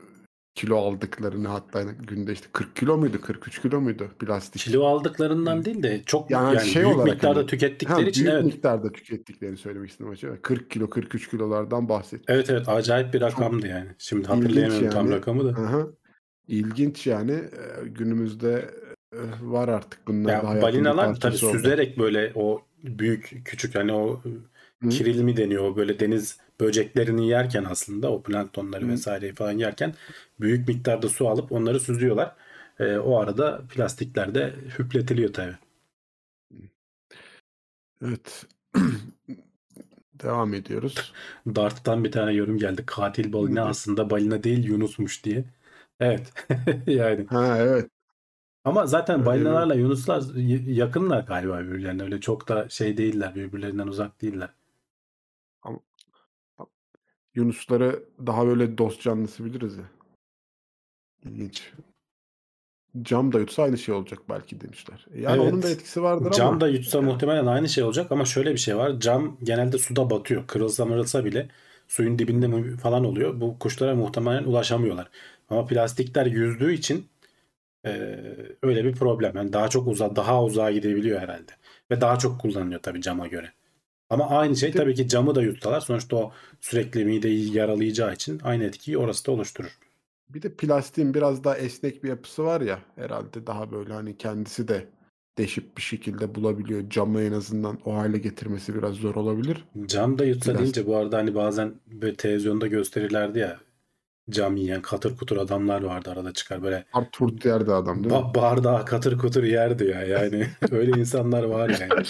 kilo 0.56 0.78
aldıklarını 0.78 1.48
hatta 1.48 1.84
günde 1.84 2.34
işte 2.34 2.48
40 2.54 2.76
kilo 2.76 2.98
muydu 2.98 3.22
43 3.22 3.62
kilo 3.62 3.82
muydu 3.82 4.08
plastik. 4.20 4.62
Kilo 4.62 4.86
aldıklarından 4.86 5.66
değil 5.66 5.84
de 5.84 6.04
çok 6.06 6.32
Yani 6.32 6.56
yani, 6.56 6.68
şey 6.68 6.84
büyük 6.84 6.96
olarak 6.98 7.14
miktarda 7.14 7.40
hani- 7.40 7.48
tükettikleri 7.48 8.04
Ha, 8.04 8.10
için 8.10 8.26
büyük 8.26 8.34
evet. 8.34 8.46
miktarda 8.46 8.92
tükettiklerini 8.92 9.58
söylemek 9.58 9.90
istedim 9.90 10.12
açıkçası. 10.12 10.42
40 10.42 10.72
kilo 10.72 10.90
43 10.90 11.30
kilolardan 11.30 11.90
bahsettim. 11.90 12.26
Evet 12.28 12.50
evet 12.50 12.70
acayip 12.70 13.14
bir 13.14 13.22
rakamdı 13.22 13.68
yani. 13.68 13.90
Şimdi 13.98 14.28
hatırlayamıyorum 14.28 14.90
tam 14.90 15.06
yani. 15.06 15.16
rakamı 15.16 15.46
da. 15.46 15.62
Aha. 15.62 15.88
İlginç 16.48 17.08
yani 17.08 17.44
günümüzde 17.86 18.72
e, 19.14 19.18
var 19.42 19.68
artık 19.68 20.08
bunlar 20.08 20.32
Ya 20.32 20.62
balinalar 20.62 21.20
tabii 21.20 21.36
oldu. 21.36 21.58
süzerek 21.58 22.00
böyle 22.00 22.32
o 22.36 22.62
büyük 22.84 23.42
küçük 23.46 23.76
hani 23.76 23.94
o 23.94 24.22
Hı. 24.84 24.90
kiril 24.90 25.22
mi 25.22 25.38
deniyor 25.38 25.64
o 25.64 25.76
böyle 25.76 26.00
deniz 26.00 26.38
böceklerini 26.60 27.28
yerken 27.30 27.64
aslında 27.64 28.12
o 28.12 28.24
planktonları 28.24 28.86
Hı. 28.86 28.92
vesaireyi 28.92 29.34
falan 29.36 29.52
yerken 29.52 29.94
büyük 30.40 30.68
miktarda 30.68 31.10
su 31.10 31.30
alıp 31.30 31.52
onları 31.52 31.80
süzüyorlar. 31.80 32.36
Ee, 32.80 32.98
o 32.98 33.18
arada 33.20 33.62
plastikler 33.70 34.36
de 34.36 34.54
hüpletiliyor 34.80 35.34
tabii. 35.34 35.56
Evet. 38.02 38.46
Devam 40.14 40.54
ediyoruz. 40.54 41.14
Dart'tan 41.48 42.04
bir 42.04 42.12
tane 42.12 42.34
yorum 42.34 42.58
geldi. 42.58 42.84
Katil 42.86 43.34
balina 43.34 43.66
aslında 43.66 44.10
balina 44.10 44.44
değil 44.44 44.64
Yunus'muş 44.64 45.24
diye. 45.24 45.46
Evet. 46.00 46.34
yani. 46.88 47.26
Ha 47.28 47.58
evet. 47.58 47.90
Ama 48.66 48.86
zaten 48.88 49.16
Öyle 49.20 49.26
balinalarla 49.26 49.76
Yunuslar 49.76 50.24
y- 50.36 50.74
yakınlar 50.74 51.24
galiba 51.24 51.60
birbirlerine. 51.60 52.04
Öyle 52.04 52.22
çok 52.22 52.48
da 52.48 52.70
şey 52.70 52.98
değiller. 52.98 53.36
Birbirlerinden 53.36 53.88
uzak 53.88 54.22
değiller. 54.22 54.50
Yunusları 57.36 58.04
daha 58.26 58.48
böyle 58.48 58.78
dost 58.78 59.02
canlısı 59.02 59.46
biliriz 59.46 59.78
ya. 59.78 59.84
İlginç. 61.26 61.74
Cam 63.02 63.34
da 63.34 63.40
yutsa 63.40 63.64
aynı 63.64 63.78
şey 63.78 63.96
olacak 63.96 64.20
belki 64.30 64.62
demişler. 64.62 65.06
Yani 65.16 65.42
Evet. 65.42 65.54
onun 65.54 65.64
da 65.64 65.70
etkisi 65.70 66.02
vardır 66.04 66.32
Cam 66.32 66.48
ama. 66.48 66.62
da 66.62 66.68
yutsa 66.68 67.02
muhtemelen 67.02 67.46
aynı 67.46 67.70
şey 67.70 67.84
olacak 67.84 68.12
ama 68.12 68.26
şöyle 68.26 68.52
bir 68.52 68.58
şey 68.58 68.78
var. 68.78 69.00
Cam 69.00 69.38
genelde 69.44 69.78
suda 69.78 70.10
batıyor. 70.10 70.48
Kırılsa 70.48 70.86
mırılsa 70.86 71.26
bile 71.26 71.50
suyun 71.88 72.20
dibinde 72.20 72.48
mi- 72.48 72.78
falan 72.78 73.04
oluyor. 73.06 73.42
Bu 73.42 73.60
kuşlara 73.60 73.96
muhtemelen 73.96 74.44
ulaşamıyorlar. 74.44 75.10
Ama 75.50 75.66
plastikler 75.66 76.26
yüzdüğü 76.26 76.74
için 76.74 77.06
e, 77.86 77.92
öyle 78.64 78.86
bir 78.86 78.96
problem. 78.96 79.36
Yani 79.36 79.54
daha 79.54 79.68
çok 79.68 79.88
uza 79.88 80.16
daha 80.16 80.44
uzağa 80.44 80.72
gidebiliyor 80.72 81.20
herhalde. 81.20 81.52
Ve 81.92 82.02
daha 82.02 82.20
çok 82.20 82.42
kullanılıyor 82.42 82.82
tabii 82.82 83.02
cama 83.02 83.28
göre. 83.28 83.52
Ama 84.10 84.30
aynı 84.30 84.56
şey 84.56 84.72
tabii 84.72 84.96
ki 84.96 85.08
camı 85.08 85.36
da 85.36 85.42
yutsalar 85.42 85.82
sonuçta 85.82 86.16
o 86.16 86.32
sürekli 86.62 87.06
mideyi 87.06 87.58
yaralayacağı 87.58 88.14
için 88.14 88.40
aynı 88.44 88.64
etkiyi 88.64 88.98
orası 88.98 89.26
da 89.26 89.32
oluşturur. 89.32 89.78
Bir 90.30 90.42
de 90.42 90.54
plastiğin 90.54 91.14
biraz 91.14 91.44
daha 91.44 91.58
esnek 91.58 92.04
bir 92.04 92.10
yapısı 92.10 92.44
var 92.44 92.62
ya 92.62 92.80
herhalde 92.96 93.48
daha 93.48 93.72
böyle 93.72 93.94
hani 93.94 94.18
kendisi 94.18 94.68
de 94.68 94.86
deşip 95.38 95.78
bir 95.78 95.82
şekilde 95.82 96.36
bulabiliyor. 96.36 96.90
Camı 96.90 97.22
en 97.22 97.32
azından 97.32 97.80
o 97.86 97.96
hale 97.96 98.18
getirmesi 98.18 98.76
biraz 98.76 98.96
zor 98.96 99.16
olabilir. 99.16 99.66
Cam 99.86 100.20
da 100.20 100.26
yutsa 100.26 100.52
Plastik. 100.52 100.60
deyince 100.60 100.86
bu 100.86 100.96
arada 100.96 101.18
hani 101.18 101.36
bazen 101.36 101.74
böyle 101.88 102.16
televizyonda 102.16 102.68
gösterirlerdi 102.68 103.40
ya 103.40 103.60
cam 104.30 104.56
yiyen 104.56 104.82
katır 104.82 105.18
kutur 105.18 105.38
adamlar 105.38 105.82
vardı 105.82 106.10
arada 106.12 106.34
çıkar 106.34 106.64
böyle 106.64 106.86
Artur 106.94 107.42
derdi 107.42 107.72
adam 107.74 108.04
değil 108.04 108.16
mi? 108.16 108.22
ba- 108.22 108.36
bardağı 108.36 108.86
katır 108.86 109.18
kutur 109.18 109.44
yerdi 109.44 109.84
ya 109.86 110.04
yani 110.04 110.48
öyle 110.72 110.92
insanlar 110.92 111.44
var 111.44 111.70
yani. 111.70 112.04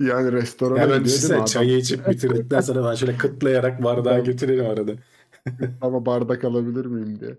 Yani 0.00 0.32
restorana 0.32 0.98
mi 0.98 1.04
düşünsene 1.04 1.46
çayı 1.46 1.76
içip 1.78 2.08
bitirdikten 2.08 2.60
sonra 2.60 2.90
ben 2.90 2.94
şöyle 2.94 3.16
kıtlayarak 3.18 3.84
bardağı 3.84 4.24
götürelim 4.24 4.66
arada. 4.66 4.92
Ama 5.80 6.06
bardak 6.06 6.44
alabilir 6.44 6.84
miyim 6.86 7.20
diye. 7.20 7.38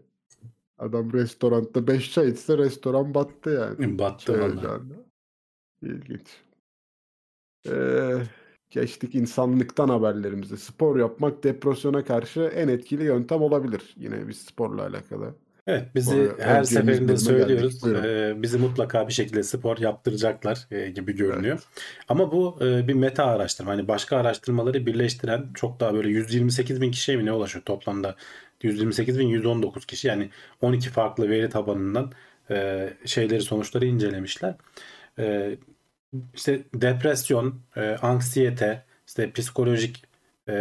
Adam 0.78 1.14
restoranda 1.14 1.88
5 1.88 2.14
çay 2.14 2.30
içse 2.30 2.58
restoran 2.58 3.14
battı 3.14 3.50
yani. 3.50 4.00
Battı 4.00 4.26
Çay 4.26 4.42
vallahi. 4.42 4.58
ocağında. 4.58 4.94
İlginç. 5.82 6.28
Ee, 7.68 8.24
geçtik 8.72 9.16
insanlıktan 9.16 9.90
haberlerimize. 9.90 10.58
Spor 10.58 11.00
yapmak 11.00 11.44
depresyona 11.44 12.04
karşı 12.04 12.40
en 12.42 12.68
etkili 12.68 13.04
yöntem 13.04 13.42
olabilir. 13.42 13.82
Yine 13.98 14.28
bir 14.28 14.34
sporla 14.34 14.82
alakalı. 14.82 15.34
Evet 15.68 15.96
bizi 15.96 16.12
arada 16.12 16.44
her 16.44 16.64
seferinde 16.64 17.18
söylüyoruz. 17.18 17.88
Ee, 17.88 18.34
bizi 18.38 18.58
mutlaka 18.58 19.08
bir 19.08 19.14
şekilde 19.14 19.44
spor 19.44 19.78
yaptıracaklar 19.78 20.68
e, 20.72 20.90
gibi 20.90 21.16
görünüyor. 21.16 21.64
Ama 22.10 22.32
bu 22.32 22.58
e, 22.62 22.88
bir 22.88 22.94
meta 22.94 23.26
araştırma. 23.26 23.72
Hani 23.72 23.88
başka 23.88 24.18
araştırmaları 24.18 24.86
birleştiren 24.86 25.46
çok 25.54 25.80
daha 25.80 25.94
böyle 25.94 26.10
128 26.10 26.82
bin 26.82 26.92
kişiye 26.92 27.18
mi 27.18 27.26
ne 27.26 27.32
ulaşıyor 27.32 27.66
toplamda? 27.66 28.16
128 28.64 29.20
bin 29.20 29.28
119 29.28 29.86
kişi 29.86 30.08
yani 30.08 30.30
12 30.62 30.90
farklı 30.90 31.30
veri 31.30 31.50
tabanından 31.50 32.12
e, 32.52 32.90
şeyleri 33.06 33.42
sonuçları 33.42 33.86
incelemişler. 33.86 34.56
E, 35.20 35.56
işte 36.34 36.64
depresyon, 36.74 37.62
e, 37.76 37.82
anksiyete, 37.82 38.86
işte 39.08 39.32
psikolojik 39.32 40.04
e, 40.48 40.54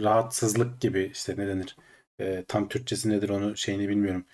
rahatsızlık 0.00 0.80
gibi 0.80 1.10
işte 1.12 1.34
ne 1.38 1.48
denir? 1.48 1.76
E, 2.20 2.44
tam 2.48 2.68
Türkçesi 2.68 3.08
nedir 3.10 3.28
onu 3.28 3.56
şeyini 3.56 3.88
bilmiyorum. 3.88 4.24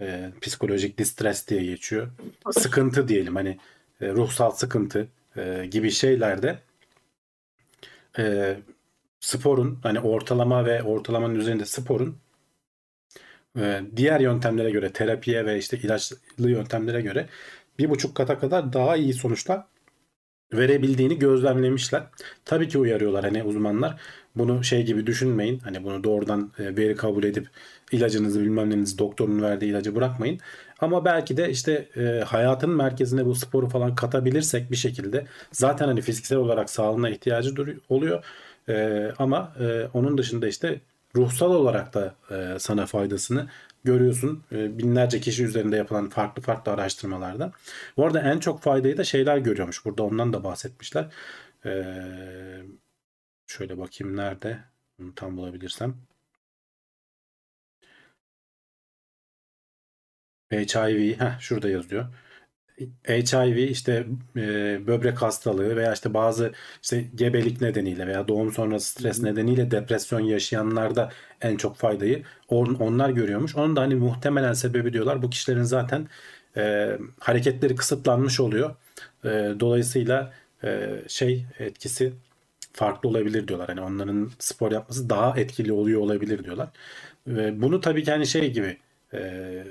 E, 0.00 0.30
psikolojik 0.40 0.98
distres 0.98 1.48
diye 1.48 1.64
geçiyor. 1.64 2.08
Sıkıntı 2.52 3.08
diyelim 3.08 3.36
hani 3.36 3.58
e, 4.00 4.08
ruhsal 4.12 4.50
sıkıntı 4.50 5.08
e, 5.36 5.66
gibi 5.70 5.90
şeylerde 5.90 6.58
e, 8.18 8.56
sporun 9.20 9.78
hani 9.82 10.00
ortalama 10.00 10.64
ve 10.66 10.82
ortalamanın 10.82 11.34
üzerinde 11.34 11.64
sporun 11.64 12.18
e, 13.58 13.82
diğer 13.96 14.20
yöntemlere 14.20 14.70
göre 14.70 14.92
terapiye 14.92 15.46
ve 15.46 15.58
işte 15.58 15.78
ilaçlı 15.78 16.16
yöntemlere 16.38 17.00
göre 17.00 17.28
bir 17.78 17.90
buçuk 17.90 18.14
kata 18.14 18.38
kadar 18.38 18.72
daha 18.72 18.96
iyi 18.96 19.14
sonuçlar 19.14 19.64
verebildiğini 20.52 21.18
gözlemlemişler. 21.18 22.02
Tabii 22.44 22.68
ki 22.68 22.78
uyarıyorlar 22.78 23.24
hani 23.24 23.42
uzmanlar. 23.42 24.00
Bunu 24.36 24.64
şey 24.64 24.84
gibi 24.86 25.06
düşünmeyin. 25.06 25.58
Hani 25.58 25.84
bunu 25.84 26.04
doğrudan 26.04 26.52
e, 26.58 26.76
veri 26.76 26.96
kabul 26.96 27.24
edip 27.24 27.48
ilacınızı 27.92 28.40
bilmem 28.40 28.70
nenizi 28.70 28.98
doktorun 28.98 29.42
verdiği 29.42 29.66
ilacı 29.70 29.94
bırakmayın. 29.94 30.40
Ama 30.80 31.04
belki 31.04 31.36
de 31.36 31.50
işte 31.50 31.88
e, 31.96 32.24
hayatın 32.26 32.70
merkezine 32.70 33.26
bu 33.26 33.34
sporu 33.34 33.68
falan 33.68 33.94
katabilirsek 33.94 34.70
bir 34.70 34.76
şekilde 34.76 35.26
zaten 35.52 35.86
hani 35.86 36.00
fiziksel 36.00 36.38
olarak 36.38 36.70
sağlığına 36.70 37.10
ihtiyacı 37.10 37.54
oluyor. 37.88 38.24
E, 38.68 39.08
ama 39.18 39.52
e, 39.60 39.88
onun 39.94 40.18
dışında 40.18 40.48
işte 40.48 40.80
ruhsal 41.16 41.50
olarak 41.54 41.94
da 41.94 42.14
e, 42.30 42.58
sana 42.58 42.86
faydasını 42.86 43.48
görüyorsun. 43.84 44.44
E, 44.52 44.78
binlerce 44.78 45.20
kişi 45.20 45.44
üzerinde 45.44 45.76
yapılan 45.76 46.08
farklı 46.08 46.42
farklı 46.42 46.72
araştırmalarda. 46.72 47.52
Bu 47.96 48.06
arada 48.06 48.20
en 48.20 48.38
çok 48.38 48.62
faydayı 48.62 48.96
da 48.96 49.04
şeyler 49.04 49.38
görüyormuş. 49.38 49.84
Burada 49.84 50.02
ondan 50.02 50.32
da 50.32 50.44
bahsetmişler. 50.44 51.12
E, 51.64 51.70
şöyle 53.46 53.78
bakayım 53.78 54.16
nerede? 54.16 54.64
Bunu 54.98 55.14
tam 55.14 55.36
bulabilirsem. 55.36 55.96
HIV, 60.52 61.20
heh, 61.20 61.40
şurada 61.40 61.68
yazıyor. 61.70 62.06
HIV 63.08 63.56
işte 63.70 64.06
e, 64.36 64.42
böbrek 64.86 65.22
hastalığı 65.22 65.76
veya 65.76 65.92
işte 65.92 66.14
bazı 66.14 66.52
işte 66.82 67.04
gebelik 67.14 67.60
nedeniyle 67.60 68.06
veya 68.06 68.28
doğum 68.28 68.52
sonrası 68.52 68.90
stres 68.92 69.22
nedeniyle 69.22 69.70
depresyon 69.70 70.20
yaşayanlarda 70.20 71.12
en 71.40 71.56
çok 71.56 71.76
faydayı 71.76 72.22
on- 72.48 72.74
onlar 72.74 73.10
görüyormuş. 73.10 73.56
Onun 73.56 73.76
da 73.76 73.80
hani 73.80 73.94
muhtemelen 73.94 74.52
sebebi 74.52 74.92
diyorlar 74.92 75.22
bu 75.22 75.30
kişilerin 75.30 75.62
zaten 75.62 76.08
e, 76.56 76.90
hareketleri 77.20 77.76
kısıtlanmış 77.76 78.40
oluyor. 78.40 78.74
E, 79.24 79.28
dolayısıyla 79.60 80.32
e, 80.64 80.88
şey 81.08 81.46
etkisi 81.58 82.12
farklı 82.72 83.08
olabilir 83.08 83.48
diyorlar. 83.48 83.68
Hani 83.68 83.80
onların 83.80 84.30
spor 84.38 84.72
yapması 84.72 85.10
daha 85.10 85.40
etkili 85.40 85.72
oluyor 85.72 86.00
olabilir 86.00 86.44
diyorlar. 86.44 86.68
Ve 87.26 87.62
bunu 87.62 87.80
tabii 87.80 88.04
ki 88.04 88.10
hani 88.10 88.26
şey 88.26 88.52
gibi 88.52 88.78
e, 89.14 89.64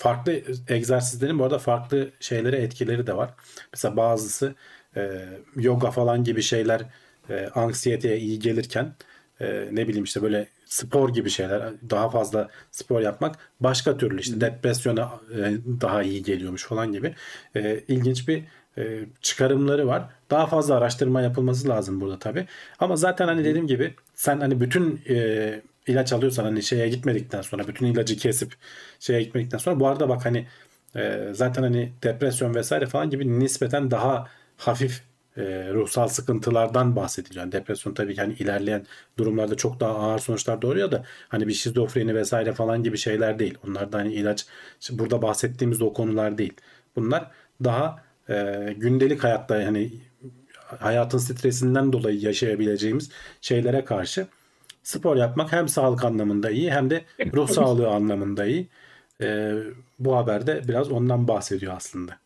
farklı 0.00 0.42
egzersizlerin 0.68 1.38
bu 1.38 1.44
arada 1.44 1.58
farklı 1.58 2.10
şeylere 2.20 2.56
etkileri 2.56 3.06
de 3.06 3.16
var. 3.16 3.30
Mesela 3.72 3.96
bazısı 3.96 4.54
e, 4.96 5.24
yoga 5.56 5.90
falan 5.90 6.24
gibi 6.24 6.42
şeyler 6.42 6.82
e, 7.30 7.48
anksiyeteye 7.54 8.18
iyi 8.18 8.38
gelirken 8.38 8.94
e, 9.40 9.68
ne 9.72 9.88
bileyim 9.88 10.04
işte 10.04 10.22
böyle 10.22 10.48
spor 10.64 11.14
gibi 11.14 11.30
şeyler 11.30 11.72
daha 11.90 12.10
fazla 12.10 12.48
spor 12.70 13.00
yapmak 13.00 13.38
başka 13.60 13.96
türlü 13.96 14.20
işte 14.20 14.40
depresyona 14.40 15.10
e, 15.34 15.38
daha 15.80 16.02
iyi 16.02 16.22
geliyormuş 16.22 16.64
falan 16.64 16.92
gibi 16.92 17.14
e, 17.56 17.80
ilginç 17.88 18.28
bir 18.28 18.44
e, 18.78 19.00
çıkarımları 19.22 19.86
var. 19.86 20.10
Daha 20.30 20.46
fazla 20.46 20.76
araştırma 20.76 21.22
yapılması 21.22 21.68
lazım 21.68 22.00
burada 22.00 22.18
tabii. 22.18 22.46
Ama 22.78 22.96
zaten 22.96 23.26
hani 23.28 23.44
dediğim 23.44 23.66
gibi 23.66 23.94
sen 24.14 24.40
hani 24.40 24.60
bütün 24.60 25.00
e, 25.08 25.62
ilaç 25.90 26.12
alıyorsan 26.12 26.44
hani 26.44 26.62
şeye 26.62 26.88
gitmedikten 26.88 27.42
sonra 27.42 27.68
bütün 27.68 27.86
ilacı 27.86 28.16
kesip 28.16 28.54
şeye 29.00 29.22
gitmedikten 29.22 29.58
sonra 29.58 29.80
bu 29.80 29.88
arada 29.88 30.08
bak 30.08 30.24
hani 30.26 30.46
e, 30.96 31.28
zaten 31.32 31.62
hani 31.62 31.92
depresyon 32.02 32.54
vesaire 32.54 32.86
falan 32.86 33.10
gibi 33.10 33.38
nispeten 33.38 33.90
daha 33.90 34.28
hafif 34.56 35.02
e, 35.36 35.42
ruhsal 35.72 36.08
sıkıntılardan 36.08 36.96
bahsediliyor. 36.96 37.44
Yani 37.44 37.52
depresyon 37.52 37.94
tabii 37.94 38.14
ki 38.14 38.20
hani 38.20 38.32
ilerleyen 38.32 38.86
durumlarda 39.18 39.56
çok 39.56 39.80
daha 39.80 39.94
ağır 39.94 40.18
sonuçlar 40.18 40.62
doğuruyor 40.62 40.90
da 40.90 41.04
hani 41.28 41.48
bir 41.48 41.52
şizofreni 41.52 42.14
vesaire 42.14 42.52
falan 42.52 42.82
gibi 42.82 42.98
şeyler 42.98 43.38
değil. 43.38 43.58
Onlar 43.68 43.92
da 43.92 43.98
hani 43.98 44.12
ilaç 44.12 44.46
burada 44.90 45.22
bahsettiğimiz 45.22 45.82
o 45.82 45.92
konular 45.92 46.38
değil. 46.38 46.54
Bunlar 46.96 47.30
daha 47.64 48.04
e, 48.28 48.74
gündelik 48.76 49.24
hayatta 49.24 49.54
hani 49.54 49.92
hayatın 50.78 51.18
stresinden 51.18 51.92
dolayı 51.92 52.20
yaşayabileceğimiz 52.20 53.10
şeylere 53.40 53.84
karşı 53.84 54.26
spor 54.82 55.16
yapmak 55.16 55.52
hem 55.52 55.68
sağlık 55.68 56.04
anlamında 56.04 56.50
iyi 56.50 56.70
hem 56.72 56.90
de 56.90 57.04
ruh 57.34 57.48
sağlığı 57.48 57.88
anlamında 57.88 58.46
iyi. 58.46 58.68
E, 59.20 59.54
bu 59.98 60.16
haberde 60.16 60.68
biraz 60.68 60.92
ondan 60.92 61.28
bahsediyor 61.28 61.72
aslında. 61.76 62.18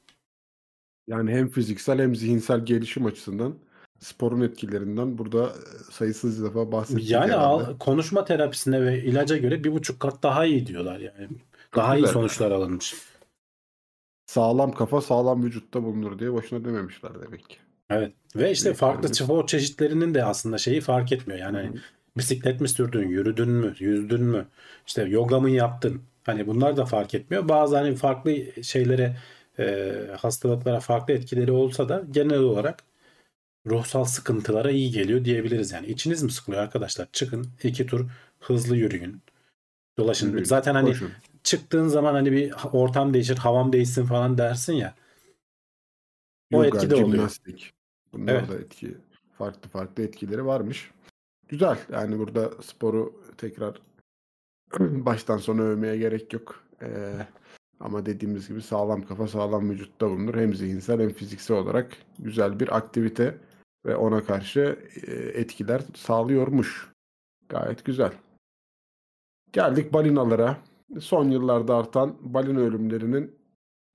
Yani 1.07 1.33
hem 1.33 1.49
fiziksel 1.49 1.99
hem 1.99 2.17
zihinsel 2.17 2.65
gelişim 2.65 3.07
açısından 3.07 3.55
sporun 3.99 4.41
etkilerinden 4.41 5.19
burada 5.19 5.47
e, 5.47 5.93
sayısız 5.93 6.45
defa 6.45 6.73
bahsettik 6.73 7.11
Yani 7.11 7.35
al- 7.35 7.79
konuşma 7.79 8.25
terapisine 8.25 8.83
ve 8.83 9.03
ilaca 9.05 9.37
göre 9.37 9.65
bir 9.65 9.73
buçuk 9.73 10.01
kat 10.01 10.23
daha 10.23 10.45
iyi 10.45 10.67
diyorlar 10.67 10.99
yani. 10.99 11.29
Daha 11.77 11.97
iyi 11.97 12.01
güzel. 12.01 12.13
sonuçlar 12.13 12.51
alınmış. 12.51 12.95
Sağlam 14.27 14.73
kafa 14.73 15.01
sağlam 15.01 15.45
vücutta 15.45 15.83
bulunur 15.83 16.19
diye 16.19 16.33
boşuna 16.33 16.65
dememişler 16.65 17.13
demek 17.23 17.49
ki. 17.49 17.57
Evet. 17.91 18.13
Ve 18.37 18.51
işte 18.51 18.75
farklı 18.75 19.15
spor 19.15 19.47
çeşitlerinin 19.47 20.15
de 20.15 20.25
aslında 20.25 20.59
şeyi 20.59 20.81
fark 20.81 21.13
etmiyor. 21.13 21.41
Yani 21.41 21.57
hani 21.57 21.73
bisiklet 22.17 22.61
mi 22.61 22.69
sürdün, 22.69 23.09
yürüdün 23.09 23.51
mü, 23.51 23.75
yüzdün 23.79 24.23
mü, 24.23 24.47
işte 24.87 25.03
yoga 25.03 25.41
mı 25.41 25.51
yaptın? 25.51 26.03
Hani 26.25 26.47
bunlar 26.47 26.77
da 26.77 26.85
fark 26.85 27.15
etmiyor. 27.15 27.49
Bazı 27.49 27.77
hani 27.77 27.97
farklı 27.97 28.63
şeylere, 28.63 29.17
e, 29.59 29.93
hastalıklara 30.19 30.81
farklı 30.81 31.15
etkileri 31.15 31.53
olsa 31.53 31.89
da 31.89 32.05
genel 32.11 32.39
olarak 32.39 32.83
ruhsal 33.67 34.05
sıkıntılara 34.05 34.71
iyi 34.71 34.91
geliyor 34.91 35.25
diyebiliriz 35.25 35.73
yani. 35.73 35.87
İçiniz 35.87 36.23
mi 36.23 36.33
sıkılıyor 36.33 36.63
arkadaşlar? 36.63 37.09
Çıkın 37.13 37.47
iki 37.63 37.87
tur 37.87 38.11
hızlı 38.41 38.77
yürüyün. 38.77 39.23
Dolaşın. 39.99 40.27
Yürüyün, 40.29 40.45
Zaten 40.45 40.75
hani 40.75 40.89
koşun. 40.89 41.11
çıktığın 41.43 41.89
zaman 41.89 42.15
hani 42.15 42.33
bir 42.33 42.53
ortam 42.73 43.15
değişir, 43.15 43.37
havam 43.37 43.73
değişsin 43.73 44.05
falan 44.05 44.39
dersin 44.39 44.73
ya. 44.73 44.95
O 46.53 46.65
Yoga, 46.65 46.77
etki 46.77 46.91
de 46.91 46.95
oluyor. 46.95 47.09
jimnastik. 47.11 47.73
Bunlar 48.13 48.33
Evet. 48.33 48.49
da 48.49 48.55
etki 48.55 48.95
farklı 49.39 49.69
farklı 49.69 50.03
etkileri 50.03 50.47
varmış. 50.47 50.91
Güzel. 51.55 51.79
Yani 51.93 52.19
burada 52.19 52.51
sporu 52.63 53.23
tekrar 53.37 53.81
baştan 54.81 55.39
sona 55.39 55.63
övmeye 55.63 55.97
gerek 55.97 56.33
yok. 56.33 56.65
Ee, 56.83 57.13
ama 57.81 58.07
dediğimiz 58.07 58.49
gibi 58.49 58.63
sağlam 58.63 59.03
kafa 59.03 59.29
sağlam 59.29 59.71
vücutta 59.71 60.11
bulunur. 60.11 60.35
Hem 60.35 60.55
zihinsel 60.55 61.01
hem 61.01 61.13
fiziksel 61.13 61.57
olarak 61.57 61.97
güzel 62.19 62.61
bir 62.61 62.77
aktivite 62.77 63.39
ve 63.87 63.97
ona 63.97 64.25
karşı 64.25 64.79
e, 65.07 65.13
etkiler 65.13 65.83
sağlıyormuş. 65.95 66.93
Gayet 67.49 67.85
güzel. 67.85 68.13
Geldik 69.53 69.93
balinalara. 69.93 70.57
Son 71.01 71.31
yıllarda 71.31 71.77
artan 71.77 72.17
balina 72.21 72.61
ölümlerinin 72.61 73.39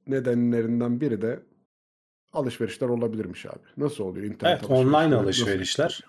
nedenlerinden 0.07 1.01
biri 1.01 1.21
de 1.21 1.39
alışverişler 2.33 2.89
olabilirmiş 2.89 3.45
abi. 3.45 3.67
Nasıl 3.77 4.03
oluyor 4.03 4.25
internet 4.25 4.59
Evet, 4.59 4.71
online 4.71 5.15
alışverişler. 5.15 6.03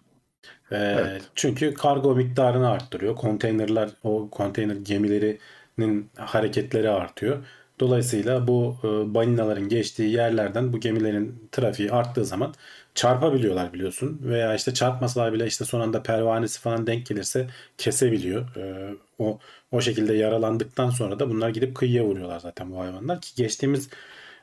Ee, 0.73 0.77
Evet. 0.77 1.23
Çünkü 1.35 1.75
kargo 1.75 2.15
miktarını 2.17 2.71
arttırıyor. 2.71 3.17
Konteynerler, 3.17 3.91
o 4.03 4.31
konteyner 4.31 4.75
gemilerinin 4.77 6.11
hareketleri 6.17 6.91
artıyor. 6.91 7.47
Dolayısıyla 7.81 8.47
bu 8.49 8.77
e, 8.85 9.15
balinaların 9.15 9.69
geçtiği 9.69 10.11
yerlerden 10.13 10.73
bu 10.73 10.81
gemilerin 10.81 11.49
trafiği 11.53 11.93
arttığı 11.93 12.25
zaman 12.25 12.55
çarpabiliyorlar 12.95 13.73
biliyorsun. 13.73 14.21
Veya 14.23 14.55
işte 14.55 14.75
çarpmasalar 14.75 15.33
bile 15.33 15.47
işte 15.47 15.65
son 15.65 15.81
anda 15.81 16.03
pervanesi 16.03 16.61
falan 16.61 16.87
denk 16.87 17.07
gelirse 17.07 17.47
kesebiliyor. 17.79 18.57
Ee, 18.57 18.95
o 19.19 19.39
o 19.73 19.81
şekilde 19.81 20.15
yaralandıktan 20.15 20.91
sonra 20.91 21.19
da 21.19 21.31
bunlar 21.31 21.49
gidip 21.49 21.77
kıyıya 21.77 22.05
vuruyorlar 22.05 22.41
zaten 22.41 22.71
bu 22.73 22.79
hayvanlar 22.81 23.21
ki 23.21 23.31
geçtiğimiz 23.37 23.89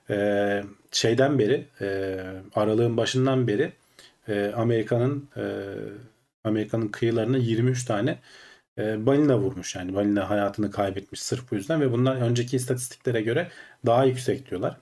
e, 0.09 0.63
şeyden 0.91 1.39
beri 1.39 1.65
e, 1.81 2.17
aralığın 2.55 2.97
başından 2.97 3.47
beri 3.47 3.73
e, 4.27 4.51
Amerika'nın 4.55 5.29
e, 5.37 5.43
Amerika'nın 6.43 6.87
kıyılarına 6.87 7.37
23 7.37 7.85
tane 7.85 8.19
e, 8.77 9.05
balina 9.05 9.39
vurmuş 9.39 9.75
yani 9.75 9.95
balina 9.95 10.29
hayatını 10.29 10.71
kaybetmiş 10.71 11.21
sırf 11.23 11.51
bu 11.51 11.55
yüzden 11.55 11.81
ve 11.81 11.91
bunlar 11.91 12.15
önceki 12.15 12.55
istatistiklere 12.55 13.21
göre 13.21 13.51
daha 13.85 14.05
yüksek 14.05 14.49
diyorlar. 14.49 14.77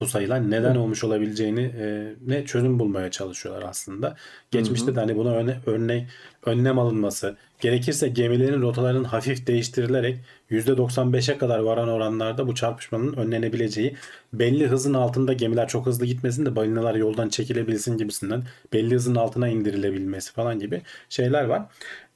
Bu 0.00 0.06
sayılar 0.06 0.50
neden 0.50 0.74
Hı. 0.74 0.80
olmuş 0.80 1.04
olabileceğini 1.04 1.60
e, 1.78 2.14
ne 2.26 2.44
çözüm 2.44 2.78
bulmaya 2.78 3.10
çalışıyorlar 3.10 3.68
aslında. 3.68 4.16
Geçmişte 4.50 4.94
de 4.94 5.00
hani 5.00 5.16
buna 5.16 5.30
örne, 5.30 5.60
örne, 5.66 6.06
önlem 6.46 6.78
alınması, 6.78 7.36
gerekirse 7.60 8.08
gemilerin 8.08 8.62
rotalarının 8.62 9.04
hafif 9.04 9.46
değiştirilerek 9.46 10.18
%95'e 10.50 11.38
kadar 11.38 11.58
varan 11.58 11.88
oranlarda 11.88 12.46
bu 12.46 12.54
çarpışmanın 12.54 13.12
önlenebileceği, 13.12 13.96
belli 14.32 14.66
hızın 14.66 14.94
altında 14.94 15.32
gemiler 15.32 15.68
çok 15.68 15.86
hızlı 15.86 16.06
gitmesin 16.06 16.46
de 16.46 16.56
balinalar 16.56 16.94
yoldan 16.94 17.28
çekilebilsin 17.28 17.98
gibisinden 17.98 18.42
belli 18.72 18.94
hızın 18.94 19.14
altına 19.14 19.48
indirilebilmesi 19.48 20.32
falan 20.32 20.58
gibi 20.58 20.82
şeyler 21.08 21.44
var. 21.44 21.62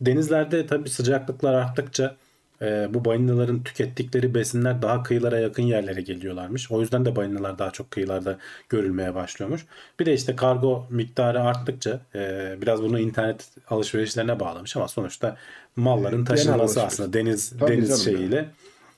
Denizlerde 0.01 0.66
tabii 0.66 0.89
sıcaklıklar 0.89 1.55
arttıkça 1.55 2.16
e, 2.62 2.94
bu 2.94 3.04
balinaların 3.04 3.62
tükettikleri 3.62 4.34
besinler 4.34 4.82
daha 4.82 5.02
kıyılara 5.02 5.38
yakın 5.38 5.62
yerlere 5.62 6.00
geliyorlarmış. 6.00 6.70
O 6.70 6.80
yüzden 6.80 7.04
de 7.04 7.16
balinalar 7.16 7.58
daha 7.58 7.70
çok 7.70 7.90
kıyılarda 7.90 8.38
görülmeye 8.68 9.14
başlıyormuş. 9.14 9.66
Bir 10.00 10.06
de 10.06 10.14
işte 10.14 10.36
kargo 10.36 10.86
miktarı 10.90 11.42
arttıkça 11.42 12.00
e, 12.14 12.54
biraz 12.62 12.82
bunu 12.82 13.00
internet 13.00 13.48
alışverişlerine 13.68 14.40
bağlamış 14.40 14.76
ama 14.76 14.88
sonuçta 14.88 15.36
malların 15.76 16.12
Genel 16.12 16.26
taşınması 16.26 16.82
aslında 16.82 17.12
deniz 17.12 17.50
Tabii 17.58 17.72
deniz 17.72 18.04
şeyiyle. 18.04 18.48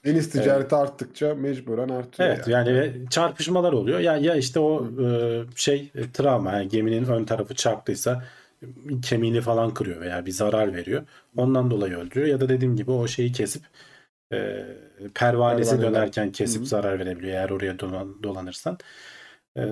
Deniz 0.04 0.30
ticareti 0.30 0.74
arttıkça 0.74 1.34
mecburen 1.34 1.88
artıyor. 1.88 2.28
Evet 2.28 2.48
yani 2.48 2.74
ve 2.74 2.92
çarpışmalar 3.10 3.72
oluyor. 3.72 4.00
Ya 4.00 4.16
ya 4.16 4.34
işte 4.34 4.60
o 4.60 4.86
e, 5.04 5.40
şey 5.56 5.90
e, 5.94 6.10
travma 6.12 6.52
yani 6.52 6.68
geminin 6.68 7.04
ön 7.04 7.24
tarafı 7.24 7.54
çarptıysa 7.54 8.12
e, 8.12 8.41
kemiğini 9.02 9.40
falan 9.40 9.74
kırıyor 9.74 10.00
veya 10.00 10.26
bir 10.26 10.30
zarar 10.30 10.74
veriyor. 10.74 11.02
Ondan 11.36 11.70
dolayı 11.70 11.96
öldürüyor 11.96 12.28
ya 12.28 12.40
da 12.40 12.48
dediğim 12.48 12.76
gibi 12.76 12.90
o 12.90 13.06
şeyi 13.08 13.32
kesip 13.32 13.62
e, 14.32 14.66
pervanesi 15.14 15.70
Pervaneler. 15.70 15.94
dönerken 15.94 16.32
kesip 16.32 16.60
Hı 16.60 16.64
hı. 16.64 16.68
zarar 16.68 16.98
verebiliyor 16.98 17.34
eğer 17.34 17.50
oraya 17.50 17.78
dolan- 17.78 18.22
dolanırsan. 18.22 18.78
E, 19.58 19.62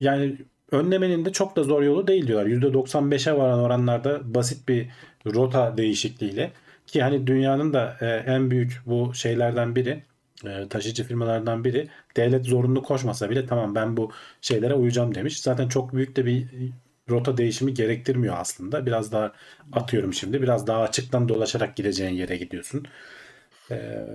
yani 0.00 0.36
önlemenin 0.72 1.24
de 1.24 1.32
çok 1.32 1.56
da 1.56 1.62
zor 1.62 1.82
yolu 1.82 2.06
değil 2.06 2.26
diyorlar. 2.26 2.46
%95'e 2.46 3.36
varan 3.36 3.58
oranlarda 3.60 4.34
basit 4.34 4.68
bir 4.68 4.88
rota 5.26 5.76
değişikliğiyle 5.76 6.52
ki 6.86 7.02
hani 7.02 7.26
dünyanın 7.26 7.72
da 7.72 7.96
e, 8.00 8.06
en 8.06 8.50
büyük 8.50 8.82
bu 8.86 9.14
şeylerden 9.14 9.76
biri 9.76 10.02
e, 10.46 10.68
taşıyıcı 10.68 11.04
firmalardan 11.04 11.64
biri 11.64 11.88
devlet 12.16 12.44
zorunlu 12.46 12.82
koşmasa 12.82 13.30
bile 13.30 13.46
tamam 13.46 13.74
ben 13.74 13.96
bu 13.96 14.12
şeylere 14.40 14.74
uyacağım 14.74 15.14
demiş. 15.14 15.40
Zaten 15.40 15.68
çok 15.68 15.92
büyük 15.94 16.16
de 16.16 16.26
bir 16.26 16.46
rota 17.10 17.36
değişimi 17.36 17.74
gerektirmiyor 17.74 18.34
aslında. 18.38 18.86
Biraz 18.86 19.12
daha 19.12 19.32
atıyorum 19.72 20.14
şimdi. 20.14 20.42
Biraz 20.42 20.66
daha 20.66 20.82
açıktan 20.82 21.28
dolaşarak 21.28 21.76
gideceğin 21.76 22.14
yere 22.14 22.36
gidiyorsun. 22.36 22.86
E, 23.70 24.06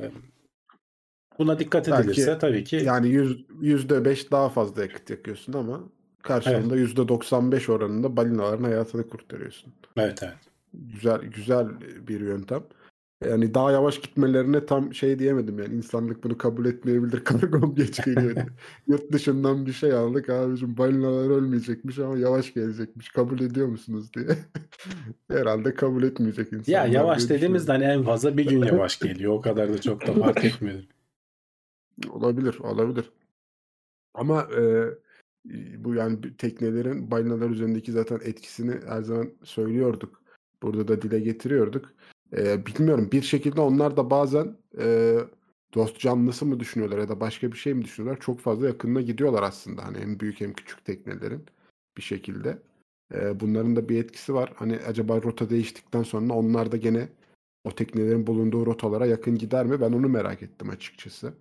buna 1.39 1.59
dikkat 1.59 1.87
Belki 1.87 2.01
edilirse 2.01 2.39
tabii 2.39 2.63
ki 2.63 2.75
Yani 2.75 3.09
yüz- 3.09 3.45
yüzde 3.61 4.05
beş 4.05 4.31
daha 4.31 4.49
fazla 4.49 4.81
yakıt 4.81 5.09
yakıyorsun 5.09 5.53
ama 5.53 5.83
karşılığında 6.23 6.75
yüzde 6.75 7.07
95 7.07 7.69
oranında 7.69 8.17
balinaların 8.17 8.63
hayatını 8.63 9.09
kurtarıyorsun. 9.09 9.73
evet 9.97 10.23
evet. 10.23 10.35
Güzel 10.73 11.21
güzel 11.21 11.67
bir 12.07 12.19
yöntem. 12.21 12.63
Yani 13.23 13.53
daha 13.53 13.71
yavaş 13.71 14.01
gitmelerine 14.01 14.65
tam 14.65 14.93
şey 14.93 15.19
diyemedim 15.19 15.59
yani 15.59 15.75
insanlık 15.75 16.23
bunu 16.23 16.37
kabul 16.37 16.65
etmeyebilir. 16.65 17.19
Kargom 17.23 17.75
geç 17.75 18.05
geliyor 18.05 18.35
diye. 18.35 18.45
Yurt 18.87 19.11
dışından 19.11 19.65
bir 19.65 19.73
şey 19.73 19.93
aldık 19.93 20.29
abicim 20.29 20.77
balinalar 20.77 21.29
ölmeyecekmiş 21.29 21.99
ama 21.99 22.17
yavaş 22.17 22.53
gelecekmiş. 22.53 23.09
Kabul 23.09 23.39
ediyor 23.39 23.67
musunuz 23.67 24.13
diye. 24.13 24.27
Herhalde 25.31 25.73
kabul 25.73 26.03
etmeyecek 26.03 26.53
insanlar. 26.53 26.85
Ya 26.85 26.85
yavaş 26.85 27.29
dediğimizde 27.29 27.71
hani 27.71 27.83
en 27.83 28.03
fazla 28.03 28.37
bir 28.37 28.45
gün 28.45 28.63
yavaş 28.63 28.99
geliyor. 28.99 29.33
O 29.33 29.41
kadar 29.41 29.73
da 29.73 29.81
çok 29.81 30.07
da 30.07 30.13
fark 30.13 30.45
etmiyor. 30.45 30.83
Olabilir, 32.09 32.59
olabilir. 32.59 33.11
Ama 34.13 34.47
e, 34.57 34.85
bu 35.77 35.93
yani 35.93 36.37
teknelerin 36.37 37.11
balinalar 37.11 37.49
üzerindeki 37.49 37.91
zaten 37.91 38.19
etkisini 38.23 38.79
her 38.87 39.01
zaman 39.01 39.31
söylüyorduk. 39.43 40.21
Burada 40.63 40.87
da 40.87 41.01
dile 41.01 41.19
getiriyorduk. 41.19 41.93
E, 42.33 42.65
bilmiyorum 42.65 43.09
bir 43.11 43.21
şekilde 43.21 43.61
onlar 43.61 43.97
da 43.97 44.09
bazen 44.09 44.57
e, 44.79 45.17
dost 45.73 45.99
canlısı 45.99 46.45
mı 46.45 46.59
düşünüyorlar 46.59 46.97
ya 46.97 47.09
da 47.09 47.19
başka 47.19 47.51
bir 47.51 47.57
şey 47.57 47.73
mi 47.73 47.85
düşünüyorlar? 47.85 48.21
Çok 48.21 48.39
fazla 48.39 48.67
yakınına 48.67 49.01
gidiyorlar 49.01 49.43
aslında. 49.43 49.85
Hani 49.85 49.97
hem 49.97 50.19
büyük 50.19 50.41
hem 50.41 50.53
küçük 50.53 50.85
teknelerin 50.85 51.43
bir 51.97 52.01
şekilde. 52.01 52.57
Eee, 53.13 53.39
bunların 53.39 53.75
da 53.75 53.89
bir 53.89 54.03
etkisi 54.03 54.33
var. 54.33 54.53
Hani 54.55 54.77
acaba 54.87 55.21
rota 55.21 55.49
değiştikten 55.49 56.03
sonra 56.03 56.33
onlar 56.33 56.71
da 56.71 56.77
gene 56.77 57.07
o 57.63 57.71
teknelerin 57.71 58.27
bulunduğu 58.27 58.65
rotalara 58.65 59.05
yakın 59.05 59.37
gider 59.37 59.65
mi? 59.65 59.81
Ben 59.81 59.91
onu 59.91 60.09
merak 60.09 60.43
ettim 60.43 60.69
açıkçası. 60.69 61.33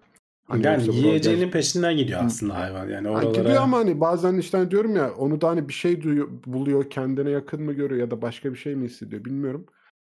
Hani 0.45 0.67
Yani 0.67 0.95
yiyeceğinin 0.97 1.47
ger- 1.47 1.51
peşinden 1.51 1.97
gidiyor 1.97 2.21
aslında 2.25 2.55
hayvan. 2.59 2.89
Yani 2.89 3.09
Ha, 3.09 3.25
gidiyor 3.25 3.41
oralara 3.41 3.61
ama 3.61 3.79
hani 3.79 4.01
bazen 4.01 4.35
işte 4.35 4.59
hani 4.59 4.71
diyorum 4.71 4.97
ya 4.97 5.15
onu 5.15 5.41
da 5.41 5.49
hani 5.49 5.69
bir 5.69 5.73
şey 5.73 6.03
duyuyor, 6.03 6.29
buluyor, 6.47 6.91
kendine 6.91 7.31
yakın 7.31 7.63
mı 7.63 7.73
görüyor 7.73 8.01
ya 8.01 8.11
da 8.11 8.23
başka 8.23 8.53
bir 8.53 8.59
şey 8.59 8.75
mi 8.75 8.85
hissediyor 8.85 9.25
bilmiyorum. 9.25 9.67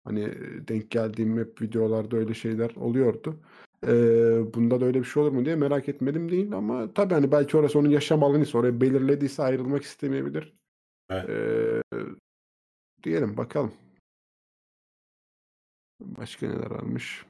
Hani 0.04 0.30
denk 0.68 0.92
geldiğim 0.92 1.38
hep 1.38 1.62
videolarda 1.62 2.18
öyle 2.18 2.34
şeyler 2.34 2.76
oluyordu. 2.76 3.40
Eee, 3.88 4.42
bunda 4.54 4.82
da 4.82 4.86
öyle 4.86 5.00
bir 5.00 5.06
şey 5.06 5.24
olur 5.24 5.32
mu 5.32 5.46
diye 5.46 5.56
merak 5.56 5.90
etmedim 5.90 6.32
değil 6.32 6.54
ama 6.54 6.94
tabii 6.94 7.14
hani 7.14 7.32
belki 7.32 7.58
orası 7.58 7.80
onun 7.80 7.90
yaşam 7.90 8.24
alanıysa 8.24 8.58
oraya 8.58 8.82
belirlediyse 8.82 9.44
ayrılmak 9.44 9.84
istemeyebilir. 9.84 10.54
Evet. 11.10 11.30
Eee, 11.30 11.82
diyelim 13.04 13.38
bakalım. 13.38 13.74
Başka 16.00 16.48
neler 16.48 16.72
varmış? 16.72 17.26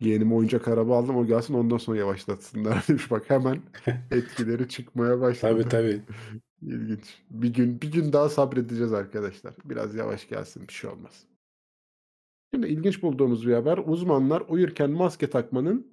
Yeğenime 0.00 0.34
oyuncak 0.34 0.68
araba 0.68 0.98
aldım 0.98 1.16
o 1.16 1.26
gelsin 1.26 1.54
ondan 1.54 1.76
sonra 1.78 1.98
yavaşlatsınlar 1.98 2.84
demiş. 2.88 3.10
Bak 3.10 3.30
hemen 3.30 3.62
etkileri 4.10 4.68
çıkmaya 4.68 5.20
başladı. 5.20 5.52
tabii 5.52 5.68
tabii. 5.68 6.02
İlginç. 6.62 7.22
Bir 7.30 7.54
gün 7.54 7.80
bir 7.82 7.92
gün 7.92 8.12
daha 8.12 8.28
sabredeceğiz 8.28 8.92
arkadaşlar. 8.92 9.54
Biraz 9.64 9.94
yavaş 9.94 10.28
gelsin 10.28 10.68
bir 10.68 10.72
şey 10.72 10.90
olmaz. 10.90 11.24
Şimdi 12.54 12.66
ilginç 12.66 13.02
bulduğumuz 13.02 13.46
bir 13.46 13.54
haber. 13.54 13.78
Uzmanlar 13.86 14.42
uyurken 14.48 14.90
maske 14.90 15.30
takmanın 15.30 15.86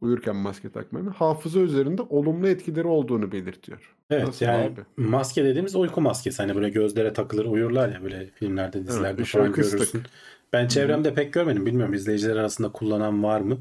uyurken 0.00 0.36
maske 0.36 0.70
takmanın 0.72 1.06
hafıza 1.06 1.60
üzerinde 1.60 2.02
olumlu 2.02 2.48
etkileri 2.48 2.86
olduğunu 2.86 3.32
belirtiyor. 3.32 3.96
Evet 4.10 4.26
Nasıl 4.26 4.46
yani 4.46 4.64
abi? 4.64 4.80
maske 4.96 5.44
dediğimiz 5.44 5.76
uyku 5.76 6.00
maskesi. 6.00 6.42
Hani 6.42 6.54
böyle 6.54 6.70
gözlere 6.70 7.12
takılır 7.12 7.44
uyurlar 7.44 7.88
ya 7.88 8.02
böyle 8.02 8.26
filmlerde 8.26 8.86
dizilerde 8.86 9.22
ışığı 9.22 9.32
falan 9.38 9.52
kıstık. 9.52 9.78
görürsün. 9.78 10.02
Ben 10.52 10.68
çevremde 10.68 11.14
pek 11.14 11.32
görmedim. 11.32 11.66
Bilmiyorum 11.66 11.94
izleyiciler 11.94 12.36
arasında 12.36 12.72
kullanan 12.72 13.22
var 13.22 13.40
mı? 13.40 13.58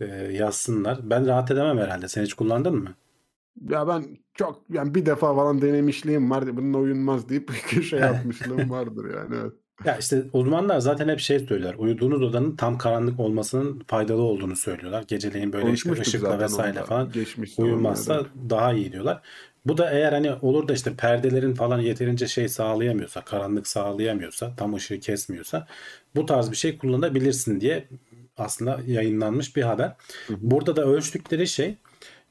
Ee, 0.00 0.06
yazsınlar. 0.32 1.10
Ben 1.10 1.26
rahat 1.26 1.50
edemem 1.50 1.78
herhalde. 1.78 2.08
Sen 2.08 2.22
hiç 2.22 2.34
kullandın 2.34 2.74
mı? 2.76 2.94
Ya 3.68 3.88
ben 3.88 4.04
çok 4.34 4.62
yani 4.70 4.94
bir 4.94 5.06
defa 5.06 5.34
falan 5.34 5.62
denemişliğim 5.62 6.30
var. 6.30 6.56
Bununla 6.56 6.78
uyunmaz 6.78 7.28
deyip 7.28 7.52
köşe 7.68 7.96
yapmışlığım 7.96 8.70
vardır 8.70 9.14
yani. 9.14 9.36
Evet. 9.42 9.52
Ya 9.84 9.96
işte 9.96 10.24
uzmanlar 10.32 10.78
zaten 10.78 11.08
hep 11.08 11.20
şey 11.20 11.38
söylüyorlar. 11.38 11.78
Uyuduğunuz 11.78 12.22
odanın 12.22 12.56
tam 12.56 12.78
karanlık 12.78 13.20
olmasının 13.20 13.82
faydalı 13.86 14.22
olduğunu 14.22 14.56
söylüyorlar. 14.56 15.04
Geceleyin 15.08 15.52
böyle 15.52 15.72
işte 15.72 15.92
ışıkla 15.92 16.38
vesaire 16.38 16.70
onda 16.70 16.84
falan 16.84 17.12
geçmiş 17.12 17.58
uyunmazsa 17.58 18.04
zamanlarda. 18.14 18.50
daha 18.50 18.72
iyi 18.72 18.92
diyorlar. 18.92 19.22
Bu 19.66 19.78
da 19.78 19.90
eğer 19.90 20.12
hani 20.12 20.32
olur 20.32 20.68
da 20.68 20.72
işte 20.72 20.94
perdelerin 20.96 21.54
falan 21.54 21.78
yeterince 21.80 22.28
şey 22.28 22.48
sağlayamıyorsa, 22.48 23.24
karanlık 23.24 23.66
sağlayamıyorsa, 23.66 24.56
tam 24.56 24.74
ışığı 24.74 25.00
kesmiyorsa 25.00 25.66
bu 26.16 26.26
tarz 26.26 26.50
bir 26.50 26.56
şey 26.56 26.78
kullanabilirsin 26.78 27.60
diye 27.60 27.88
aslında 28.36 28.80
yayınlanmış 28.86 29.56
bir 29.56 29.62
haber. 29.62 29.96
Burada 30.28 30.76
da 30.76 30.84
ölçtükleri 30.84 31.46
şey 31.46 31.78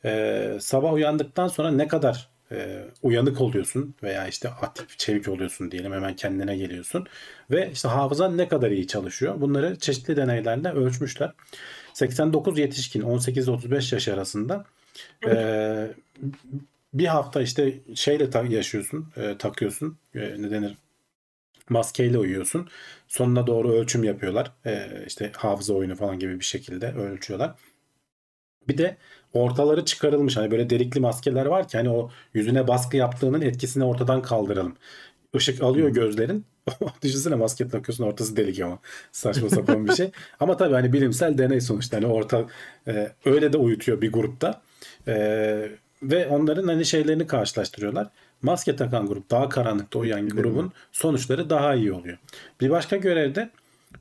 e, 0.05 0.57
sabah 0.61 0.93
uyandıktan 0.93 1.47
sonra 1.47 1.71
ne 1.71 1.87
kadar 1.87 2.29
e, 2.51 2.85
uyanık 3.03 3.41
oluyorsun 3.41 3.95
veya 4.03 4.27
işte 4.27 4.49
aktif, 4.49 4.99
çevik 4.99 5.27
oluyorsun 5.27 5.71
diyelim 5.71 5.93
hemen 5.93 6.15
kendine 6.15 6.57
geliyorsun 6.57 7.07
ve 7.51 7.71
işte 7.73 7.87
hafızan 7.87 8.37
ne 8.37 8.47
kadar 8.47 8.71
iyi 8.71 8.87
çalışıyor. 8.87 9.41
Bunları 9.41 9.79
çeşitli 9.79 10.17
deneylerle 10.17 10.71
ölçmüşler. 10.71 11.31
89 11.93 12.59
yetişkin 12.59 13.01
18-35 13.01 13.95
yaş 13.95 14.07
arasında 14.07 14.65
e, 15.27 15.87
bir 16.93 17.05
hafta 17.07 17.41
işte 17.41 17.73
şeyle 17.95 18.29
ta- 18.29 18.43
yaşıyorsun, 18.45 19.07
e, 19.17 19.37
takıyorsun. 19.37 19.97
E, 20.15 20.19
ne 20.19 20.51
denir? 20.51 20.77
Maskeyle 21.69 22.17
uyuyorsun. 22.17 22.69
Sonuna 23.07 23.47
doğru 23.47 23.71
ölçüm 23.73 24.03
yapıyorlar. 24.03 24.51
E, 24.65 25.03
işte 25.07 25.31
hafıza 25.35 25.73
oyunu 25.73 25.95
falan 25.95 26.19
gibi 26.19 26.39
bir 26.39 26.45
şekilde 26.45 26.91
ölçüyorlar. 26.93 27.55
Bir 28.67 28.77
de 28.77 28.97
ortaları 29.33 29.85
çıkarılmış. 29.85 30.37
Hani 30.37 30.51
böyle 30.51 30.69
delikli 30.69 30.99
maskeler 30.99 31.45
var 31.45 31.67
ki 31.67 31.77
hani 31.77 31.89
o 31.89 32.09
yüzüne 32.33 32.67
baskı 32.67 32.97
yaptığının 32.97 33.41
etkisini 33.41 33.83
ortadan 33.83 34.21
kaldıralım. 34.21 34.75
Işık 35.33 35.63
alıyor 35.63 35.89
gözlerin. 35.89 36.45
Düşünsene 37.03 37.35
maske 37.35 37.67
takıyorsun 37.67 38.03
ortası 38.03 38.35
delik 38.37 38.59
ama. 38.59 38.79
Saçma 39.11 39.49
sapan 39.49 39.87
bir 39.87 39.93
şey. 39.93 40.11
Ama 40.39 40.57
tabii 40.57 40.73
hani 40.73 40.93
bilimsel 40.93 41.37
deney 41.37 41.61
sonuçta. 41.61 41.97
Hani 41.97 42.07
orta 42.07 42.45
e, 42.87 43.11
öyle 43.25 43.53
de 43.53 43.57
uyutuyor 43.57 44.01
bir 44.01 44.11
grupta. 44.11 44.61
E, 45.07 45.69
ve 46.03 46.27
onların 46.27 46.67
hani 46.67 46.85
şeylerini 46.85 47.27
karşılaştırıyorlar. 47.27 48.07
Maske 48.41 48.75
takan 48.75 49.07
grup 49.07 49.31
daha 49.31 49.49
karanlıkta 49.49 49.99
uyuyan 49.99 50.29
grubun 50.29 50.71
sonuçları 50.91 51.49
daha 51.49 51.75
iyi 51.75 51.93
oluyor. 51.93 52.17
Bir 52.61 52.69
başka 52.69 52.97
görevde 52.97 53.49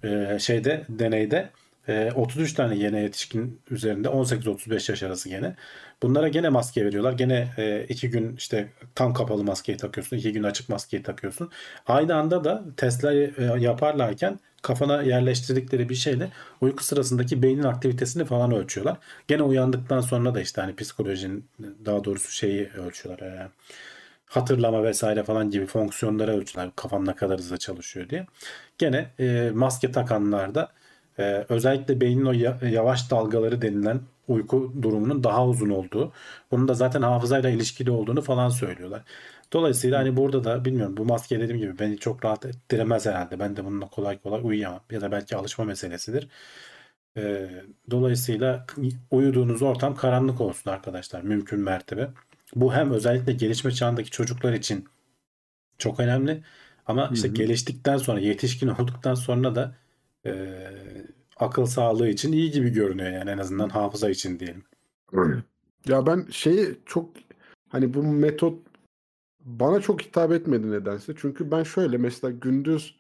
e, 0.05 0.39
şeyde 0.41 0.85
deneyde 0.89 1.51
e, 1.89 2.13
33 2.15 2.53
tane 2.55 2.77
yeni 2.77 3.03
yetişkin 3.03 3.61
üzerinde 3.71 4.09
18-35 4.09 4.91
yaş 4.91 5.03
arası 5.03 5.29
gene. 5.29 5.57
Bunlara 6.03 6.29
gene 6.29 6.49
maske 6.49 6.85
veriyorlar. 6.85 7.13
Gene 7.13 7.49
e, 7.59 7.85
iki 7.89 8.11
gün 8.11 8.37
işte 8.37 8.69
tam 8.95 9.15
kapalı 9.15 9.45
maskeyi 9.45 9.79
takıyorsun. 9.79 10.17
iki 10.17 10.33
gün 10.33 10.43
açık 10.43 10.69
maskeyi 10.69 11.03
takıyorsun. 11.03 11.51
Aynı 11.87 12.15
anda 12.17 12.45
da 12.45 12.65
testler 12.77 13.13
e, 13.15 13.61
yaparlarken 13.61 14.41
kafana 14.63 15.03
yerleştirdikleri 15.03 15.89
bir 15.89 15.95
şeyle 15.95 16.31
uyku 16.61 16.85
sırasındaki 16.85 17.43
beynin 17.43 17.63
aktivitesini 17.63 18.25
falan 18.25 18.53
ölçüyorlar. 18.53 18.99
Gene 19.29 19.43
uyandıktan 19.43 20.01
sonra 20.01 20.35
da 20.35 20.41
işte 20.41 20.61
hani 20.61 20.77
psikolojinin 20.77 21.49
daha 21.85 22.05
doğrusu 22.05 22.33
şeyi 22.33 22.69
ölçüyorlar. 22.69 23.27
E, 23.27 23.49
hatırlama 24.27 24.85
vesaire 24.85 25.23
falan 25.25 25.51
gibi 25.51 25.67
fonksiyonlara 25.67 26.33
ölçüyorlar. 26.37 26.77
Kafam 26.77 27.07
ne 27.07 27.15
kadar 27.15 27.39
hızlı 27.39 27.59
çalışıyor 27.59 28.09
diye. 28.09 28.27
Gene 28.79 29.11
e, 29.21 29.51
maske 29.55 29.93
takanlarda 29.93 30.73
ee, 31.19 31.47
özellikle 31.49 32.01
beynin 32.01 32.25
o 32.25 32.33
ya- 32.33 32.59
yavaş 32.71 33.11
dalgaları 33.11 33.63
denilen 33.63 34.01
uyku 34.29 34.73
durumunun 34.83 35.25
daha 35.25 35.47
uzun 35.47 35.71
olduğu, 35.71 36.13
bunun 36.51 36.69
da 36.69 36.75
zaten 36.75 37.03
hafızayla 37.03 37.51
ilişkili 37.51 37.91
olduğunu 37.91 38.23
falan 38.23 38.49
söylüyorlar. 38.49 39.03
Dolayısıyla 39.53 39.99
hani 39.99 40.17
burada 40.17 40.45
da 40.45 40.65
bilmiyorum 40.65 40.97
bu 40.97 41.05
maske 41.05 41.41
dediğim 41.41 41.61
gibi 41.61 41.79
beni 41.79 41.99
çok 41.99 42.25
rahat 42.25 42.47
ettiremez 42.47 43.07
herhalde. 43.07 43.39
Ben 43.41 43.57
de 43.57 43.65
bununla 43.65 43.87
kolay 43.89 44.19
kolay 44.19 44.41
uyuyamam. 44.45 44.81
Ya 44.91 45.01
da 45.01 45.13
belki 45.13 45.37
alışma 45.37 45.65
meselesidir. 45.65 46.29
Ee, 47.17 47.51
dolayısıyla 47.91 48.67
uyuduğunuz 49.11 49.63
ortam 49.63 49.97
karanlık 49.97 50.41
olsun 50.41 50.71
arkadaşlar 50.71 51.23
mümkün 51.23 51.61
mertebe. 51.61 52.09
Bu 52.55 52.75
hem 52.75 52.91
özellikle 52.91 53.33
gelişme 53.33 53.73
çağındaki 53.73 54.11
çocuklar 54.11 54.53
için 54.53 54.85
çok 55.79 56.01
önemli. 56.01 56.43
Ama 56.87 57.11
işte 57.15 57.29
Hı 57.29 57.33
hı. 57.33 57.35
geliştikten 57.35 57.97
sonra, 57.97 58.21
yetişkin 58.21 58.69
olduktan 58.69 59.15
sonra 59.15 59.55
da 59.55 59.77
e, 60.27 60.59
akıl 61.37 61.67
sağlığı 61.67 62.09
için 62.09 62.33
iyi 62.33 62.51
gibi 62.51 62.71
görünüyor 62.71 63.11
yani 63.11 63.31
en 63.31 63.39
azından 63.39 63.69
hafıza 63.69 64.11
için 64.11 64.39
diyelim. 64.39 64.65
Ya 65.87 66.07
ben 66.07 66.27
şeyi 66.31 66.79
çok 66.87 67.11
hani 67.69 67.95
bu 67.95 68.03
metot 68.03 68.59
bana 69.41 69.81
çok 69.81 70.03
hitap 70.03 70.33
etmedi 70.33 70.71
nedense. 70.71 71.15
Çünkü 71.17 71.51
ben 71.51 71.63
şöyle 71.63 71.99
mesela 71.99 72.31
gündüz 72.31 72.97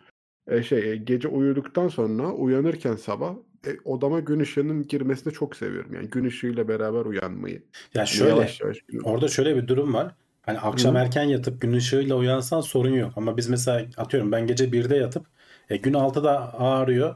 e, 0.47 0.63
şey 0.63 0.93
e, 0.93 0.97
gece 0.97 1.29
uyuduktan 1.29 1.89
sonra 1.89 2.33
uyanırken 2.33 2.97
sabah 2.97 3.35
e, 3.67 3.71
odama 3.85 4.21
gün 4.21 4.41
ışığının 4.41 4.87
girmesini 4.87 5.33
çok 5.33 5.57
seviyorum. 5.57 5.95
Yani 5.95 6.11
gün 6.11 6.25
ışığıyla 6.25 6.69
beraber 6.69 7.05
uyanmayı. 7.05 7.63
Ya 7.95 8.01
Hani 8.01 8.09
şöyle 8.09 8.31
yavaş 8.31 8.61
yavaş 8.61 8.79
orada 9.03 9.29
şöyle 9.29 9.57
bir 9.57 9.69
durum 9.69 9.95
var. 9.95 10.15
Hani 10.43 10.59
akşam 10.59 10.95
Hı. 10.95 10.99
erken 10.99 11.25
yatıp 11.25 11.61
gün 11.61 11.73
ışığıyla 11.73 12.17
uyansan 12.17 12.61
sorun 12.61 12.95
yok. 12.95 13.13
Ama 13.17 13.37
biz 13.37 13.49
mesela 13.49 13.87
atıyorum 13.97 14.33
ben 14.33 14.47
gece 14.47 14.73
1'de 14.73 14.97
yatıp 14.97 15.27
e, 15.71 15.77
gün 15.77 15.93
6'da 15.93 16.59
ağrıyor. 16.59 17.15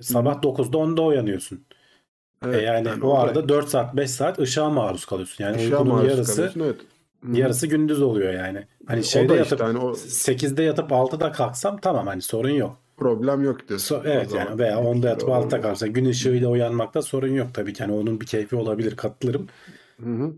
Sabah 0.00 0.42
9'da 0.42 0.76
10'da 0.78 1.02
uyanıyorsun. 1.02 1.56
E, 1.56 2.46
Evet, 2.46 2.62
yani 2.66 2.88
yani 2.88 3.04
o 3.04 3.18
arada 3.18 3.48
4 3.48 3.68
saat 3.68 3.96
5 3.96 4.10
saat 4.10 4.38
ışığa 4.38 4.70
maruz 4.70 5.04
kalıyorsun. 5.04 5.44
Yani 5.44 5.56
ışığa 5.56 5.78
uykunun 5.82 6.04
yarısı. 6.04 6.52
Evet. 6.56 6.76
Yarısı 7.32 7.66
gündüz 7.66 8.02
oluyor 8.02 8.32
yani. 8.32 8.66
Hani 8.86 9.04
şeyde 9.04 9.34
yatıp 9.34 9.52
işte 9.52 9.64
hani 9.64 9.78
o 9.78 9.90
8'de 9.92 10.62
yatıp 10.62 10.90
6'da 10.90 11.32
kalksam 11.32 11.78
tamam 11.78 12.06
hani 12.06 12.22
sorun 12.22 12.50
yok. 12.50 12.76
problem 12.96 13.44
yok 13.44 13.68
diyorsun. 13.68 13.96
So- 13.96 14.02
evet 14.04 14.34
yani 14.34 14.58
veya 14.58 14.78
onda 14.78 14.90
Ekstra 14.96 15.08
yatıp 15.08 15.28
altta 15.28 15.38
olabilir. 15.38 15.62
kalsa 15.62 15.86
gün 15.86 16.04
ışığıyla 16.04 16.48
uyanmakta 16.48 17.02
sorun 17.02 17.34
yok 17.34 17.48
tabii 17.54 17.72
ki. 17.72 17.82
Yani 17.82 17.92
onun 17.92 18.20
bir 18.20 18.26
keyfi 18.26 18.56
olabilir 18.56 18.96
katılırım. 18.96 19.46
Hı 20.04 20.10
hı. 20.10 20.32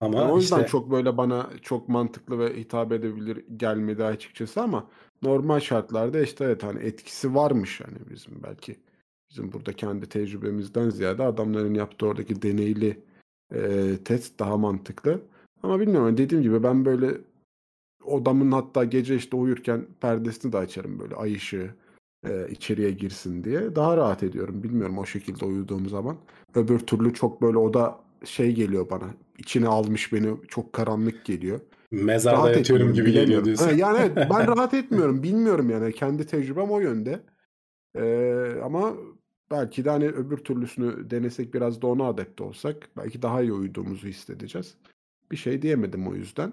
Ama 0.00 0.18
Yani 0.18 0.32
o 0.32 0.36
yüzden 0.36 0.56
işte 0.56 0.68
çok 0.70 0.90
böyle 0.90 1.16
bana 1.16 1.50
çok 1.62 1.88
mantıklı 1.88 2.38
ve 2.38 2.56
hitap 2.60 2.92
edebilir 2.92 3.44
gelmedi 3.56 4.04
açıkçası 4.04 4.60
ama 4.62 4.86
normal 5.22 5.60
şartlarda 5.60 6.20
işte 6.20 6.44
evet 6.44 6.62
hani 6.62 6.80
etkisi 6.80 7.34
varmış 7.34 7.80
hani 7.80 7.98
bizim 8.10 8.42
belki 8.42 8.76
bizim 9.30 9.52
burada 9.52 9.72
kendi 9.72 10.08
tecrübemizden 10.08 10.90
ziyade 10.90 11.22
adamların 11.22 11.74
yaptığı 11.74 12.06
oradaki 12.06 12.42
deneyli 12.42 13.02
e, 13.54 13.96
test 14.04 14.38
daha 14.38 14.56
mantıklı. 14.56 15.22
Ama 15.62 15.80
bilmiyorum 15.80 16.06
hani 16.06 16.18
dediğim 16.18 16.42
gibi 16.42 16.62
ben 16.62 16.84
böyle 16.84 17.18
odamın 18.04 18.52
hatta 18.52 18.84
gece 18.84 19.16
işte 19.16 19.36
uyurken 19.36 19.86
perdesini 20.00 20.52
de 20.52 20.58
açarım 20.58 20.98
böyle 20.98 21.14
ay 21.14 21.34
ışığı 21.34 21.74
e, 22.26 22.48
içeriye 22.50 22.90
girsin 22.90 23.44
diye. 23.44 23.76
Daha 23.76 23.96
rahat 23.96 24.22
ediyorum. 24.22 24.62
Bilmiyorum 24.62 24.98
o 24.98 25.06
şekilde 25.06 25.44
uyuduğum 25.44 25.88
zaman. 25.88 26.16
Öbür 26.54 26.78
türlü 26.78 27.14
çok 27.14 27.42
böyle 27.42 27.58
oda 27.58 28.00
şey 28.24 28.54
geliyor 28.54 28.90
bana. 28.90 29.14
İçine 29.38 29.68
almış 29.68 30.12
beni 30.12 30.36
çok 30.48 30.72
karanlık 30.72 31.24
geliyor. 31.24 31.60
Mezarda 31.90 32.38
rahat 32.38 32.56
yatıyorum 32.56 32.92
gibi 32.92 33.12
geliyor 33.12 33.44
diyorsun. 33.44 33.64
Ha, 33.64 33.72
yani 33.72 33.98
evet 33.98 34.16
ben 34.30 34.46
rahat 34.46 34.74
etmiyorum. 34.74 35.22
Bilmiyorum 35.22 35.70
yani. 35.70 35.92
Kendi 35.92 36.26
tecrübem 36.26 36.70
o 36.70 36.80
yönde. 36.80 37.20
Ee, 37.94 38.54
ama 38.64 38.94
belki 39.50 39.84
de 39.84 39.90
hani 39.90 40.08
öbür 40.08 40.36
türlüsünü 40.36 41.10
denesek 41.10 41.54
biraz 41.54 41.82
da 41.82 41.86
ona 41.86 42.04
adapte 42.04 42.44
olsak 42.44 42.88
belki 42.96 43.22
daha 43.22 43.42
iyi 43.42 43.52
uyduğumuzu 43.52 44.08
hissedeceğiz. 44.08 44.74
Bir 45.32 45.36
şey 45.36 45.62
diyemedim 45.62 46.08
o 46.08 46.14
yüzden. 46.14 46.52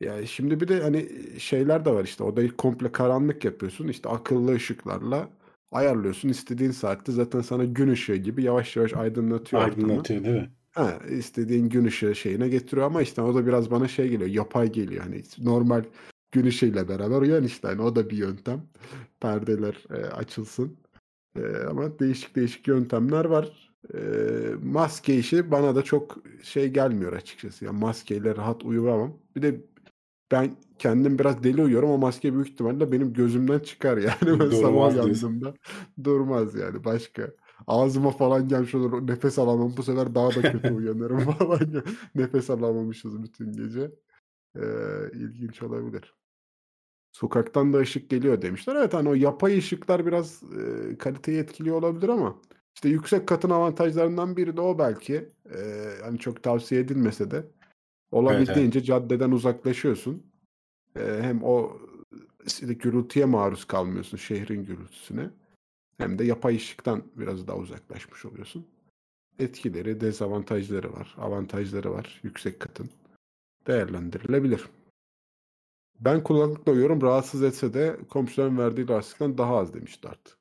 Yani 0.00 0.26
şimdi 0.26 0.60
bir 0.60 0.68
de 0.68 0.80
hani 0.80 1.08
şeyler 1.38 1.84
de 1.84 1.90
var 1.90 2.04
işte 2.04 2.24
odayı 2.24 2.56
komple 2.56 2.92
karanlık 2.92 3.44
yapıyorsun 3.44 3.88
işte 3.88 4.08
akıllı 4.08 4.54
ışıklarla 4.54 5.28
ayarlıyorsun 5.72 6.28
istediğin 6.28 6.70
saatte 6.70 7.12
zaten 7.12 7.40
sana 7.40 7.64
gün 7.64 7.88
ışığı 7.88 8.16
gibi 8.16 8.42
yavaş 8.42 8.76
yavaş 8.76 8.94
aydınlatıyor 8.94 9.62
ortamı. 9.62 9.86
Aydınlatıyor 9.86 10.24
değil 10.24 10.36
mi? 10.36 10.50
Ha, 10.76 10.98
istediğin 11.10 11.68
gün 11.68 11.84
ışığı 11.84 12.14
şeyine 12.14 12.48
getiriyor 12.48 12.86
ama 12.86 13.02
işte 13.02 13.22
o 13.22 13.34
da 13.34 13.46
biraz 13.46 13.70
bana 13.70 13.88
şey 13.88 14.08
geliyor 14.08 14.30
yapay 14.30 14.72
geliyor. 14.72 15.04
Hani 15.04 15.22
normal 15.38 15.84
gün 16.32 16.46
ışığıyla 16.46 16.88
beraber 16.88 17.20
uyan 17.20 17.44
işte. 17.44 17.68
Hani 17.68 17.82
o 17.82 17.96
da 17.96 18.10
bir 18.10 18.16
yöntem. 18.16 18.62
Perdeler 19.20 19.84
e, 19.90 19.94
açılsın. 19.94 20.76
E, 21.38 21.42
ama 21.70 21.98
değişik 21.98 22.36
değişik 22.36 22.68
yöntemler 22.68 23.24
var. 23.24 23.72
E, 23.94 23.98
maske 24.64 25.16
işi 25.18 25.50
bana 25.50 25.74
da 25.74 25.82
çok 25.82 26.18
şey 26.42 26.68
gelmiyor 26.68 27.12
açıkçası. 27.12 27.64
Yani 27.64 27.78
maskeyle 27.78 28.36
rahat 28.36 28.64
uyuyamam 28.64 29.18
bir 29.36 29.42
de 29.42 29.60
ben 30.32 30.56
kendim 30.78 31.18
biraz 31.18 31.44
deli 31.44 31.62
uyuyorum. 31.62 31.90
O 31.90 31.98
maske 31.98 32.34
büyük 32.34 32.48
ihtimalle 32.48 32.92
benim 32.92 33.12
gözümden 33.12 33.58
çıkar 33.58 33.96
yani. 33.96 34.16
Ben 34.26 34.38
Durmaz 34.38 34.60
sabah 34.60 34.92
diyorsun. 34.92 35.26
uyandığımda 35.26 35.54
durmaz 36.04 36.54
yani. 36.54 36.84
Başka 36.84 37.30
ağzıma 37.66 38.10
falan 38.10 38.48
gelmiş 38.48 38.74
olur. 38.74 39.06
Nefes 39.06 39.38
alamam. 39.38 39.74
Bu 39.76 39.82
sefer 39.82 40.14
daha 40.14 40.28
da 40.28 40.52
kötü 40.52 40.72
uyanırım 40.72 41.20
falan. 41.38 41.60
Nefes 42.14 42.50
alamamışız 42.50 43.22
bütün 43.22 43.52
gece. 43.52 43.90
Ee, 44.56 44.60
ilginç 45.12 45.62
olabilir. 45.62 46.14
Sokaktan 47.12 47.72
da 47.72 47.78
ışık 47.78 48.10
geliyor 48.10 48.42
demişler. 48.42 48.76
Evet 48.76 48.94
hani 48.94 49.08
o 49.08 49.14
yapay 49.14 49.58
ışıklar 49.58 50.06
biraz 50.06 50.42
e, 50.42 50.98
kaliteyi 50.98 51.38
etkiliyor 51.38 51.76
olabilir 51.76 52.08
ama 52.08 52.36
işte 52.74 52.88
yüksek 52.88 53.26
katın 53.26 53.50
avantajlarından 53.50 54.36
biri 54.36 54.56
de 54.56 54.60
o 54.60 54.78
belki. 54.78 55.28
Ee, 55.54 55.90
hani 56.02 56.18
çok 56.18 56.42
tavsiye 56.42 56.80
edilmese 56.80 57.30
de 57.30 57.46
olabildiğince 58.10 58.82
caddeden 58.82 59.30
uzaklaşıyorsun. 59.30 60.26
Ee, 60.96 61.18
hem 61.20 61.42
o 61.44 61.78
gürültüye 62.60 63.24
maruz 63.24 63.64
kalmıyorsun 63.64 64.16
şehrin 64.16 64.64
gürültüsüne 64.64 65.30
hem 65.98 66.18
de 66.18 66.24
yapay 66.24 66.56
ışıktan 66.56 67.02
biraz 67.16 67.46
daha 67.48 67.56
uzaklaşmış 67.56 68.24
oluyorsun. 68.24 68.66
Etkileri, 69.38 70.00
dezavantajları 70.00 70.92
var, 70.92 71.14
avantajları 71.18 71.92
var 71.92 72.20
yüksek 72.22 72.60
katın. 72.60 72.90
Değerlendirilebilir. 73.66 74.64
Ben 76.00 76.22
kulaklıkla 76.22 76.72
uyuyorum 76.72 77.02
rahatsız 77.02 77.42
etse 77.42 77.74
de 77.74 77.96
komşuların 78.10 78.58
verdiği 78.58 78.88
rahatsızlıktan 78.88 79.38
daha 79.38 79.56
az 79.56 79.74
demiş 79.74 80.02
Dart. 80.02 80.36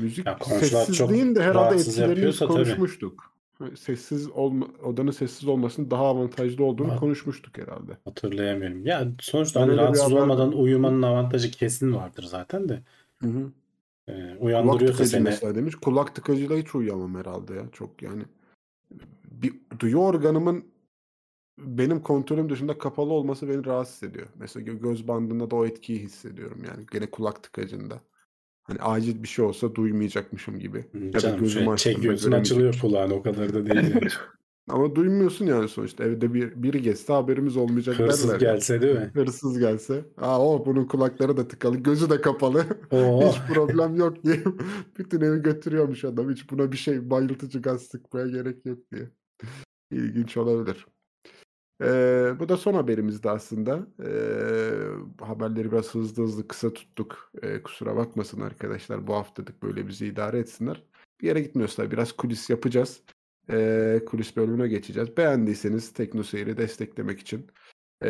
Müzik 0.00 0.26
Ya 0.26 0.38
sessizliğin 0.44 1.34
de 1.34 1.42
herhalde 1.42 1.74
etkilerini 1.76 2.10
yapıyorsa 2.10 2.46
tabii. 2.46 2.54
konuşmuştuk. 2.54 3.36
Sessiz 3.76 4.30
olma, 4.30 4.66
odanın 4.82 5.10
sessiz 5.10 5.48
olmasının 5.48 5.90
daha 5.90 6.06
avantajlı 6.06 6.64
olduğunu 6.64 6.92
Ha. 6.92 6.96
konuşmuştuk 6.96 7.58
herhalde. 7.58 7.96
Hatırlayamıyorum. 8.04 8.86
Ya 8.86 9.08
sonuçta 9.20 9.60
hani 9.60 9.76
rahatsız 9.76 10.02
haber- 10.04 10.22
olmadan 10.22 10.52
uyumanın 10.52 11.02
avantajı 11.02 11.50
kesin 11.50 11.94
vardır 11.94 12.22
zaten 12.22 12.68
de. 12.68 12.82
Hı 13.22 13.28
hı. 13.28 13.52
Ee, 14.08 14.12
Kulak 14.12 14.40
uyandırıyorsa 14.40 14.92
tıkacı 14.92 15.10
seni 15.10 15.22
mesela 15.22 15.54
demiş. 15.54 15.74
Kulak 15.74 16.14
tıkacıyla 16.14 16.56
hiç 16.56 16.74
uyuyamam 16.74 17.14
herhalde 17.14 17.54
ya. 17.54 17.68
Çok 17.72 18.02
yani 18.02 18.22
bir 19.24 19.54
duyu 19.80 19.96
organımın 19.98 20.64
benim 21.58 22.02
kontrolüm 22.02 22.50
dışında 22.50 22.78
kapalı 22.78 23.12
olması 23.12 23.48
beni 23.48 23.64
rahatsız 23.64 24.02
ediyor. 24.02 24.26
Mesela 24.34 24.66
gö- 24.70 24.82
göz 24.82 25.08
bandında 25.08 25.50
da 25.50 25.56
o 25.56 25.66
etkiyi 25.66 25.98
hissediyorum 25.98 26.62
yani. 26.68 26.86
Gene 26.92 27.10
kulak 27.10 27.42
tıkacında. 27.42 28.00
Hani 28.62 28.78
acil 28.80 29.22
bir 29.22 29.28
şey 29.28 29.44
olsa 29.44 29.74
duymayacakmışım 29.74 30.58
gibi. 30.58 30.78
Hı, 30.92 30.98
Ya 31.04 31.12
da 31.12 31.18
canım 31.20 31.38
gözümü 31.40 31.78
şöyle 31.78 31.96
açtığımda 31.96 32.36
açılıyor 32.36 32.78
kulağın 32.80 33.10
o 33.10 33.22
kadar 33.22 33.52
da 33.54 33.66
değil. 33.66 33.94
yani. 33.94 34.08
Ama 34.68 34.94
duymuyorsun 34.94 35.46
yani 35.46 35.68
sonuçta. 35.68 36.04
Evde 36.04 36.34
bir, 36.34 36.62
biri 36.62 36.82
geçse 36.82 37.12
haberimiz 37.12 37.56
olmayacak 37.56 37.98
Hırsız 37.98 38.28
derler 38.28 38.40
gelse 38.40 38.82
değil 38.82 38.94
mi? 38.94 39.10
Hırsız 39.14 39.58
gelse. 39.58 40.04
Aa 40.16 40.46
o 40.46 40.66
bunun 40.66 40.84
kulakları 40.84 41.36
da 41.36 41.48
tıkalı, 41.48 41.76
gözü 41.76 42.10
de 42.10 42.20
kapalı. 42.20 42.64
Oo. 42.90 43.22
Hiç 43.28 43.54
problem 43.54 43.96
yok 43.96 44.24
diye. 44.24 44.44
Bütün 44.98 45.20
evi 45.20 45.42
götürüyormuş 45.42 46.04
adam. 46.04 46.30
Hiç 46.30 46.50
buna 46.50 46.72
bir 46.72 46.76
şey 46.76 47.10
bayıltıcı 47.10 47.62
gaz 47.62 47.82
sıkmaya 47.82 48.26
gerek 48.26 48.66
yok 48.66 48.78
diye. 48.92 49.10
İlginç 49.90 50.36
olabilir. 50.36 50.86
Ee, 51.82 52.34
bu 52.40 52.48
da 52.48 52.56
son 52.56 52.74
haberimizdi 52.74 53.30
aslında. 53.30 53.86
Ee, 54.04 55.24
haberleri 55.24 55.72
biraz 55.72 55.94
hızlı 55.94 56.22
hızlı 56.22 56.48
kısa 56.48 56.72
tuttuk. 56.72 57.32
Ee, 57.42 57.62
kusura 57.62 57.96
bakmasın 57.96 58.40
arkadaşlar. 58.40 59.06
Bu 59.06 59.14
haftalık 59.14 59.62
böyle 59.62 59.88
bizi 59.88 60.06
idare 60.06 60.38
etsinler. 60.38 60.82
Bir 61.20 61.26
yere 61.26 61.40
gitmiyoruz 61.40 61.76
tabii. 61.76 61.90
Biraz 61.90 62.12
kulis 62.12 62.50
yapacağız. 62.50 63.02
Ee, 63.50 64.00
kulis 64.06 64.36
bölümüne 64.36 64.68
geçeceğiz. 64.68 65.16
Beğendiyseniz 65.16 65.92
TeknoSeyir'i 65.92 66.56
desteklemek 66.56 67.20
için 67.20 67.46
ee, 68.02 68.08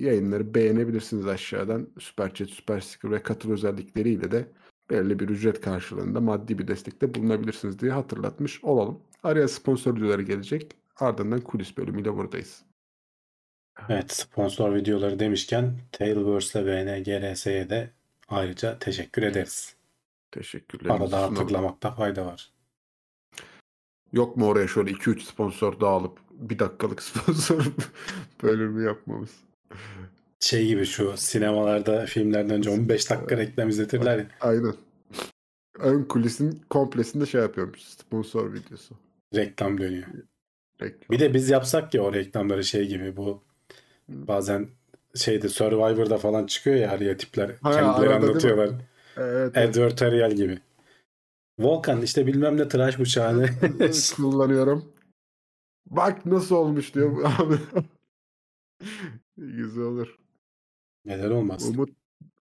yayınları 0.00 0.54
beğenebilirsiniz 0.54 1.26
aşağıdan. 1.26 1.88
Süper 1.98 2.34
Chat, 2.34 2.48
Süper 2.48 2.80
Sticker 2.80 3.10
ve 3.10 3.22
katıl 3.22 3.52
özellikleriyle 3.52 4.30
de 4.30 4.48
belirli 4.90 5.18
bir 5.18 5.28
ücret 5.28 5.60
karşılığında 5.60 6.20
maddi 6.20 6.58
bir 6.58 6.68
destekte 6.68 7.14
bulunabilirsiniz 7.14 7.78
diye 7.78 7.92
hatırlatmış 7.92 8.64
olalım. 8.64 9.00
Araya 9.22 9.48
sponsor 9.48 9.96
videoları 9.96 10.22
gelecek. 10.22 10.72
Ardından 10.96 11.40
kulis 11.40 11.76
bölümüyle 11.76 12.16
buradayız. 12.16 12.62
Evet 13.88 14.12
sponsor 14.12 14.74
videoları 14.74 15.18
demişken 15.18 15.78
Tailverse 15.92 16.66
ve 16.66 16.86
VNGRS'ye 16.86 17.70
de 17.70 17.90
ayrıca 18.28 18.78
teşekkür 18.78 19.22
ederiz. 19.22 19.76
Teşekkürlerimizi 20.30 21.16
Arada 21.16 21.22
hatırlamakta 21.22 21.94
fayda 21.94 22.26
var. 22.26 22.52
Yok 24.12 24.36
mu 24.36 24.46
oraya 24.46 24.68
şöyle 24.68 24.90
2-3 24.90 25.20
sponsor 25.20 25.80
daha 25.80 25.90
alıp 25.90 26.18
bir 26.30 26.58
dakikalık 26.58 27.02
sponsor 27.08 27.64
bölümü 28.42 28.84
yapmamız? 28.84 29.30
Şey 30.40 30.66
gibi 30.66 30.86
şu 30.86 31.16
sinemalarda 31.16 32.06
filmlerden 32.06 32.56
önce 32.56 32.70
15 32.70 33.10
dakika 33.10 33.36
reklam 33.36 33.68
izletirler 33.68 34.18
ya. 34.18 34.26
Aynen. 34.40 34.74
Ön 35.78 36.04
kulisin 36.04 36.62
komplesinde 36.70 37.26
şey 37.26 37.40
yapıyormuş. 37.40 37.80
Sponsor 37.80 38.52
videosu. 38.54 38.94
Reklam 39.34 39.78
dönüyor. 39.80 40.06
Reklam. 40.82 41.08
Bir 41.10 41.20
de 41.20 41.34
biz 41.34 41.50
yapsak 41.50 41.94
ya 41.94 42.02
o 42.02 42.12
reklamları 42.12 42.64
şey 42.64 42.88
gibi 42.88 43.16
bu 43.16 43.42
bazen 44.08 44.68
şeyde 45.14 45.48
Survivor'da 45.48 46.18
falan 46.18 46.46
çıkıyor 46.46 46.76
ya 46.76 46.90
araya 46.90 47.16
tipler 47.16 47.50
Ha, 47.62 47.72
kendileri 47.72 48.14
anlatıyorlar. 48.14 48.70
Evet, 49.16 49.52
evet. 49.54 49.76
Advertorial 49.76 50.32
gibi. 50.32 50.58
Volkan 51.58 52.02
işte 52.02 52.26
bilmem 52.26 52.56
ne 52.56 52.68
tıraş 52.68 52.98
bıçağını 52.98 53.48
kullanıyorum. 54.16 54.92
Bak 55.86 56.26
nasıl 56.26 56.56
olmuş 56.56 56.94
diyor 56.94 57.24
abi. 57.38 57.54
Güzel 59.36 59.84
olur. 59.84 60.18
neden 61.04 61.30
olmaz. 61.30 61.68
Umut 61.68 61.90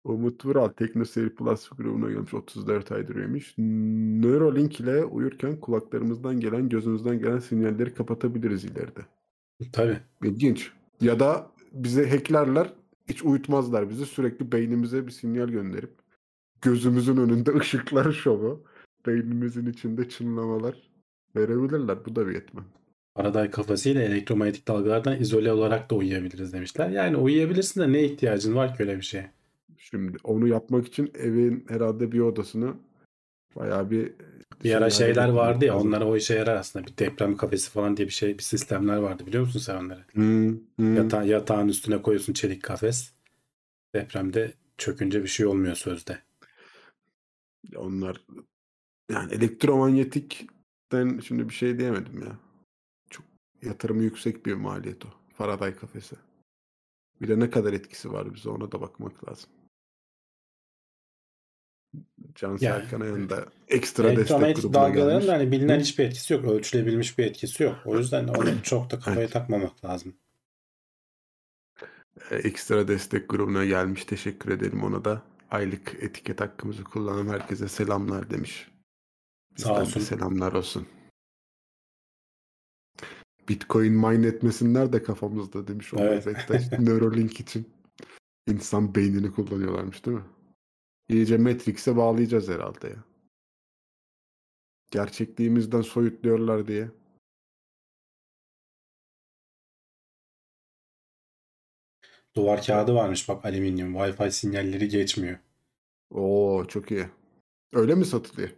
Umut 0.04 0.44
Vural 0.44 0.68
TeknoSeyir 0.68 1.30
Plus 1.30 1.68
grubuna 1.68 2.10
gelmiş 2.10 2.34
34 2.34 2.92
aydır 2.92 3.16
üyemiş. 3.16 3.54
Neuralink 3.58 4.80
ile 4.80 5.04
uyurken 5.04 5.60
kulaklarımızdan 5.60 6.40
gelen 6.40 6.68
gözümüzden 6.68 7.18
gelen 7.18 7.38
sinyalleri 7.38 7.94
kapatabiliriz 7.94 8.64
ileride. 8.64 9.00
Tabii. 9.72 9.98
İlginç. 10.22 10.72
Ya 11.00 11.20
da 11.20 11.50
bize 11.72 12.10
hacklerler 12.10 12.72
hiç 13.08 13.22
uyutmazlar 13.22 13.90
bizi. 13.90 14.06
Sürekli 14.06 14.52
beynimize 14.52 15.06
bir 15.06 15.12
sinyal 15.12 15.48
gönderip 15.48 15.90
gözümüzün 16.62 17.16
önünde 17.16 17.52
ışıklar 17.58 18.12
şovu, 18.12 18.64
beynimizin 19.06 19.66
içinde 19.66 20.08
çınlamalar 20.08 20.74
verebilirler. 21.36 22.04
Bu 22.06 22.16
da 22.16 22.26
bir 22.28 22.34
yetmen. 22.34 22.64
Faraday 23.16 23.50
kafasıyla 23.50 24.02
elektromanyetik 24.02 24.68
dalgalardan 24.68 25.20
izole 25.20 25.52
olarak 25.52 25.90
da 25.90 25.94
uyuyabiliriz 25.94 26.52
demişler. 26.52 26.88
Yani 26.90 27.16
uyuyabilirsin 27.16 27.80
de 27.80 27.92
ne 27.92 28.04
ihtiyacın 28.04 28.54
var 28.54 28.76
ki 28.76 28.82
öyle 28.82 28.96
bir 28.96 29.02
şeye? 29.02 29.30
Şimdi 29.78 30.16
onu 30.24 30.48
yapmak 30.48 30.86
için 30.86 31.12
evin 31.18 31.64
herhalde 31.68 32.12
bir 32.12 32.20
odasını 32.20 32.74
bayağı 33.56 33.90
bir 33.90 34.12
Bir 34.64 34.74
ara 34.74 34.90
şeyler 34.90 35.28
vardı 35.28 35.64
ya 35.64 35.74
lazım. 35.74 35.92
onlar 35.92 36.00
o 36.00 36.16
işe 36.16 36.34
yarar 36.34 36.56
aslında. 36.56 36.86
Bir 36.86 36.98
deprem 36.98 37.36
kafesi 37.36 37.70
falan 37.70 37.96
diye 37.96 38.08
bir 38.08 38.12
şey 38.12 38.38
bir 38.38 38.42
sistemler 38.42 38.96
vardı 38.96 39.26
biliyor 39.26 39.42
musun 39.44 39.60
sen 39.60 39.76
onları? 39.76 40.04
Hı, 40.14 40.54
hı. 40.80 40.82
Yata- 40.96 41.24
yatağın 41.24 41.68
üstüne 41.68 42.02
koyuyorsun 42.02 42.32
çelik 42.32 42.62
kafes. 42.62 43.12
Depremde 43.94 44.54
çökünce 44.78 45.22
bir 45.22 45.28
şey 45.28 45.46
olmuyor 45.46 45.74
sözde. 45.74 46.18
Onlar 47.76 48.24
yani 49.10 49.32
elektromanyetikten 49.34 51.20
şimdi 51.24 51.48
bir 51.48 51.54
şey 51.54 51.78
diyemedim 51.78 52.22
ya. 52.22 52.38
Çok 53.10 53.26
yatırımı 53.62 54.02
yüksek 54.02 54.46
bir 54.46 54.54
maliyet 54.54 55.06
o. 55.06 55.08
Faraday 55.34 55.76
kafesi. 55.76 56.16
Bir 57.20 57.28
de 57.28 57.40
ne 57.40 57.50
kadar 57.50 57.72
etkisi 57.72 58.12
var 58.12 58.34
bize 58.34 58.48
ona 58.48 58.72
da 58.72 58.80
bakmak 58.80 59.28
lazım. 59.28 59.50
Can 62.34 62.48
Yani, 62.48 62.58
Serkan'a 62.58 63.06
yanında 63.06 63.46
ekstra 63.68 64.16
destek 64.16 64.56
grubuna 64.56 64.74
dalgaların 64.74 65.28
da 65.28 65.32
hani 65.32 65.52
bilinen 65.52 65.76
Hı? 65.76 65.80
hiçbir 65.80 66.04
etkisi 66.04 66.32
yok. 66.34 66.44
Ölçülebilmiş 66.44 67.18
bir 67.18 67.24
etkisi 67.24 67.62
yok. 67.62 67.76
O 67.84 67.98
yüzden 67.98 68.28
onu 68.28 68.62
çok 68.62 68.90
da 68.90 68.96
kafaya 68.98 69.20
Evet. 69.20 69.32
takmamak 69.32 69.84
lazım. 69.84 70.14
e, 72.30 72.36
ekstra 72.36 72.88
destek 72.88 73.28
grubuna 73.28 73.64
gelmiş. 73.64 74.04
Teşekkür 74.04 74.50
edelim 74.52 74.84
ona 74.84 75.04
da. 75.04 75.22
Aylık 75.50 75.94
etiket 76.00 76.40
hakkımızı 76.40 76.84
kullanan 76.84 77.28
herkese 77.32 77.68
selamlar 77.68 78.30
demiş. 78.30 78.68
Sağ 79.56 79.80
olsun. 79.80 80.00
selamlar 80.00 80.52
olsun. 80.52 80.86
Bitcoin 83.48 83.92
mine 83.92 84.26
etmesinler 84.26 84.92
de 84.92 85.02
kafamızda 85.02 85.66
demiş 85.66 85.94
Onur 85.94 86.02
Evet. 86.02 86.26
Bektaş. 86.26 86.72
Neuralink 86.78 87.40
için 87.40 87.68
insan 88.46 88.94
beynini 88.94 89.32
kullanıyorlarmış 89.32 90.06
değil 90.06 90.16
mi? 90.16 90.24
İyice 91.08 91.38
Matrix'e 91.38 91.96
bağlayacağız 91.96 92.48
herhalde 92.48 92.88
ya. 92.88 93.04
Gerçekliğimizden 94.90 95.82
soyutluyorlar 95.82 96.66
diye. 96.66 96.90
Duvar 102.36 102.62
kağıdı 102.62 102.94
varmış 102.94 103.28
bak 103.28 103.44
alüminyum. 103.44 103.94
Wi-Fi 103.94 104.30
sinyalleri 104.30 104.88
geçmiyor. 104.88 105.38
Oo 106.10 106.64
çok 106.68 106.90
iyi. 106.90 107.06
Öyle 107.72 107.94
mi 107.94 108.04
satılıyor? 108.04 108.50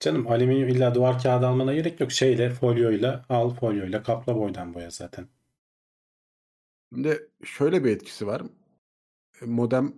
Canım 0.00 0.26
alüminyum 0.26 0.68
illa 0.68 0.94
duvar 0.94 1.22
kağıdı 1.22 1.46
almana 1.46 1.74
gerek 1.74 2.00
yok. 2.00 2.12
Şeyle 2.12 2.50
folyoyla 2.50 3.24
al 3.28 3.50
folyoyla 3.54 4.02
kapla 4.02 4.36
boydan 4.36 4.74
boya 4.74 4.90
zaten. 4.90 5.28
Şimdi 6.94 7.28
şöyle 7.44 7.84
bir 7.84 7.90
etkisi 7.90 8.26
var. 8.26 8.42
E, 9.42 9.46
Modem 9.46 9.92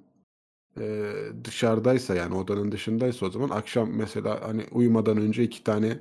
e, 0.80 1.12
dışarıdaysa 1.44 2.14
yani 2.14 2.34
odanın 2.34 2.72
dışındaysa 2.72 3.26
o 3.26 3.30
zaman 3.30 3.48
akşam 3.48 3.96
mesela 3.96 4.48
hani 4.48 4.66
uyumadan 4.70 5.16
önce 5.16 5.42
iki 5.42 5.64
tane 5.64 5.98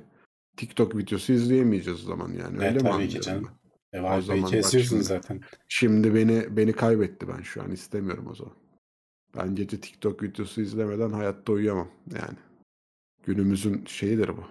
TikTok 0.56 0.96
videosu 0.96 1.32
izleyemeyeceğiz 1.32 2.04
o 2.04 2.06
zaman 2.06 2.32
yani. 2.32 2.58
Öyle 2.58 2.68
Evet, 2.68 2.82
mi 2.82 2.88
tabii 2.90 3.08
ki 3.08 3.20
canım. 3.20 3.48
ben? 3.92 3.98
E, 3.98 4.02
O 4.18 4.20
zaman 4.20 4.50
kesiyorsun 4.50 4.88
şimdi. 4.88 5.04
zaten. 5.04 5.40
Şimdi 5.68 6.14
beni 6.14 6.56
beni 6.56 6.72
kaybetti 6.72 7.28
ben 7.28 7.42
şu 7.42 7.62
an 7.62 7.70
istemiyorum 7.70 8.26
o 8.30 8.34
zaman. 8.34 8.61
Ben 9.36 9.54
gece 9.54 9.80
TikTok 9.80 10.22
videosu 10.22 10.60
izlemeden 10.60 11.10
hayatta 11.10 11.52
uyuyamam 11.52 11.88
yani. 12.14 12.38
Günümüzün 13.26 13.84
şeyidir 13.86 14.28
bu. 14.28 14.44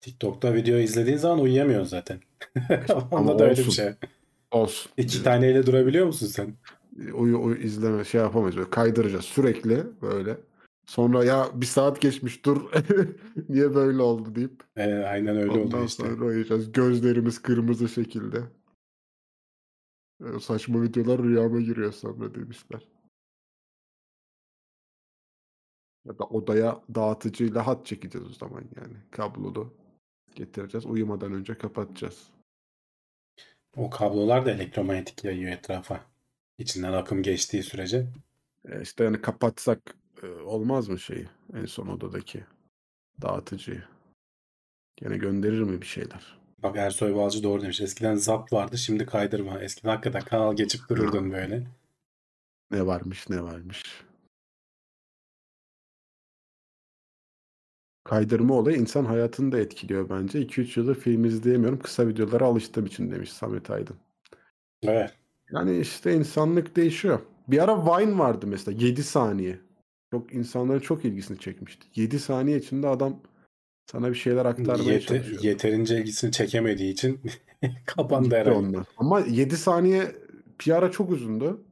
TikTok'ta 0.00 0.54
video 0.54 0.78
izlediğin 0.78 1.16
zaman 1.16 1.40
uyuyamıyorsun 1.40 1.88
zaten. 1.88 2.20
Onda 3.10 3.38
da 3.38 3.44
öyle 3.44 3.56
bir 3.56 3.70
şey. 3.70 3.90
Olsun. 4.50 4.92
İki 4.96 5.22
taneyle 5.22 5.66
durabiliyor 5.66 6.06
musun 6.06 6.26
sen? 6.26 6.54
Uyu, 7.12 7.42
uyu 7.42 7.56
izleme 7.56 8.04
şey 8.04 8.20
yapamayız 8.20 8.56
böyle 8.56 8.70
kaydıracağız 8.70 9.24
sürekli 9.24 9.82
böyle. 10.02 10.36
Sonra 10.86 11.24
ya 11.24 11.48
bir 11.54 11.66
saat 11.66 12.00
geçmiş 12.00 12.44
dur 12.44 12.70
niye 13.48 13.74
böyle 13.74 14.02
oldu 14.02 14.34
deyip 14.34 14.62
E, 14.76 14.92
aynen 14.94 15.36
öyle 15.36 15.50
ondan 15.50 15.66
oluyor 15.66 15.84
işte. 15.84 16.02
sonra 16.02 16.24
uyuyacağız. 16.24 16.72
Gözlerimiz 16.72 17.42
kırmızı 17.42 17.88
şekilde. 17.88 18.38
E, 20.20 20.40
saçma 20.40 20.82
videolar 20.82 21.22
rüyama 21.22 21.60
giriyor 21.60 21.92
sonra 21.92 22.34
demişler. 22.34 22.88
Ya 26.04 26.18
da 26.18 26.24
odaya 26.24 26.82
dağıtıcıyla 26.94 27.66
hat 27.66 27.86
çekeceğiz 27.86 28.26
o 28.30 28.32
zaman 28.32 28.64
yani. 28.76 28.96
Kablolu 29.10 29.74
getireceğiz. 30.34 30.86
Uyumadan 30.86 31.32
önce 31.32 31.58
kapatacağız. 31.58 32.30
O 33.76 33.90
kablolar 33.90 34.46
da 34.46 34.50
elektromanyetik 34.50 35.24
yayıyor 35.24 35.52
etrafa. 35.52 36.00
İçinden 36.58 36.92
akım 36.92 37.22
geçtiği 37.22 37.62
sürece. 37.62 38.06
E, 38.68 38.82
işte 38.82 39.04
yani 39.04 39.20
kapatsak 39.20 39.96
e, 40.22 40.26
olmaz 40.26 40.88
mı 40.88 40.98
şeyi 40.98 41.28
en 41.54 41.64
son 41.64 41.86
odadaki 41.86 42.44
dağıtıcıyı? 43.22 43.84
Gene 44.96 45.16
gönderir 45.16 45.62
mi 45.62 45.80
bir 45.80 45.86
şeyler? 45.86 46.39
Bak 46.62 46.76
Ersoy 46.76 47.14
Balcı 47.14 47.42
doğru 47.42 47.62
demiş. 47.62 47.80
Eskiden 47.80 48.14
zap 48.14 48.52
vardı 48.52 48.78
şimdi 48.78 49.06
kaydırma. 49.06 49.60
Eskiden 49.60 49.88
hakikaten 49.90 50.22
kanal 50.22 50.56
geçip 50.56 50.88
dururdun 50.88 51.32
böyle. 51.32 51.66
Ne 52.70 52.86
varmış 52.86 53.28
ne 53.28 53.42
varmış. 53.42 54.04
Kaydırma 58.04 58.54
olayı 58.54 58.76
insan 58.76 59.04
hayatını 59.04 59.52
da 59.52 59.58
etkiliyor 59.58 60.08
bence. 60.10 60.42
2-3 60.42 60.80
yıldır 60.80 60.94
film 60.94 61.24
izleyemiyorum. 61.24 61.78
Kısa 61.78 62.08
videolara 62.08 62.44
alıştığım 62.44 62.86
için 62.86 63.10
demiş 63.10 63.32
Samet 63.32 63.70
Aydın. 63.70 63.96
Evet. 64.82 65.14
Yani 65.50 65.78
işte 65.78 66.14
insanlık 66.14 66.76
değişiyor. 66.76 67.20
Bir 67.48 67.58
ara 67.58 67.86
Vine 67.86 68.18
vardı 68.18 68.46
mesela 68.46 68.78
7 68.86 69.02
saniye. 69.02 69.60
Çok 70.10 70.32
insanların 70.34 70.80
çok 70.80 71.04
ilgisini 71.04 71.38
çekmişti. 71.38 71.86
7 71.94 72.18
saniye 72.18 72.58
içinde 72.58 72.88
adam 72.88 73.20
sana 73.92 74.10
bir 74.10 74.14
şeyler 74.14 74.44
aktarmaya 74.44 74.94
Yete- 74.94 75.06
çalışıyor. 75.06 75.42
yeterince 75.42 75.98
ilgisini 75.98 76.32
çekemediği 76.32 76.92
için 76.92 77.20
kapandı 77.86 78.34
herhalde. 78.34 78.56
onlar. 78.58 78.86
Ama 78.96 79.20
7 79.20 79.56
saniye 79.56 80.16
bir 80.66 80.70
ara 80.72 80.90
çok 80.90 81.10
uzundu. 81.10 81.64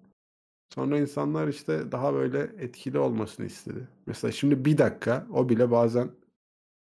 Sonra 0.75 0.99
insanlar 0.99 1.49
işte 1.49 1.93
daha 1.93 2.15
böyle 2.15 2.39
etkili 2.41 2.99
olmasını 2.99 3.47
istedi. 3.47 3.89
Mesela 4.07 4.33
şimdi 4.33 4.65
bir 4.65 4.79
dakika 4.79 5.27
o 5.33 5.49
bile 5.49 5.71
bazen 5.71 6.11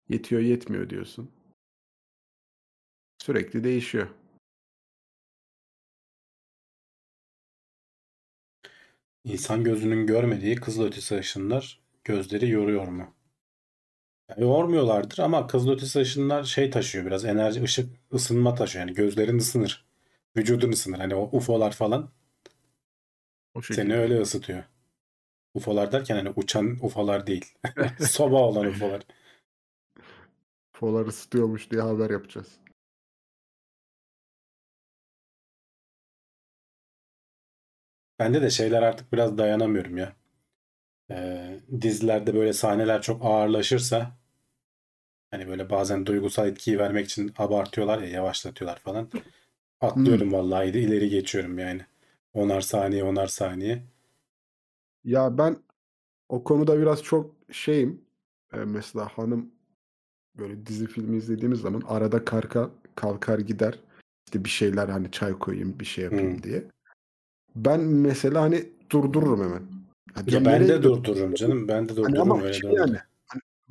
yetiyor 0.09 0.41
yetmiyor 0.41 0.89
diyorsun. 0.89 1.31
Sürekli 3.21 3.63
değişiyor. 3.63 4.07
İnsan 9.23 9.63
gözünün 9.63 10.07
görmediği 10.07 10.55
kızılötesi 10.55 11.15
ışınlar 11.17 11.79
gözleri 12.03 12.49
yoruyor 12.49 12.87
mu? 12.87 13.13
Yormuyorlardır 14.37 15.19
ama 15.19 15.47
kızılötesi 15.47 15.99
ışınlar 15.99 16.43
şey 16.43 16.69
taşıyor 16.69 17.05
biraz 17.05 17.25
enerji, 17.25 17.63
ışık, 17.63 17.89
ısınma 18.13 18.55
taşıyor. 18.55 18.85
Yani 18.85 18.95
gözlerin 18.95 19.37
ısınır. 19.37 19.85
Vücudun 20.37 20.71
ısınır. 20.71 20.97
Hani 20.99 21.15
o 21.15 21.29
UFO'lar 21.37 21.71
falan 21.71 22.09
O 23.53 23.61
seni 23.69 23.93
şekilde. 23.93 23.93
öyle 23.93 24.21
ısıtıyor. 24.21 24.63
UFO'lar 25.53 25.91
derken 25.91 26.15
hani 26.15 26.29
uçan 26.35 26.77
UFO'lar 26.81 27.27
değil. 27.27 27.53
Soba 27.99 28.37
olan 28.41 28.67
UFO'lar. 28.67 29.01
Folar 30.71 31.05
ısıtıyormuş 31.05 31.71
diye 31.71 31.81
haber 31.81 32.09
yapacağız. 32.09 32.59
Bende 38.19 38.41
de 38.41 38.49
şeyler 38.49 38.81
artık 38.83 39.13
biraz 39.13 39.37
dayanamıyorum 39.37 39.97
ya. 39.97 40.15
Ee, 41.11 41.59
dizilerde 41.81 42.33
böyle 42.35 42.53
sahneler 42.53 43.01
çok 43.01 43.25
ağırlaşırsa 43.25 44.17
hani 45.31 45.47
böyle 45.47 45.69
bazen 45.69 46.05
duygusal 46.05 46.47
etkiyi 46.47 46.79
vermek 46.79 47.05
için 47.05 47.33
abartıyorlar 47.37 48.01
ya 48.01 48.07
yavaşlatıyorlar 48.09 48.79
falan. 48.79 49.09
Atlıyorum 49.81 50.33
vallahi 50.33 50.69
ileri 50.69 51.09
geçiyorum 51.09 51.59
yani. 51.59 51.81
Onar 52.33 52.61
saniye 52.61 53.03
onar 53.03 53.27
saniye. 53.27 53.83
Ya 55.03 55.37
ben 55.37 55.57
o 56.29 56.43
konuda 56.43 56.79
biraz 56.79 57.03
çok 57.03 57.35
şeyim. 57.51 58.01
Ee, 58.53 58.57
mesela 58.57 59.07
hanım 59.07 59.51
böyle 60.37 60.65
dizi 60.65 60.87
filmi 60.87 61.17
izlediğimiz 61.17 61.59
zaman 61.59 61.81
arada 61.87 62.25
karka 62.25 62.69
kalkar 62.95 63.39
gider. 63.39 63.79
İşte 64.27 64.45
bir 64.45 64.49
şeyler 64.49 64.89
hani 64.89 65.11
çay 65.11 65.33
koyayım 65.33 65.79
bir 65.79 65.85
şey 65.85 66.03
yapayım 66.03 66.35
Hmm. 66.35 66.43
diye. 66.43 66.63
Ben 67.55 67.79
mesela 67.79 68.41
hani 68.41 68.69
durdururum 68.89 69.43
hemen. 69.43 69.63
Ya 70.27 70.45
ben 70.45 70.67
de 70.67 70.83
durdururum 70.83 71.33
canım. 71.33 71.67
Ben 71.67 71.89
de 71.89 71.89
Hani 71.89 71.97
durdururum 71.97 72.31
ama 72.31 72.43
öyle 72.43 72.53
şey 72.53 72.69
de 72.69 72.75
yani 72.75 72.87
hani 72.87 72.99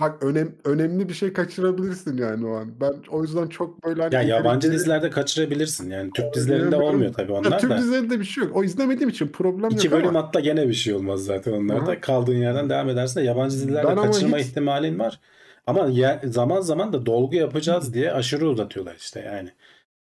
bak 0.01 0.23
önem, 0.23 0.57
önemli 0.65 1.09
bir 1.09 1.15
şey 1.15 1.33
kaçırabilirsin 1.33 2.17
yani 2.17 2.47
o 2.47 2.53
an. 2.55 2.81
Ben 2.81 2.93
o 3.11 3.23
yüzden 3.23 3.49
çok 3.49 3.85
böyle 3.85 4.03
hani 4.03 4.15
Ya 4.15 4.23
ileri 4.23 4.29
yabancı 4.29 4.69
geri 4.69 4.73
dizilerde 4.73 5.11
kaçırabilirsin. 5.11 5.91
Yani 5.91 6.13
Türk 6.13 6.35
dizilerinde 6.35 6.77
oynayamıyorum. 6.77 6.85
olmuyor 6.95 7.13
tabii 7.13 7.33
Ya, 7.45 7.51
onlar 7.51 7.59
Türk 7.59 7.71
da. 7.71 7.77
dizilerinde 7.77 8.21
bir 8.21 8.25
şey 8.25 8.45
yok. 8.45 8.57
O 8.57 8.65
izlemediğim 8.65 9.09
için 9.09 9.29
problem 9.29 9.71
İki 9.71 9.77
yok 9.77 9.93
bölüm 9.93 10.09
ama 10.09 10.19
atla 10.19 10.41
gene 10.41 10.69
bir 10.69 10.75
şey 10.75 10.95
olmaz 10.95 11.25
zaten 11.25 11.53
onlarda. 11.53 11.91
Aha. 11.93 12.01
Kaldığın 12.01 12.37
yerden 12.37 12.71
devam 12.71 12.89
edersin 12.89 13.21
de 13.21 13.25
yabancı 13.25 13.57
dizilerde 13.57 13.87
ben 13.87 13.97
kaçırma 13.97 14.39
hiç 14.39 14.47
ihtimalin 14.49 14.99
var. 14.99 15.21
Ama 15.67 15.87
ya- 15.91 16.21
zaman 16.25 16.61
zaman 16.61 16.93
da 16.93 17.07
dolgu 17.07 17.35
yapacağız 17.37 17.95
diye 17.95 18.13
aşırı 18.13 18.49
uzatıyorlar 18.49 18.97
işte 18.97 19.21
yani. 19.21 19.51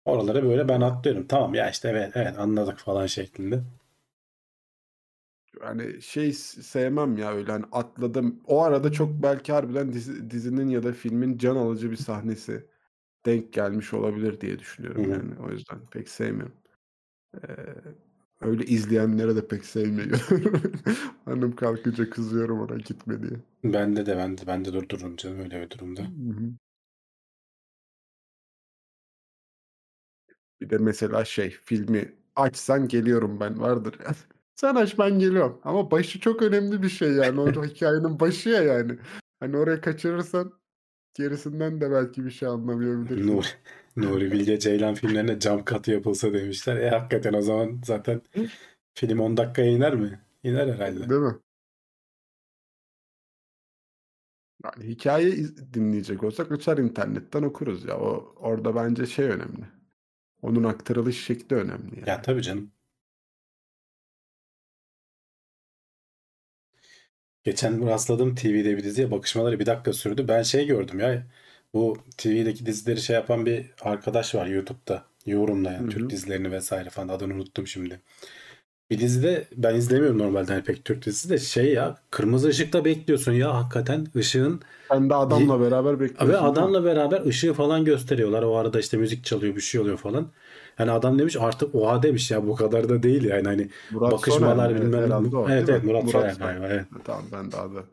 Oraları 0.04 0.44
böyle 0.44 0.68
ben 0.68 0.80
atlıyorum. 0.80 1.26
Tamam 1.26 1.54
ya 1.54 1.70
işte 1.70 1.88
evet 1.88 2.12
evet 2.14 2.38
anladık 2.38 2.78
falan 2.78 3.06
şeklinde. 3.06 3.60
Hani 5.60 6.02
şey 6.02 6.32
s- 6.32 6.62
sevmem 6.62 7.16
ya 7.16 7.32
öyle 7.32 7.52
hani 7.52 7.64
atladım. 7.72 8.40
O 8.46 8.62
arada 8.62 8.92
çok 8.92 9.22
belki 9.22 9.52
harbiden 9.52 9.92
dizi- 9.92 10.30
dizinin 10.30 10.68
ya 10.68 10.82
da 10.82 10.92
filmin 10.92 11.38
can 11.38 11.56
alıcı 11.56 11.90
bir 11.90 11.96
sahnesi 11.96 12.66
denk 13.26 13.52
gelmiş 13.52 13.94
olabilir 13.94 14.40
diye 14.40 14.58
Hı 14.96 15.02
düşünüyorum 15.02 15.02
hı. 15.02 15.22
yani. 15.22 15.32
O 15.40 15.50
yüzden 15.52 15.86
pek 15.92 16.08
sevmiyorum. 16.08 16.54
Ee, 17.48 17.48
öyle 18.40 18.64
izleyenlere 18.64 19.36
de 19.36 19.48
pek 19.48 19.64
sevmiyorum. 19.64 20.62
Hanım 21.24 21.56
kalkınca 21.56 22.10
kızıyorum 22.10 22.60
ona 22.60 22.76
gitme 22.78 23.22
diye. 23.22 23.40
Bende 23.74 24.02
de 24.06 24.16
ben 24.16 24.36
de 24.38 24.46
ben 24.46 24.64
de 24.64 24.72
durdururum 24.72 25.16
canım 25.16 25.40
öyle 25.40 25.60
bir 25.60 25.70
durumda. 25.70 26.02
Hı 26.02 26.32
hı. 26.32 26.52
Bir 30.60 30.70
de 30.70 30.78
mesela 30.78 31.24
şey 31.24 31.50
filmi 31.50 32.14
açsan 32.36 32.88
geliyorum 32.88 33.40
ben 33.40 33.60
vardır 33.60 33.98
ya. 34.04 34.14
Sen 34.60 34.74
aç 34.74 34.98
ben 34.98 35.18
geliyorum. 35.18 35.60
Ama 35.64 35.90
başı 35.90 36.20
çok 36.20 36.42
önemli 36.42 36.82
bir 36.82 36.88
şey 36.88 37.12
yani. 37.12 37.40
O 37.40 37.64
hikayenin 37.64 38.20
başı 38.20 38.48
ya 38.48 38.62
yani. 38.62 38.98
Hani 39.40 39.56
oraya 39.56 39.80
kaçırırsan 39.80 40.60
Gerisinden 41.14 41.80
de 41.80 41.90
belki 41.90 42.24
bir 42.24 42.30
şey 42.30 42.48
anlamayabilirsin. 42.48 43.26
Nuri, 43.26 43.46
Nuri 43.96 44.32
Bilge 44.32 44.58
Ceylan 44.58 44.94
filmlerine 44.94 45.38
cam 45.38 45.64
katı 45.64 45.90
yapılsa 45.90 46.32
demişler. 46.32 46.76
E 46.76 46.90
hakikaten 46.90 47.32
o 47.32 47.42
zaman 47.42 47.80
zaten 47.84 48.22
film 48.94 49.20
10 49.20 49.36
dakikaya 49.36 49.70
iner 49.70 49.94
mi? 49.94 50.20
İner 50.42 50.74
herhalde. 50.74 51.10
Değil 51.10 51.20
mi? 51.20 51.38
Yani 54.64 54.84
hikaye 54.84 55.36
dinleyecek 55.74 56.22
olsak 56.22 56.52
açar 56.52 56.78
internetten 56.78 57.42
okuruz 57.42 57.84
ya. 57.84 57.98
O 57.98 58.34
orada 58.36 58.74
bence 58.74 59.06
şey 59.06 59.26
önemli. 59.26 59.64
Onun 60.42 60.64
aktarılış 60.64 61.24
şekli 61.24 61.56
önemli 61.56 61.98
yani. 61.98 62.08
Ya 62.08 62.22
tabii 62.22 62.42
canım. 62.42 62.72
Geçen 67.44 67.86
rastladım 67.86 68.34
TV'de 68.34 68.76
bir 68.76 68.84
diziye 68.84 69.10
bakışmaları 69.10 69.58
bir 69.60 69.66
dakika 69.66 69.92
sürdü. 69.92 70.28
Ben 70.28 70.42
şey 70.42 70.66
gördüm 70.66 71.00
ya 71.00 71.26
bu 71.74 71.98
TV'deki 72.18 72.66
dizileri 72.66 73.00
şey 73.00 73.16
yapan 73.16 73.46
bir 73.46 73.66
arkadaş 73.80 74.34
var 74.34 74.46
YouTube'da 74.46 75.04
yorumlayan 75.26 75.80
Hı 75.80 75.84
hı. 75.84 75.88
Türk 75.88 76.10
dizilerini 76.10 76.50
vesaire 76.52 76.90
falan 76.90 77.08
adını 77.08 77.34
unuttum 77.34 77.66
şimdi. 77.66 78.00
Bir 78.90 78.98
dizide 78.98 79.48
ben 79.56 79.74
izlemiyorum 79.74 80.18
normalde 80.18 80.52
hani 80.52 80.64
pek 80.64 80.84
Türk 80.84 81.06
dizisi 81.06 81.30
de 81.30 81.38
şey 81.38 81.72
ya 81.72 81.98
kırmızı 82.10 82.48
ışıkta 82.48 82.84
bekliyorsun 82.84 83.32
ya 83.32 83.54
hakikaten 83.54 84.06
ışığın 84.16 84.60
Sen 84.90 85.10
de 85.10 85.14
adamla 85.14 85.60
beraber 85.60 86.00
bekliyorsun. 86.00 86.28
ve 86.28 86.36
adamla 86.36 86.84
beraber 86.84 87.26
ışığı 87.26 87.52
falan 87.54 87.84
gösteriyorlar. 87.84 88.42
O 88.42 88.56
arada 88.56 88.80
işte 88.80 88.96
müzik 88.96 89.24
çalıyor 89.24 89.56
bir 89.56 89.60
şey 89.60 89.80
oluyor 89.80 89.96
falan. 89.98 90.32
Yani 90.80 90.90
adam 90.90 91.18
demiş 91.18 91.36
artık 91.40 91.74
oha 91.74 92.02
demiş 92.02 92.30
ya 92.30 92.46
bu 92.46 92.54
kadar 92.56 92.88
da 92.88 93.02
değil 93.02 93.24
yani 93.24 93.48
hani 93.48 93.68
Murat 93.90 94.12
bakışmalar 94.12 94.68
Soner 94.70 94.80
bilmem 94.82 95.10
ne. 95.10 95.36
O, 95.36 95.48
Evet 95.50 95.66
değil 95.66 95.78
evet 95.78 95.84
mi? 95.84 95.92
Murat, 95.92 96.10
Soner 96.10 96.34
galiba 96.38 96.66
evet. 96.66 96.84
Tamam 97.04 97.24
ben 97.32 97.52
de 97.52 97.56
adı 97.56 97.84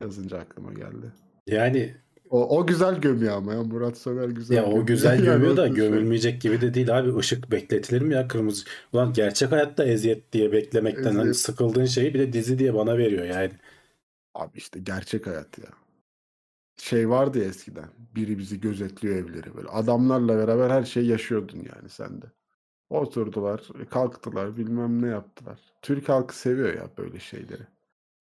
yazınca 0.00 0.38
aklıma 0.38 0.72
geldi. 0.72 1.06
Yani 1.46 1.94
O, 2.30 2.58
o 2.58 2.66
güzel 2.66 3.00
gömüyor 3.00 3.36
ama 3.36 3.54
ya 3.54 3.62
Murat 3.62 3.98
Soner 3.98 4.28
güzel 4.28 4.56
ya 4.56 4.64
o 4.64 4.66
gömüyor. 4.66 4.86
güzel 4.86 5.24
Yani 5.24 5.24
gömüyor 5.24 5.56
da 5.56 5.62
o 5.62 5.68
güzel. 5.74 5.76
gömülmeyecek 5.90 6.42
gibi 6.42 6.60
de 6.60 6.74
değil 6.74 6.98
abi. 6.98 7.20
Işık 7.20 7.50
bekletilir 7.50 8.02
mi 8.02 8.14
ya 8.14 8.28
kırmızı? 8.28 8.64
Ulan 8.92 9.12
gerçek 9.12 9.52
hayatta 9.52 9.84
eziyet 9.84 10.32
diye 10.32 10.52
beklemekten 10.52 11.14
hani 11.16 11.30
Eziyet. 11.30 11.36
sıkıldığın 11.36 11.84
şeyi 11.84 12.14
bir 12.14 12.18
de 12.18 12.32
dizi 12.32 12.58
diye 12.58 12.74
bana 12.74 12.98
veriyor 12.98 13.24
yani. 13.24 13.50
Abi 14.34 14.58
işte 14.58 14.80
gerçek 14.80 15.26
hayat 15.26 15.58
ya. 15.58 15.64
Şey 16.78 17.08
vardı 17.10 17.38
ya 17.38 17.44
eskiden. 17.44 17.88
Biri 18.14 18.38
bizi 18.38 18.60
gözetliyor 18.60 19.16
evleri 19.16 19.54
böyle. 19.56 19.68
Adamlarla 19.68 20.38
beraber 20.38 20.70
her 20.70 20.84
şeyi 20.84 21.06
yaşıyordun 21.06 21.58
yani 21.58 21.88
sen 21.88 22.22
de. 22.22 22.26
Oturdular, 22.90 23.68
kalktılar, 23.90 24.56
bilmem 24.56 25.02
ne 25.02 25.08
yaptılar. 25.08 25.60
Türk 25.82 26.08
halkı 26.08 26.38
seviyor 26.38 26.74
ya 26.74 26.90
böyle 26.98 27.20
şeyleri. 27.20 27.62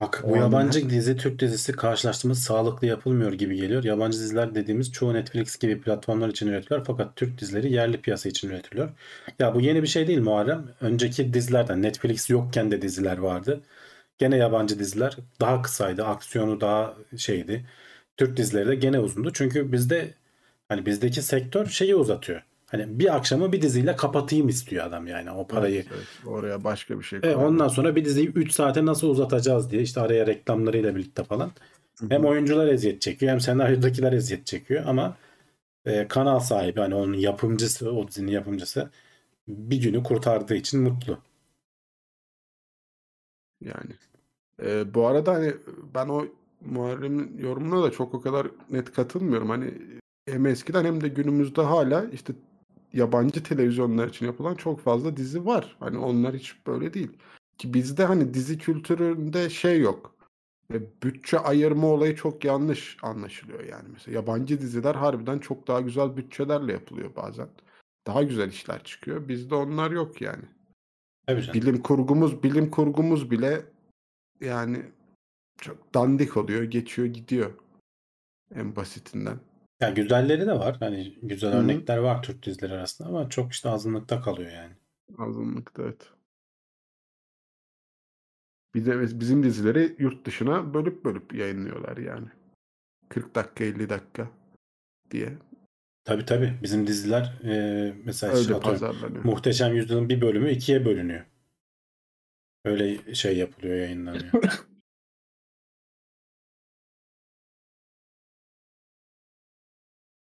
Bak 0.01 0.23
bu 0.27 0.37
yabancı 0.37 0.83
her- 0.83 0.89
dizi 0.89 1.17
Türk 1.17 1.39
dizisi 1.39 1.71
karşılaştırması 1.71 2.41
sağlıklı 2.41 2.87
yapılmıyor 2.87 3.33
gibi 3.33 3.55
geliyor. 3.55 3.83
Yabancı 3.83 4.19
diziler 4.19 4.55
dediğimiz 4.55 4.91
çoğu 4.91 5.13
Netflix 5.13 5.57
gibi 5.59 5.81
platformlar 5.81 6.29
için 6.29 6.47
üretiliyor 6.47 6.85
fakat 6.85 7.15
Türk 7.15 7.41
dizileri 7.41 7.73
yerli 7.73 8.01
piyasa 8.01 8.29
için 8.29 8.49
üretiliyor. 8.49 8.89
Ya 9.39 9.55
bu 9.55 9.61
yeni 9.61 9.81
bir 9.83 9.87
şey 9.87 10.07
değil 10.07 10.19
Muharrem. 10.21 10.65
Önceki 10.81 11.33
dizilerden 11.33 11.81
Netflix 11.81 12.29
yokken 12.29 12.71
de 12.71 12.81
diziler 12.81 13.17
vardı. 13.17 13.61
Gene 14.17 14.37
yabancı 14.37 14.79
diziler 14.79 15.17
daha 15.41 15.61
kısaydı. 15.61 16.05
Aksiyonu 16.05 16.61
daha 16.61 16.95
şeydi. 17.17 17.65
Türk 18.17 18.37
dizileri 18.37 18.67
de 18.67 18.75
gene 18.75 18.99
uzundu. 18.99 19.33
Çünkü 19.33 19.71
bizde 19.71 20.13
hani 20.69 20.85
bizdeki 20.85 21.21
sektör 21.21 21.65
şeyi 21.65 21.95
uzatıyor. 21.95 22.41
Hani 22.65 22.99
bir 22.99 23.15
akşamı 23.15 23.51
bir 23.51 23.61
diziyle 23.61 23.95
kapatayım 23.95 24.49
istiyor 24.49 24.85
adam 24.85 25.07
yani 25.07 25.31
o 25.31 25.47
parayı. 25.47 25.75
Evet, 25.75 25.87
evet. 25.95 26.07
Oraya 26.25 26.63
başka 26.63 26.99
bir 26.99 27.03
şey 27.03 27.19
E, 27.23 27.35
ondan 27.35 27.67
sonra 27.67 27.95
bir 27.95 28.05
diziyi 28.05 28.27
3 28.27 28.51
saate 28.51 28.85
nasıl 28.85 29.09
uzatacağız 29.09 29.71
diye 29.71 29.81
işte 29.81 30.01
araya 30.01 30.27
reklamlarıyla 30.27 30.95
birlikte 30.95 31.23
falan. 31.23 31.51
Hı 31.99 32.05
hı. 32.05 32.09
Hem 32.09 32.25
oyuncular 32.25 32.67
eziyet 32.67 33.01
çekiyor 33.01 33.31
hem 33.31 33.39
senaryodakiler 33.39 34.13
eziyet 34.13 34.45
çekiyor 34.45 34.83
ama 34.87 35.17
e, 35.85 36.07
kanal 36.07 36.39
sahibi 36.39 36.79
hani 36.79 36.95
onun 36.95 37.13
yapımcısı 37.13 37.91
o 37.91 38.07
dizinin 38.07 38.31
yapımcısı 38.31 38.89
bir 39.47 39.81
günü 39.81 40.03
kurtardığı 40.03 40.55
için 40.55 40.81
mutlu. 40.81 41.17
Yani. 43.61 43.91
Ee, 44.63 44.93
bu 44.93 45.07
arada 45.07 45.33
hani 45.33 45.53
ben 45.95 46.07
o 46.07 46.25
Muharrem'in 46.71 47.37
yorumuna 47.37 47.83
da 47.83 47.91
çok 47.91 48.13
o 48.13 48.21
kadar 48.21 48.47
net 48.71 48.91
katılmıyorum. 48.91 49.49
Hani 49.49 49.73
hem 50.25 50.45
eskiden 50.45 50.85
hem 50.85 51.01
de 51.01 51.07
günümüzde 51.07 51.61
hala 51.61 52.05
işte 52.05 52.33
yabancı 52.93 53.43
televizyonlar 53.43 54.07
için 54.07 54.25
yapılan 54.25 54.55
çok 54.55 54.79
fazla 54.79 55.17
dizi 55.17 55.45
var. 55.45 55.75
Hani 55.79 55.97
onlar 55.97 56.35
hiç 56.35 56.55
böyle 56.67 56.93
değil. 56.93 57.11
Ki 57.57 57.73
bizde 57.73 58.05
hani 58.05 58.33
dizi 58.33 58.57
kültüründe 58.57 59.49
şey 59.49 59.79
yok. 59.79 60.15
E, 60.73 61.01
bütçe 61.03 61.39
ayırma 61.39 61.87
olayı 61.87 62.15
çok 62.15 62.45
yanlış 62.45 62.97
anlaşılıyor 63.01 63.63
yani. 63.63 63.89
Mesela 63.93 64.15
yabancı 64.15 64.61
diziler 64.61 64.95
harbiden 64.95 65.39
çok 65.39 65.67
daha 65.67 65.81
güzel 65.81 66.17
bütçelerle 66.17 66.71
yapılıyor 66.71 67.15
bazen. 67.15 67.47
Daha 68.07 68.23
güzel 68.23 68.49
işler 68.49 68.83
çıkıyor. 68.83 69.27
Bizde 69.27 69.55
onlar 69.55 69.91
yok 69.91 70.21
yani. 70.21 70.43
Tabii 71.27 71.41
canım. 71.41 71.61
Bilim 71.61 71.81
kurgumuz, 71.81 72.43
bilim 72.43 72.71
kurgumuz 72.71 73.31
bile 73.31 73.65
yani 74.41 74.85
çok 75.57 75.93
dandik 75.93 76.37
oluyor, 76.37 76.63
geçiyor, 76.63 77.07
gidiyor. 77.07 77.53
En 78.55 78.75
basitinden. 78.75 79.39
Ya 79.81 79.89
güzelleri 79.89 80.47
de 80.47 80.53
var. 80.53 80.77
Hani 80.79 81.17
güzel 81.21 81.51
Hı 81.51 81.57
hı. 81.57 81.61
örnekler 81.61 81.97
var 81.97 82.23
Türk 82.23 82.45
dizileri 82.45 82.73
arasında 82.73 83.07
ama 83.07 83.29
çok 83.29 83.51
işte 83.51 83.69
azınlıkta 83.69 84.21
kalıyor 84.21 84.51
yani. 84.51 84.73
Azınlıkta 85.17 85.83
evet. 85.83 86.09
Bir 88.75 88.85
de 88.85 89.19
bizim 89.19 89.43
dizileri 89.43 89.95
yurt 89.99 90.25
dışına 90.25 90.73
bölüp 90.73 91.05
bölüp 91.05 91.33
yayınlıyorlar 91.33 91.97
yani. 91.97 92.27
40 93.09 93.35
dakika 93.35 93.63
50 93.63 93.89
dakika 93.89 94.29
diye. 95.11 95.37
Tabii 96.03 96.25
tabii. 96.25 96.53
Bizim 96.63 96.87
diziler 96.87 97.39
e, 97.43 97.93
mesela 98.05 98.33
Öyle 98.33 98.55
atıyorum. 98.55 99.21
Muhteşem 99.23 99.75
Yüzyıl'ın 99.75 100.09
bir 100.09 100.21
bölümü 100.21 100.51
ikiye 100.51 100.85
bölünüyor. 100.85 101.25
Öyle 102.65 103.15
şey 103.15 103.37
yapılıyor, 103.37 103.75
yayınlanıyor. 103.75 104.31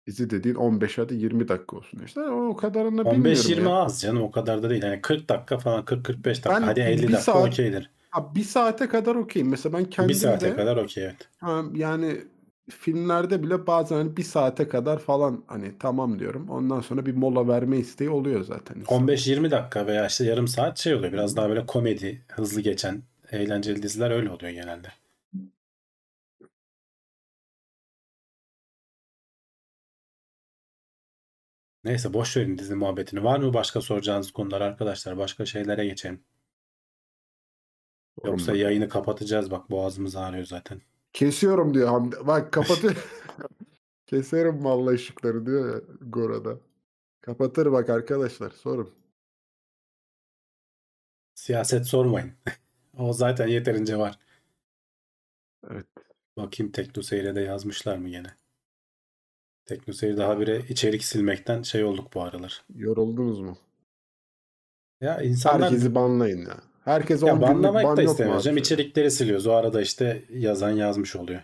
Dizi 0.08 0.30
dediğin 0.30 0.56
15 0.56 0.98
hadi 0.98 1.16
20 1.16 1.48
dakika 1.48 1.78
olsun 1.78 2.02
işte. 2.06 2.22
O 2.22 2.56
kadarını 2.56 3.06
bilmiyorum 3.12 3.52
15-20 3.52 3.62
ya. 3.70 3.76
az 3.76 4.02
canım 4.02 4.22
o 4.22 4.32
kadar 4.32 4.64
da 4.64 4.70
değil. 4.70 4.84
Yani 4.84 5.02
40 5.02 5.30
dakika 5.30 5.58
falan 5.58 5.84
40-45 5.86 6.26
dakika. 6.26 6.50
Ben 6.50 6.62
Hadi 6.62 6.80
50 6.80 6.98
bir 6.98 7.04
dakika 7.04 7.22
saat- 7.22 7.48
okeydir. 7.48 7.90
Ha, 8.10 8.36
bir 8.36 8.44
saate 8.44 8.88
kadar 8.90 9.16
okeyim. 9.16 9.50
Mesela 9.50 9.78
ben 9.78 9.86
kendim 9.86 10.10
Bir 10.10 10.14
saate 10.14 10.52
de 10.52 10.56
kadar 10.56 10.78
okey 10.78 11.04
evet. 11.04 11.30
yani 11.74 12.18
filmlerde 12.70 13.44
bile 13.44 13.68
bazen 13.68 13.96
hani 13.96 14.18
bir 14.18 14.24
saate 14.24 14.68
kadar 14.68 15.00
falan 15.00 15.44
hani 15.48 15.72
tamam 15.80 16.20
diyorum. 16.20 16.50
Ondan 16.50 16.82
sonra 16.82 17.06
bir 17.06 17.14
mola 17.14 17.48
verme 17.48 17.78
isteği 17.78 18.10
oluyor 18.10 18.44
zaten. 18.44 18.76
insan. 18.76 19.08
15-20 19.08 19.52
dakika 19.52 19.88
veya 19.88 20.08
işte 20.08 20.26
yarım 20.26 20.48
saat 20.48 20.78
şey 20.78 20.96
oluyor. 20.96 21.14
Biraz 21.14 21.36
daha 21.36 21.50
böyle 21.50 21.66
komedi, 21.66 22.22
hızlı 22.28 22.62
geçen, 22.62 23.02
eğlenceli 23.32 23.84
diziler 23.84 24.12
öyle 24.12 24.30
oluyor 24.30 24.52
genelde. 24.52 24.88
Neyse 31.88 32.14
boş 32.14 32.38
verin 32.38 32.58
dizi 32.58 32.76
muhabbetini. 32.76 33.24
Var 33.24 33.40
mı 33.40 33.54
başka 33.54 33.82
soracağınız 33.82 34.32
konular 34.32 34.62
arkadaşlar? 34.62 35.18
Başka 35.18 35.46
şeylere 35.46 35.86
geçelim. 35.86 36.24
Yoksa 38.26 38.46
Sorun 38.46 38.58
yok. 38.58 38.64
yayını 38.64 38.90
kapatacağız. 38.90 39.52
Bak 39.52 39.70
boğazımız 39.70 40.16
ağrıyor 40.16 40.46
zaten. 40.46 40.82
Kesiyorum 41.14 41.74
diyor 41.74 41.88
Hamdi. 41.88 42.16
Bak 42.24 42.52
kapatıyor. 42.54 42.96
Keserim 44.06 44.66
vallahi 44.66 44.96
ışıkları 44.96 45.46
diyor 45.46 45.76
ya 45.76 45.82
Gora'da. 46.02 46.60
Kapatır 47.22 47.72
bak 47.72 47.90
arkadaşlar 47.90 48.50
sorun. 48.52 48.94
Siyaset 51.36 51.86
sormayın. 51.88 52.34
O 52.98 53.14
zaten 53.14 53.48
yeterince 53.48 53.98
var. 53.98 54.20
Evet. 55.72 55.86
Bakayım 56.38 56.72
Teknoseyir'e 56.72 57.36
de 57.36 57.42
yazmışlar 57.42 57.98
mı 57.98 58.10
gene? 58.10 58.38
Teknoseyir'de 59.68 60.24
habire 60.24 60.62
içerik 60.70 61.04
silmekten 61.04 61.62
şey 61.62 61.84
olduk 61.84 62.14
bu 62.14 62.22
aralar. 62.22 62.64
Yoruldunuz 62.76 63.40
mu? 63.40 63.58
Ya 65.02 65.22
insanlar 65.22 65.70
Herkesi 65.72 65.96
banlayın 65.96 66.46
ya. 66.46 66.58
Herkes 66.86 67.24
10 67.24 67.28
ya 67.28 67.42
banlamak 67.42 67.84
ban 67.84 67.98
da 67.98 68.04
istemeyeceğim. 68.04 68.58
İçerikleri 68.58 69.12
siliyoruz. 69.12 69.48
O 69.48 69.54
arada 69.54 69.82
işte 69.82 70.24
yazan 70.30 70.72
yazmış 70.72 71.16
oluyor. 71.16 71.42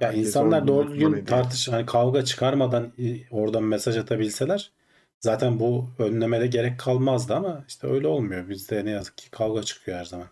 Ya 0.00 0.08
Herkes 0.08 0.18
10 0.18 0.26
insanlar 0.26 0.66
doğru 0.66 0.94
ediyor. 0.94 1.26
tartış 1.26 1.68
hani 1.68 1.86
kavga 1.86 2.24
çıkarmadan 2.24 2.92
oradan 3.30 3.62
mesaj 3.62 3.96
atabilseler 3.96 4.72
zaten 5.20 5.60
bu 5.60 5.90
önlemede 5.98 6.46
gerek 6.46 6.80
kalmazdı 6.80 7.34
ama 7.34 7.64
işte 7.68 7.86
öyle 7.86 8.06
olmuyor. 8.08 8.48
Bizde 8.48 8.84
ne 8.84 8.90
yazık 8.90 9.18
ki 9.18 9.30
kavga 9.30 9.62
çıkıyor 9.62 9.98
her 9.98 10.04
zaman. 10.04 10.26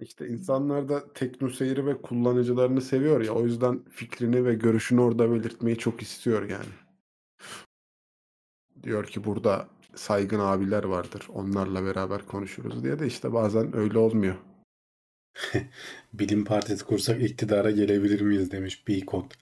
İşte 0.00 0.28
insanlar 0.28 0.88
da 0.88 1.12
teknoseyri 1.12 1.86
ve 1.86 2.02
kullanıcılarını 2.02 2.80
seviyor 2.80 3.20
ya. 3.20 3.32
O 3.32 3.44
yüzden 3.44 3.80
fikrini 3.90 4.44
ve 4.44 4.54
görüşünü 4.54 5.00
orada 5.00 5.32
belirtmeyi 5.32 5.78
çok 5.78 6.02
istiyor 6.02 6.48
yani. 6.48 6.72
Diyor 8.82 9.06
ki 9.06 9.24
burada 9.24 9.68
saygın 9.94 10.38
abiler 10.38 10.84
vardır. 10.84 11.26
Onlarla 11.28 11.84
beraber 11.84 12.26
konuşuruz 12.26 12.84
diye 12.84 12.98
de 12.98 13.06
işte 13.06 13.32
bazen 13.32 13.76
öyle 13.76 13.98
olmuyor. 13.98 14.34
Bilim 16.12 16.44
partisi 16.44 16.84
kursak 16.84 17.22
iktidara 17.22 17.70
gelebilir 17.70 18.20
miyiz 18.20 18.50
demiş 18.50 18.88
Bikot. 18.88 19.34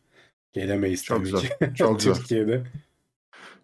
Gelemeyiz 0.53 1.05
Çok 1.05 1.19
tabii 1.19 1.29
zor. 1.29 1.41
ki. 1.41 1.49
Çok 1.75 2.03
zor. 2.03 2.15
Türkiye'de. 2.15 2.67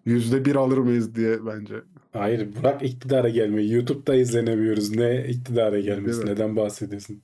Yüzde 0.05 0.45
bir 0.45 0.57
alır 0.57 0.79
mıyız 0.79 1.15
diye 1.15 1.47
bence. 1.47 1.83
Hayır 2.17 2.57
bırak 2.57 2.83
iktidara 2.83 3.29
gelmeyi. 3.29 3.73
YouTube'da 3.73 4.15
izlenemiyoruz. 4.15 4.91
Ne 4.97 5.29
iktidara 5.29 5.81
gelmesi? 5.81 6.27
Neden 6.27 6.57
bahsediyorsun? 6.57 7.23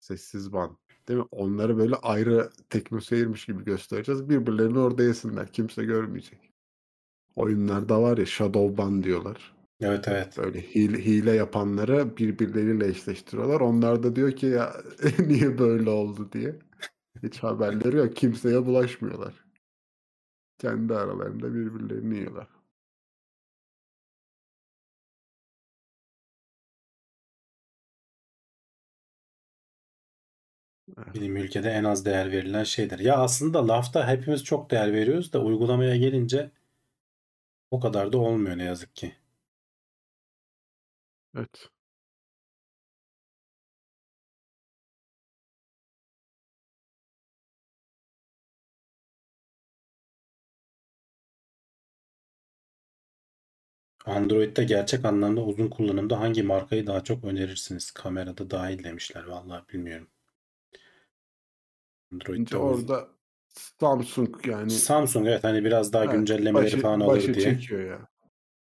Sessiz 0.00 0.52
ban. 0.52 0.78
Değil 1.08 1.20
mi? 1.20 1.26
Onları 1.30 1.78
böyle 1.78 1.94
ayrı 1.96 2.50
teknoseyirmiş 2.70 3.46
gibi 3.46 3.64
göstereceğiz. 3.64 4.28
Birbirlerini 4.28 4.78
orada 4.78 5.02
yesinler. 5.02 5.52
Kimse 5.52 5.84
görmeyecek. 5.84 6.50
Oyunlarda 7.36 8.02
var 8.02 8.18
ya 8.18 8.26
shadow 8.26 8.76
ban 8.78 9.02
diyorlar. 9.02 9.54
Evet 9.80 10.08
evet. 10.08 10.38
Böyle 10.38 10.60
hile, 10.62 11.04
hile 11.04 11.32
yapanları 11.32 12.16
birbirleriyle 12.16 12.88
eşleştiriyorlar. 12.88 13.60
Onlar 13.60 14.02
da 14.02 14.16
diyor 14.16 14.32
ki 14.32 14.46
ya 14.46 14.72
niye 15.18 15.58
böyle 15.58 15.90
oldu 15.90 16.28
diye. 16.32 16.56
Hiç 17.22 17.38
haberleri 17.42 17.96
yok. 17.96 18.16
Kimseye 18.16 18.66
bulaşmıyorlar. 18.66 19.43
Kendi 20.58 20.94
aralarında 20.94 21.54
birbirlerini 21.54 22.14
yiyorlar. 22.16 22.48
Bilim 31.14 31.36
ülkede 31.36 31.70
en 31.70 31.84
az 31.84 32.04
değer 32.04 32.32
verilen 32.32 32.64
şeydir. 32.64 32.98
Ya 32.98 33.16
aslında 33.16 33.68
lafta 33.68 34.08
hepimiz 34.08 34.44
çok 34.44 34.70
değer 34.70 34.92
veriyoruz 34.92 35.32
da 35.32 35.42
uygulamaya 35.42 35.96
gelince 35.96 36.50
o 37.70 37.80
kadar 37.80 38.12
da 38.12 38.18
olmuyor 38.18 38.58
ne 38.58 38.64
yazık 38.64 38.96
ki. 38.96 39.14
Evet. 41.36 41.70
Android'de 54.04 54.64
gerçek 54.64 55.04
anlamda 55.04 55.40
uzun 55.40 55.68
kullanımda 55.68 56.20
hangi 56.20 56.42
markayı 56.42 56.86
daha 56.86 57.04
çok 57.04 57.24
önerirsiniz? 57.24 57.90
Kamerada 57.90 58.50
dahil 58.50 58.84
demişler. 58.84 59.24
Vallahi 59.24 59.68
bilmiyorum. 59.72 60.08
Android'de 62.12 62.56
orada 62.56 63.08
Samsung 63.54 64.46
yani 64.46 64.70
Samsung 64.70 65.26
evet 65.26 65.44
hani 65.44 65.64
biraz 65.64 65.92
daha 65.92 66.04
Evet, 66.04 66.14
güncellemeleri 66.14 66.72
başı, 66.72 66.80
falan 66.80 67.00
alır 67.00 67.16
başı 67.16 67.34
diye. 67.34 67.44
çekiyor 67.44 67.90
ya. 67.90 68.08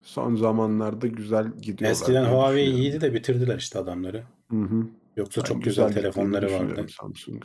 Son 0.03 0.37
zamanlarda 0.37 1.07
güzel 1.07 1.53
gidiyorlar. 1.53 1.91
Eskiden 2.01 2.25
Huawei 2.25 2.71
iyiydi 2.71 3.01
de 3.01 3.15
bitirdiler 3.15 3.59
işte 3.59 3.79
adamları. 3.79 4.25
Hı 4.51 4.57
hı. 4.57 4.87
Yoksa 5.17 5.41
Ben 5.41 5.47
çok 5.47 5.63
güzel 5.65 5.87
gittiğini 5.89 6.03
telefonları 6.03 6.53
vardı. 6.53 6.87
Samsung. 7.01 7.45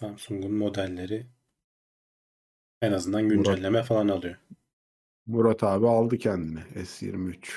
Samsung'un 0.00 0.52
modelleri 0.54 1.26
en 2.82 2.92
azından 2.92 3.28
güncelleme 3.28 3.82
falan 3.82 4.08
alıyor. 4.08 4.36
Murat 5.26 5.62
abi 5.64 5.88
aldı 5.88 6.18
kendine 6.18 6.60
S23. 6.60 7.52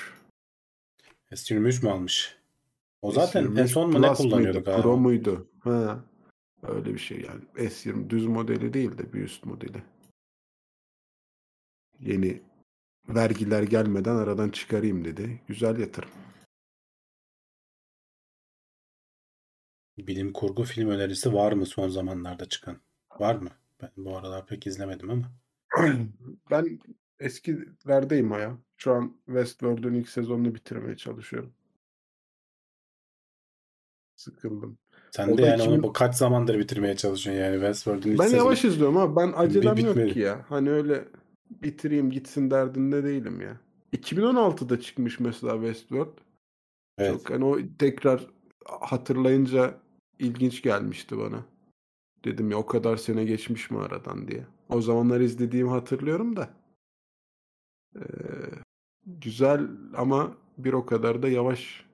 S23 1.30 1.82
mü 1.84 1.90
almış? 1.90 2.38
O 3.02 3.12
zaten 3.12 3.44
en 3.44 3.50
S23 3.50 3.68
son 3.68 3.90
mu 3.92 4.02
ne 4.02 4.12
kullanıyordu 4.12 4.64
galiba? 4.64 4.82
Pro 4.82 4.96
muydu? 4.96 5.50
Ha. 5.60 6.04
Öyle 6.62 6.94
bir 6.94 6.98
şey 6.98 7.20
yani. 7.20 7.44
S20 7.68 8.10
düz 8.10 8.26
modeli 8.26 8.72
değil 8.72 8.98
de 8.98 9.12
bir 9.12 9.22
üst 9.22 9.44
modeli. 9.44 9.82
Yeni 12.00 12.42
vergiler 13.08 13.62
gelmeden 13.62 14.16
aradan 14.16 14.50
çıkarayım 14.50 15.04
dedi. 15.04 15.40
Güzel 15.48 15.78
yatırım. 15.78 16.10
Bilim 19.98 20.32
kurgu 20.32 20.64
film 20.64 20.88
önerisi 20.88 21.32
var 21.32 21.52
mı 21.52 21.66
son 21.66 21.88
zamanlarda 21.88 22.48
çıkan? 22.48 22.80
Var 23.18 23.34
mı? 23.34 23.50
Ben 23.82 23.90
bu 23.96 24.16
aralar 24.16 24.46
pek 24.46 24.66
izlemedim 24.66 25.10
ama. 25.10 25.32
Ben 26.50 26.78
eskilerdeyim 27.20 28.32
ya. 28.32 28.58
Şu 28.76 28.92
an 28.92 29.16
Westworld'un 29.26 29.94
ilk 29.94 30.08
sezonunu 30.08 30.54
bitirmeye 30.54 30.96
çalışıyorum. 30.96 31.52
Sıkıldım. 34.16 34.78
Sen 35.10 35.28
O 35.28 35.38
de 35.38 35.42
yani 35.42 35.62
onu 35.62 35.68
2000 35.68 35.82
bu 35.82 35.92
kaç 35.92 36.14
zamandır 36.14 36.58
bitirmeye 36.58 36.96
çalışıyorsun 36.96 37.42
yani 37.42 37.54
Westworld'un 37.54 38.10
ilk 38.10 38.18
Ben 38.18 38.24
sezonu. 38.24 38.38
yavaş 38.38 38.64
izliyorum 38.64 38.96
ama 38.96 39.16
ben 39.16 39.32
acelem 39.36 39.76
yok 39.76 39.96
bitmedi. 39.96 40.12
ki 40.12 40.20
ya. 40.20 40.44
Hani 40.48 40.70
öyle 40.70 41.08
bitireyim 41.50 42.10
gitsin 42.10 42.50
derdinde 42.50 43.04
değilim 43.04 43.40
ya. 43.40 43.60
2016'da 43.92 44.80
çıkmış 44.80 45.20
mesela 45.20 45.52
Westworld. 45.54 46.18
Evet. 46.98 47.12
Çok 47.12 47.30
hani 47.30 47.44
o 47.44 47.58
tekrar 47.78 48.26
hatırlayınca 48.66 49.74
ilginç 50.18 50.62
gelmişti 50.62 51.18
bana. 51.18 51.44
Dedim 52.24 52.50
ya 52.50 52.56
o 52.56 52.66
kadar 52.66 52.96
sene 52.96 53.24
geçmiş 53.24 53.70
mi 53.70 53.78
aradan 53.78 54.28
diye. 54.28 54.46
O 54.68 54.80
zamanlar 54.80 55.20
izlediğimi 55.20 55.70
hatırlıyorum 55.70 56.36
da. 56.36 56.50
Ee, 57.96 58.00
güzel 59.06 59.68
ama 59.96 60.36
bir 60.58 60.72
o 60.72 60.86
kadar 60.86 61.22
da 61.22 61.28
yavaş 61.28 61.84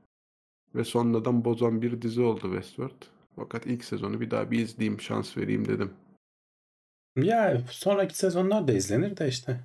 ve 0.75 0.85
sonradan 0.85 1.45
bozan 1.45 1.83
bir 1.83 2.03
dizi 2.03 2.21
oldu 2.21 2.41
Westworld. 2.43 3.03
Fakat 3.37 3.67
ilk 3.67 3.85
sezonu 3.85 4.21
bir 4.21 4.31
daha 4.31 4.51
bir 4.51 4.59
izleyeyim, 4.59 5.01
şans 5.01 5.37
vereyim 5.37 5.69
dedim. 5.69 5.93
Ya 7.17 7.63
sonraki 7.71 8.17
sezonlar 8.17 8.69
da 8.69 8.73
izlenir 8.73 9.17
de 9.17 9.29
işte. 9.29 9.61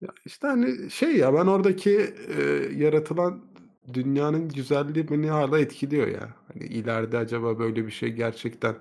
Ya 0.00 0.08
işte 0.24 0.46
hani 0.46 0.90
şey 0.90 1.16
ya 1.16 1.34
ben 1.34 1.46
oradaki 1.46 2.14
e, 2.38 2.42
yaratılan 2.76 3.44
dünyanın 3.92 4.48
güzelliği 4.48 5.08
beni 5.08 5.30
hala 5.30 5.58
etkiliyor 5.58 6.06
ya. 6.06 6.34
Hani 6.52 6.64
ileride 6.64 7.18
acaba 7.18 7.58
böyle 7.58 7.86
bir 7.86 7.90
şey 7.90 8.12
gerçekten 8.12 8.76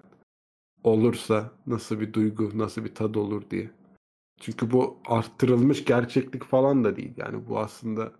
olursa 0.83 1.51
nasıl 1.67 1.99
bir 1.99 2.13
duygu, 2.13 2.57
nasıl 2.57 2.85
bir 2.85 2.95
tad 2.95 3.15
olur 3.15 3.49
diye. 3.49 3.71
Çünkü 4.39 4.71
bu 4.71 4.97
arttırılmış 5.05 5.85
gerçeklik 5.85 6.43
falan 6.43 6.83
da 6.83 6.95
değil. 6.95 7.13
Yani 7.17 7.47
bu 7.47 7.59
aslında 7.59 8.11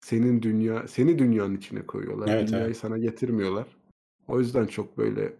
senin 0.00 0.42
dünya, 0.42 0.88
seni 0.88 1.18
dünyanın 1.18 1.56
içine 1.56 1.86
koyuyorlar. 1.86 2.28
Evet, 2.28 2.48
Dünyayı 2.48 2.66
evet. 2.66 2.76
sana 2.76 2.98
getirmiyorlar. 2.98 3.66
O 4.28 4.40
yüzden 4.40 4.66
çok 4.66 4.98
böyle 4.98 5.32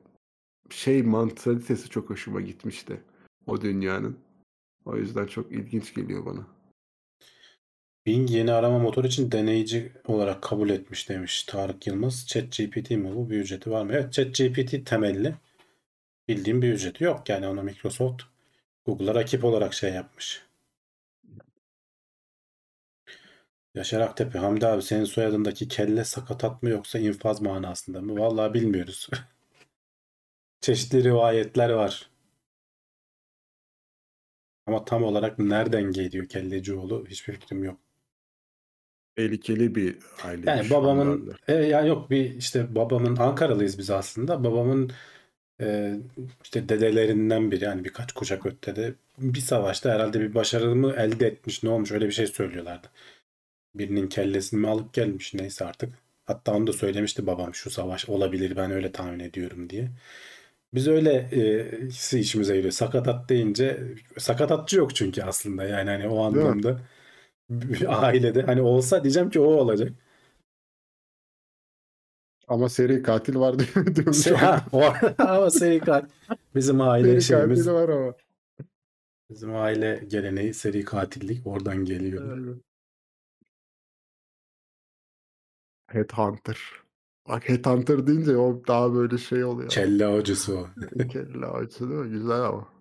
şey 0.70 1.02
mantalitesi 1.02 1.88
çok 1.88 2.10
hoşuma 2.10 2.40
gitmişti 2.40 3.00
o 3.46 3.60
dünyanın. 3.60 4.16
O 4.84 4.96
yüzden 4.96 5.26
çok 5.26 5.52
ilginç 5.52 5.94
geliyor 5.94 6.26
bana. 6.26 6.46
Bing 8.06 8.30
yeni 8.30 8.52
arama 8.52 8.78
motoru 8.78 9.06
için 9.06 9.32
deneyici 9.32 9.92
olarak 10.06 10.42
kabul 10.42 10.70
etmiş 10.70 11.08
demiş 11.08 11.44
Tarık 11.44 11.86
Yılmaz. 11.86 12.26
ChatGPT 12.26 12.90
mi 12.90 13.14
bu? 13.14 13.30
Bir 13.30 13.38
ücreti 13.38 13.70
var 13.70 13.84
mı? 13.84 13.92
Evet 13.92 14.12
ChatGPT 14.12 14.86
temelli. 14.86 15.34
Bildiğim 16.28 16.62
bir 16.62 16.72
ücreti 16.72 17.04
yok. 17.04 17.28
Yani 17.28 17.48
onu 17.48 17.62
Microsoft 17.62 18.22
Google'a 18.86 19.14
rakip 19.14 19.44
olarak 19.44 19.74
şey 19.74 19.92
yapmış. 19.92 20.46
Yaşar 23.74 24.00
Aktepe, 24.00 24.38
Hamdi 24.38 24.66
abi 24.66 24.82
senin 24.82 25.04
soyadındaki 25.04 25.68
kelle 25.68 26.04
sakatat 26.04 26.62
mı 26.62 26.70
yoksa 26.70 26.98
infaz 26.98 27.40
manasında 27.40 28.00
mı? 28.00 28.20
Vallahi 28.20 28.54
bilmiyoruz. 28.54 29.08
Çeşitli 30.60 31.04
rivayetler 31.04 31.70
var. 31.70 32.10
Ama 34.66 34.84
tam 34.84 35.04
olarak 35.04 35.38
nereden 35.38 35.82
geliyor 35.82 36.28
Kellecioğlu 36.28 37.06
hiçbir 37.08 37.32
fikrim 37.32 37.64
yok. 37.64 37.80
Tehlikeli 39.16 39.74
bir 39.74 39.98
aile. 40.24 40.50
Yani 40.50 40.70
babamın 40.70 41.36
e, 41.48 41.54
ya 41.54 41.80
yok 41.80 42.10
bir 42.10 42.34
işte 42.34 42.74
babamın 42.74 43.16
Ankaralıyız 43.16 43.78
biz 43.78 43.90
aslında. 43.90 44.44
Babamın 44.44 44.92
e, 45.60 45.96
işte 46.44 46.68
dedelerinden 46.68 47.50
biri 47.50 47.64
yani 47.64 47.84
birkaç 47.84 48.12
kuşak 48.12 48.46
ötede 48.46 48.94
bir 49.18 49.40
savaşta 49.40 49.94
herhalde 49.94 50.20
bir 50.20 50.34
başarı 50.34 50.74
mı 50.76 50.94
elde 50.98 51.26
etmiş 51.26 51.62
ne 51.62 51.70
olmuş 51.70 51.92
öyle 51.92 52.06
bir 52.06 52.12
şey 52.12 52.26
söylüyorlardı. 52.26 52.86
Birinin 53.74 54.08
kellesini 54.08 54.60
mi 54.60 54.68
alıp 54.68 54.94
gelmiş 54.94 55.34
neyse 55.34 55.64
artık. 55.64 55.94
Hatta 56.26 56.52
onu 56.54 56.66
da 56.66 56.72
söylemişti 56.72 57.26
babam 57.26 57.54
şu 57.54 57.70
savaş 57.70 58.08
olabilir 58.08 58.56
ben 58.56 58.70
öyle 58.70 58.92
tahmin 58.92 59.20
ediyorum 59.20 59.70
diye. 59.70 59.90
Biz 60.74 60.88
öyle 60.88 61.28
e, 61.32 62.18
işimize 62.18 62.56
geliyor. 62.56 62.72
Sakatat 62.72 63.28
deyince 63.28 63.80
sakatatçı 64.18 64.76
yok 64.76 64.96
çünkü 64.96 65.22
aslında 65.22 65.64
yani 65.64 65.90
hani 65.90 66.08
o 66.08 66.24
anlamda 66.24 66.80
ailede 67.88 68.42
hani 68.42 68.62
olsa 68.62 69.04
diyeceğim 69.04 69.30
ki 69.30 69.40
o 69.40 69.44
olacak. 69.44 69.92
Ama 72.48 72.68
seri 72.68 73.02
katil 73.02 73.36
var 73.36 73.58
diyor- 73.58 73.94
diyormuş. 73.94 74.26
Ha, 74.26 74.66
o, 74.72 74.82
ama 75.18 75.50
seri 75.50 75.80
katil. 75.80 76.08
Bizim 76.54 76.80
aile 76.80 77.08
seri 77.08 77.22
şeyimiz, 77.22 77.58
katili 77.66 77.74
var 77.74 77.88
ama. 77.88 78.14
bizim 79.30 79.54
aile 79.56 80.04
geleneği 80.08 80.54
seri 80.54 80.84
katillik 80.84 81.46
oradan 81.46 81.84
geliyor. 81.84 82.38
Evet. 82.38 82.56
Headhunter. 85.86 86.58
Bak 87.28 87.48
Headhunter 87.48 88.06
deyince 88.06 88.36
o 88.36 88.62
daha 88.68 88.94
böyle 88.94 89.18
şey 89.18 89.44
oluyor. 89.44 89.68
Kelle 89.70 90.06
avcısı 90.06 90.58
o. 90.58 90.66
Kelle 91.12 91.46
avcısı 91.46 91.88
değil 91.90 92.00
mi? 92.00 92.10
Güzel 92.10 92.40
ama. 92.42 92.73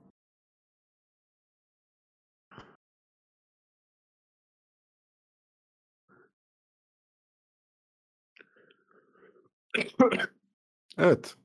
Evet. 10.97 11.35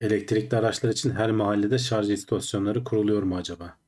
Elektrikli 0.00 0.56
araçlar 0.56 0.90
için 0.90 1.10
her 1.10 1.30
mahallede 1.30 1.78
şarj 1.78 2.10
istasyonları 2.10 2.84
kuruluyor 2.84 3.22
mu 3.22 3.36
acaba? 3.36 3.78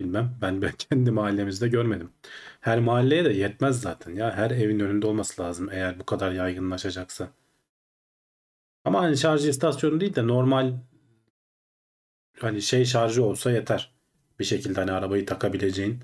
Bilmem. 0.00 0.38
Ben, 0.42 0.62
ben 0.62 0.72
kendi 0.72 1.10
mahallemizde 1.10 1.68
görmedim. 1.68 2.10
Her 2.60 2.80
mahalleye 2.80 3.24
de 3.24 3.32
yetmez 3.32 3.80
zaten 3.80 4.14
ya. 4.14 4.36
Her 4.36 4.50
evin 4.50 4.80
önünde 4.80 5.06
olması 5.06 5.42
lazım 5.42 5.68
eğer 5.72 6.00
bu 6.00 6.06
kadar 6.06 6.32
yaygınlaşacaksa. 6.32 7.28
Ama 8.84 9.00
hani 9.02 9.16
şarj 9.16 9.46
istasyonu 9.48 10.00
değil 10.00 10.14
de 10.14 10.26
normal 10.26 10.72
hani 12.38 12.62
şey 12.62 12.84
şarjı 12.84 13.24
olsa 13.24 13.50
yeter. 13.50 13.94
Bir 14.38 14.44
şekilde 14.44 14.80
hani 14.80 14.92
arabayı 14.92 15.26
takabileceğin. 15.26 16.00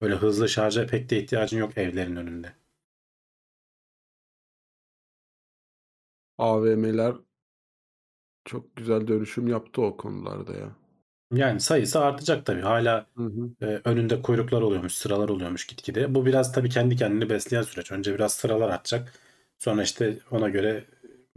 Böyle 0.00 0.14
hızlı 0.14 0.48
şarja 0.48 0.86
pek 0.86 1.10
de 1.10 1.22
ihtiyacın 1.22 1.58
yok 1.58 1.78
evlerin 1.78 2.16
önünde. 2.16 2.52
AVM'ler 6.38 7.14
çok 8.44 8.76
güzel 8.76 9.06
dönüşüm 9.06 9.48
yaptı 9.48 9.82
o 9.82 9.96
konularda 9.96 10.54
ya. 10.54 10.76
Yani 11.32 11.60
sayısı 11.60 12.00
artacak 12.00 12.46
tabii. 12.46 12.60
Hala 12.60 13.06
Hı 13.16 13.22
hı. 13.24 13.50
e, 13.62 13.66
önünde 13.84 14.22
kuyruklar 14.22 14.62
oluyormuş, 14.62 14.92
sıralar 14.94 15.28
oluyormuş 15.28 15.66
gitgide. 15.66 16.14
Bu 16.14 16.26
biraz 16.26 16.52
tabii 16.52 16.68
kendi 16.68 16.96
kendini 16.96 17.30
besleyen 17.30 17.62
süreç. 17.62 17.92
Önce 17.92 18.14
biraz 18.14 18.32
sıralar 18.34 18.68
artacak. 18.70 19.12
Sonra 19.58 19.82
işte 19.82 20.18
ona 20.30 20.48
göre 20.48 20.84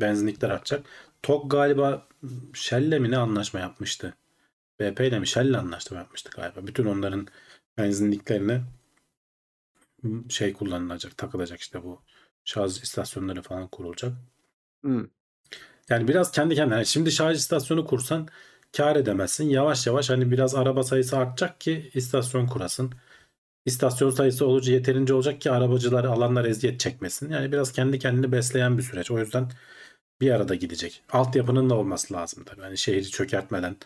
benzinlikler 0.02 0.50
artacak. 0.50 0.86
TOG 1.24 1.52
galiba 1.52 2.08
Shell'le 2.54 3.00
mi 3.00 3.12
ne 3.12 3.18
anlaşma 3.18 3.60
yapmıştı? 3.60 4.14
BP 4.80 5.08
ile 5.08 5.20
mi 5.20 5.28
Shell'le 5.28 5.54
anlaşma 5.56 5.98
yapmıştı 5.98 6.30
galiba. 6.36 6.68
Bütün 6.68 6.86
onların 6.86 7.28
benzinliklerine 7.78 8.62
şey 10.30 10.54
kullanılacak, 10.54 11.18
takılacak 11.18 11.60
işte 11.60 11.84
bu 11.84 12.02
şarj 12.46 12.84
istasyonları 12.84 13.42
falan 13.42 13.68
kurulacak. 13.68 14.14
Hı. 14.88 15.10
Yani 15.90 16.08
biraz 16.08 16.32
kendi 16.32 16.56
kendine. 16.56 16.76
Yani 16.76 16.86
Şimdi 16.86 17.12
şarj 17.12 17.38
istasyonu 17.38 17.86
kursan 17.86 18.28
kar 18.78 18.96
edemezsin. 18.96 19.50
Yavaş 19.50 19.88
yavaş 19.88 20.10
hani 20.10 20.32
biraz 20.32 20.56
araba 20.56 20.84
sayısı 20.84 21.18
artacak 21.18 21.62
ki 21.62 21.92
istasyon 21.94 22.48
kurasın. 22.48 22.92
İstasyon 23.66 24.12
sayısı 24.12 24.48
olunca 24.48 24.74
yeterince 24.74 25.16
olacak 25.16 25.42
ki 25.42 25.52
arabacılar 25.52 26.06
alanlar 26.06 26.46
eziyet 26.46 26.80
çekmesin. 26.80 27.32
Yani 27.32 27.52
biraz 27.52 27.72
kendi 27.74 28.00
kendini 28.00 28.32
besleyen 28.32 28.78
bir 28.78 28.84
süreç. 28.84 29.12
O 29.12 29.20
yüzden 29.20 29.52
bir 30.22 30.32
arada 30.32 30.56
gidecek. 30.56 31.04
Altyapının 31.12 31.70
da 31.70 31.76
olması 31.76 32.14
lazım 32.14 32.44
tabii. 32.46 32.62
Hani 32.62 32.78
şehri 32.80 33.10
çökertmeden, 33.12 33.78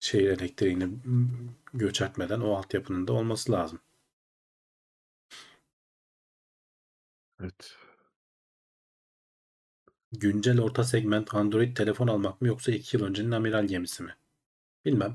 şehir 0.00 0.28
elektriğini 0.30 0.86
mm, 0.86 1.28
göçertmeden 1.74 2.40
o 2.40 2.54
altyapının 2.56 3.08
da 3.08 3.12
olması 3.12 3.52
lazım. 3.52 3.80
Evet. 7.40 7.76
Güncel 10.18 10.60
orta 10.60 10.84
segment 10.84 11.34
Android 11.34 11.76
telefon 11.76 12.08
almak 12.08 12.40
mı 12.40 12.48
yoksa 12.48 12.72
2 12.72 12.96
yıl 12.96 13.04
öncenin 13.04 13.30
amiral 13.30 13.64
gemisi 13.64 14.02
mi? 14.02 14.14
Bilmem. 14.84 15.14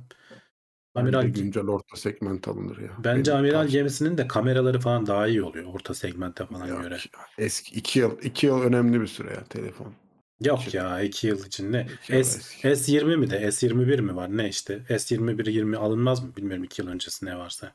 Amiral 0.95 1.23
Bence 1.23 1.41
güncel 1.41 1.63
orta 1.67 1.95
segment 1.97 2.47
alınır 2.47 2.77
ya. 2.77 2.89
Bence 3.03 3.31
Benim 3.31 3.39
amiral 3.39 3.61
tavsiyem. 3.61 3.81
gemisinin 3.83 4.17
de 4.17 4.27
kameraları 4.27 4.79
falan 4.79 5.07
daha 5.07 5.27
iyi 5.27 5.43
oluyor 5.43 5.73
orta 5.73 5.93
segmente 5.93 6.45
falan 6.45 6.67
Yok 6.67 6.81
göre. 6.83 6.93
ya, 6.93 7.21
Eski 7.37 7.75
iki 7.75 7.99
yıl 7.99 8.21
iki 8.21 8.45
yıl 8.45 8.61
önemli 8.61 9.01
bir 9.01 9.07
süre 9.07 9.29
ya 9.33 9.43
telefon. 9.43 9.93
Yok 10.41 10.67
İki- 10.67 10.77
ya 10.77 11.01
2 11.01 11.27
yıl 11.27 11.45
için 11.45 11.73
yıl 11.73 11.83
S, 12.01 12.17
eski. 12.17 12.67
S20 12.67 13.17
mi 13.17 13.29
de 13.29 13.37
S21 13.51 13.99
mi 14.01 14.15
var 14.15 14.37
ne 14.37 14.49
işte? 14.49 14.81
S21 14.89 15.49
20 15.49 15.77
alınmaz 15.77 16.23
mı? 16.23 16.31
Bilmiyorum 16.37 16.63
2 16.63 16.81
yıl 16.81 16.89
öncesi 16.89 17.25
ne 17.25 17.37
varsa. 17.37 17.71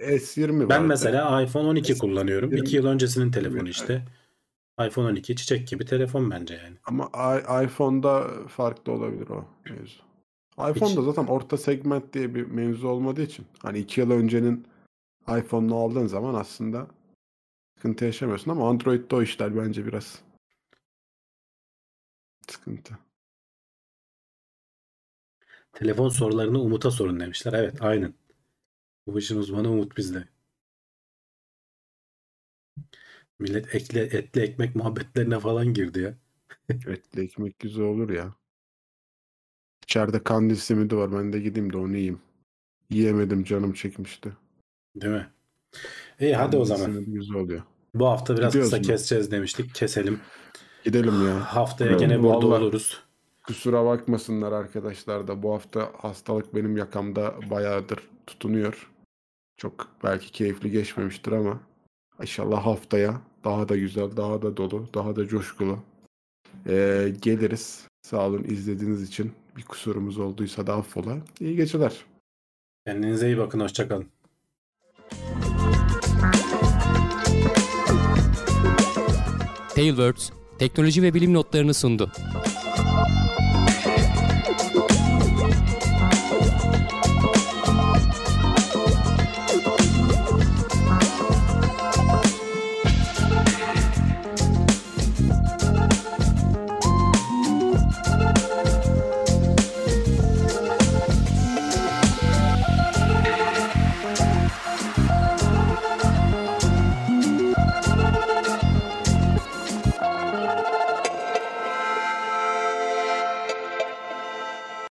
S20 0.00 0.60
Ben 0.60 0.68
vardı. 0.68 0.86
mesela 0.88 1.42
iPhone 1.42 1.68
12 1.68 1.94
S- 1.94 1.98
kullanıyorum. 1.98 2.50
20 2.50 2.66
2 2.66 2.76
yıl 2.76 2.86
öncesinin 2.86 3.30
telefonu 3.30 3.68
işte. 3.68 4.02
iPhone 4.86 5.06
12 5.08 5.36
çiçek 5.36 5.68
gibi 5.68 5.84
telefon 5.84 6.30
bence 6.30 6.54
yani. 6.54 6.76
Ama 6.84 7.04
i- 7.38 7.64
iPhone'da 7.64 8.28
farklı 8.48 8.92
olabilir 8.92 9.28
o 9.28 9.44
mevzu. 9.64 10.02
iPhone'da 10.58 11.02
zaten 11.02 11.26
orta 11.26 11.56
segment 11.56 12.12
diye 12.12 12.34
bir 12.34 12.46
mevzu 12.46 12.88
olmadığı 12.88 13.22
için 13.22 13.46
hani 13.62 13.78
iki 13.78 14.00
yıl 14.00 14.10
öncenin 14.10 14.66
iPhone'unu 15.28 15.76
aldığın 15.76 16.06
zaman 16.06 16.34
aslında 16.34 16.86
sıkıntı 17.76 18.04
yaşamıyorsun 18.04 18.50
ama 18.50 18.68
Android'de 18.70 19.16
o 19.16 19.22
işler 19.22 19.56
bence 19.56 19.86
biraz 19.86 20.22
sıkıntı. 22.48 22.98
Telefon 25.72 26.08
sorularını 26.08 26.60
Umut'a 26.60 26.90
sorun 26.90 27.20
demişler. 27.20 27.52
Evet 27.52 27.82
aynen. 27.82 28.14
Bu 29.06 29.18
işin 29.18 29.38
uzmanı 29.38 29.70
Umut 29.70 29.96
bizde. 29.96 30.28
Millet 33.38 33.74
ekle, 33.74 34.00
etli 34.02 34.40
ekmek 34.40 34.76
muhabbetlerine 34.76 35.40
falan 35.40 35.74
girdi 35.74 36.00
ya. 36.00 36.14
Etli 36.68 37.22
ekmek 37.22 37.58
güzel 37.58 37.84
olur 37.84 38.10
ya. 38.10 38.34
İçeride 39.84 40.22
kandil 40.22 40.56
simidi 40.56 40.96
var. 40.96 41.12
Ben 41.12 41.32
de 41.32 41.40
gideyim 41.40 41.72
de 41.72 41.76
onu 41.76 41.92
yiyeyim. 41.96 42.20
Yiyemedim 42.90 43.44
canım 43.44 43.72
çekmişti. 43.72 44.32
Değil 44.96 45.12
mi? 45.14 45.26
İyi 46.20 46.34
hadi 46.36 46.56
o 46.56 46.64
Kandil 46.64 46.74
zaman. 46.76 46.92
simidi 46.92 47.10
güzel 47.10 47.36
oluyor. 47.36 47.62
Bu 47.94 48.06
hafta 48.06 48.36
biraz 48.36 48.52
Gidiyoruz 48.52 48.70
kısa 48.70 48.80
mu? 48.82 48.86
keseceğiz 48.86 49.30
demiştik. 49.30 49.74
Keselim. 49.74 50.20
Gidelim 50.84 51.26
ya. 51.26 51.40
Haftaya 51.56 51.90
Evet, 51.90 52.00
gene 52.00 52.22
burada 52.22 52.46
vallahi. 52.48 52.62
oluruz. 52.62 53.02
Kusura 53.46 53.84
bakmasınlar 53.84 54.52
arkadaşlar 54.52 55.28
da 55.28 55.42
bu 55.42 55.54
hafta 55.54 55.92
hastalık 55.98 56.54
benim 56.54 56.76
yakamda 56.76 57.34
bayağıdır 57.50 57.98
tutunuyor. 58.26 58.90
Çok 59.56 59.88
belki 60.04 60.32
keyifli 60.32 60.70
geçmemiştir 60.70 61.32
ama 61.32 61.60
inşallah 62.20 62.66
haftaya 62.66 63.20
daha 63.48 63.68
da 63.68 63.76
güzel, 63.76 64.16
daha 64.16 64.42
da 64.42 64.56
dolu, 64.56 64.88
daha 64.94 65.16
da 65.16 65.26
coşkulu 65.26 65.78
ee, 66.68 67.12
geliriz. 67.22 67.86
Sağ 68.02 68.26
olun 68.26 68.44
izlediğiniz 68.44 69.02
için. 69.02 69.32
Bir 69.56 69.62
kusurumuz 69.62 70.18
olduysa 70.18 70.66
da 70.66 70.74
affola. 70.74 71.18
İyi 71.40 71.56
geceler. 71.56 72.04
Kendinize 72.86 73.26
iyi 73.26 73.38
bakın. 73.38 73.60
Hoşçakalın. 73.60 74.06
Tailwords 79.74 80.30
teknoloji 80.58 81.02
ve 81.02 81.14
bilim 81.14 81.34
notlarını 81.34 81.74
sundu. 81.74 82.12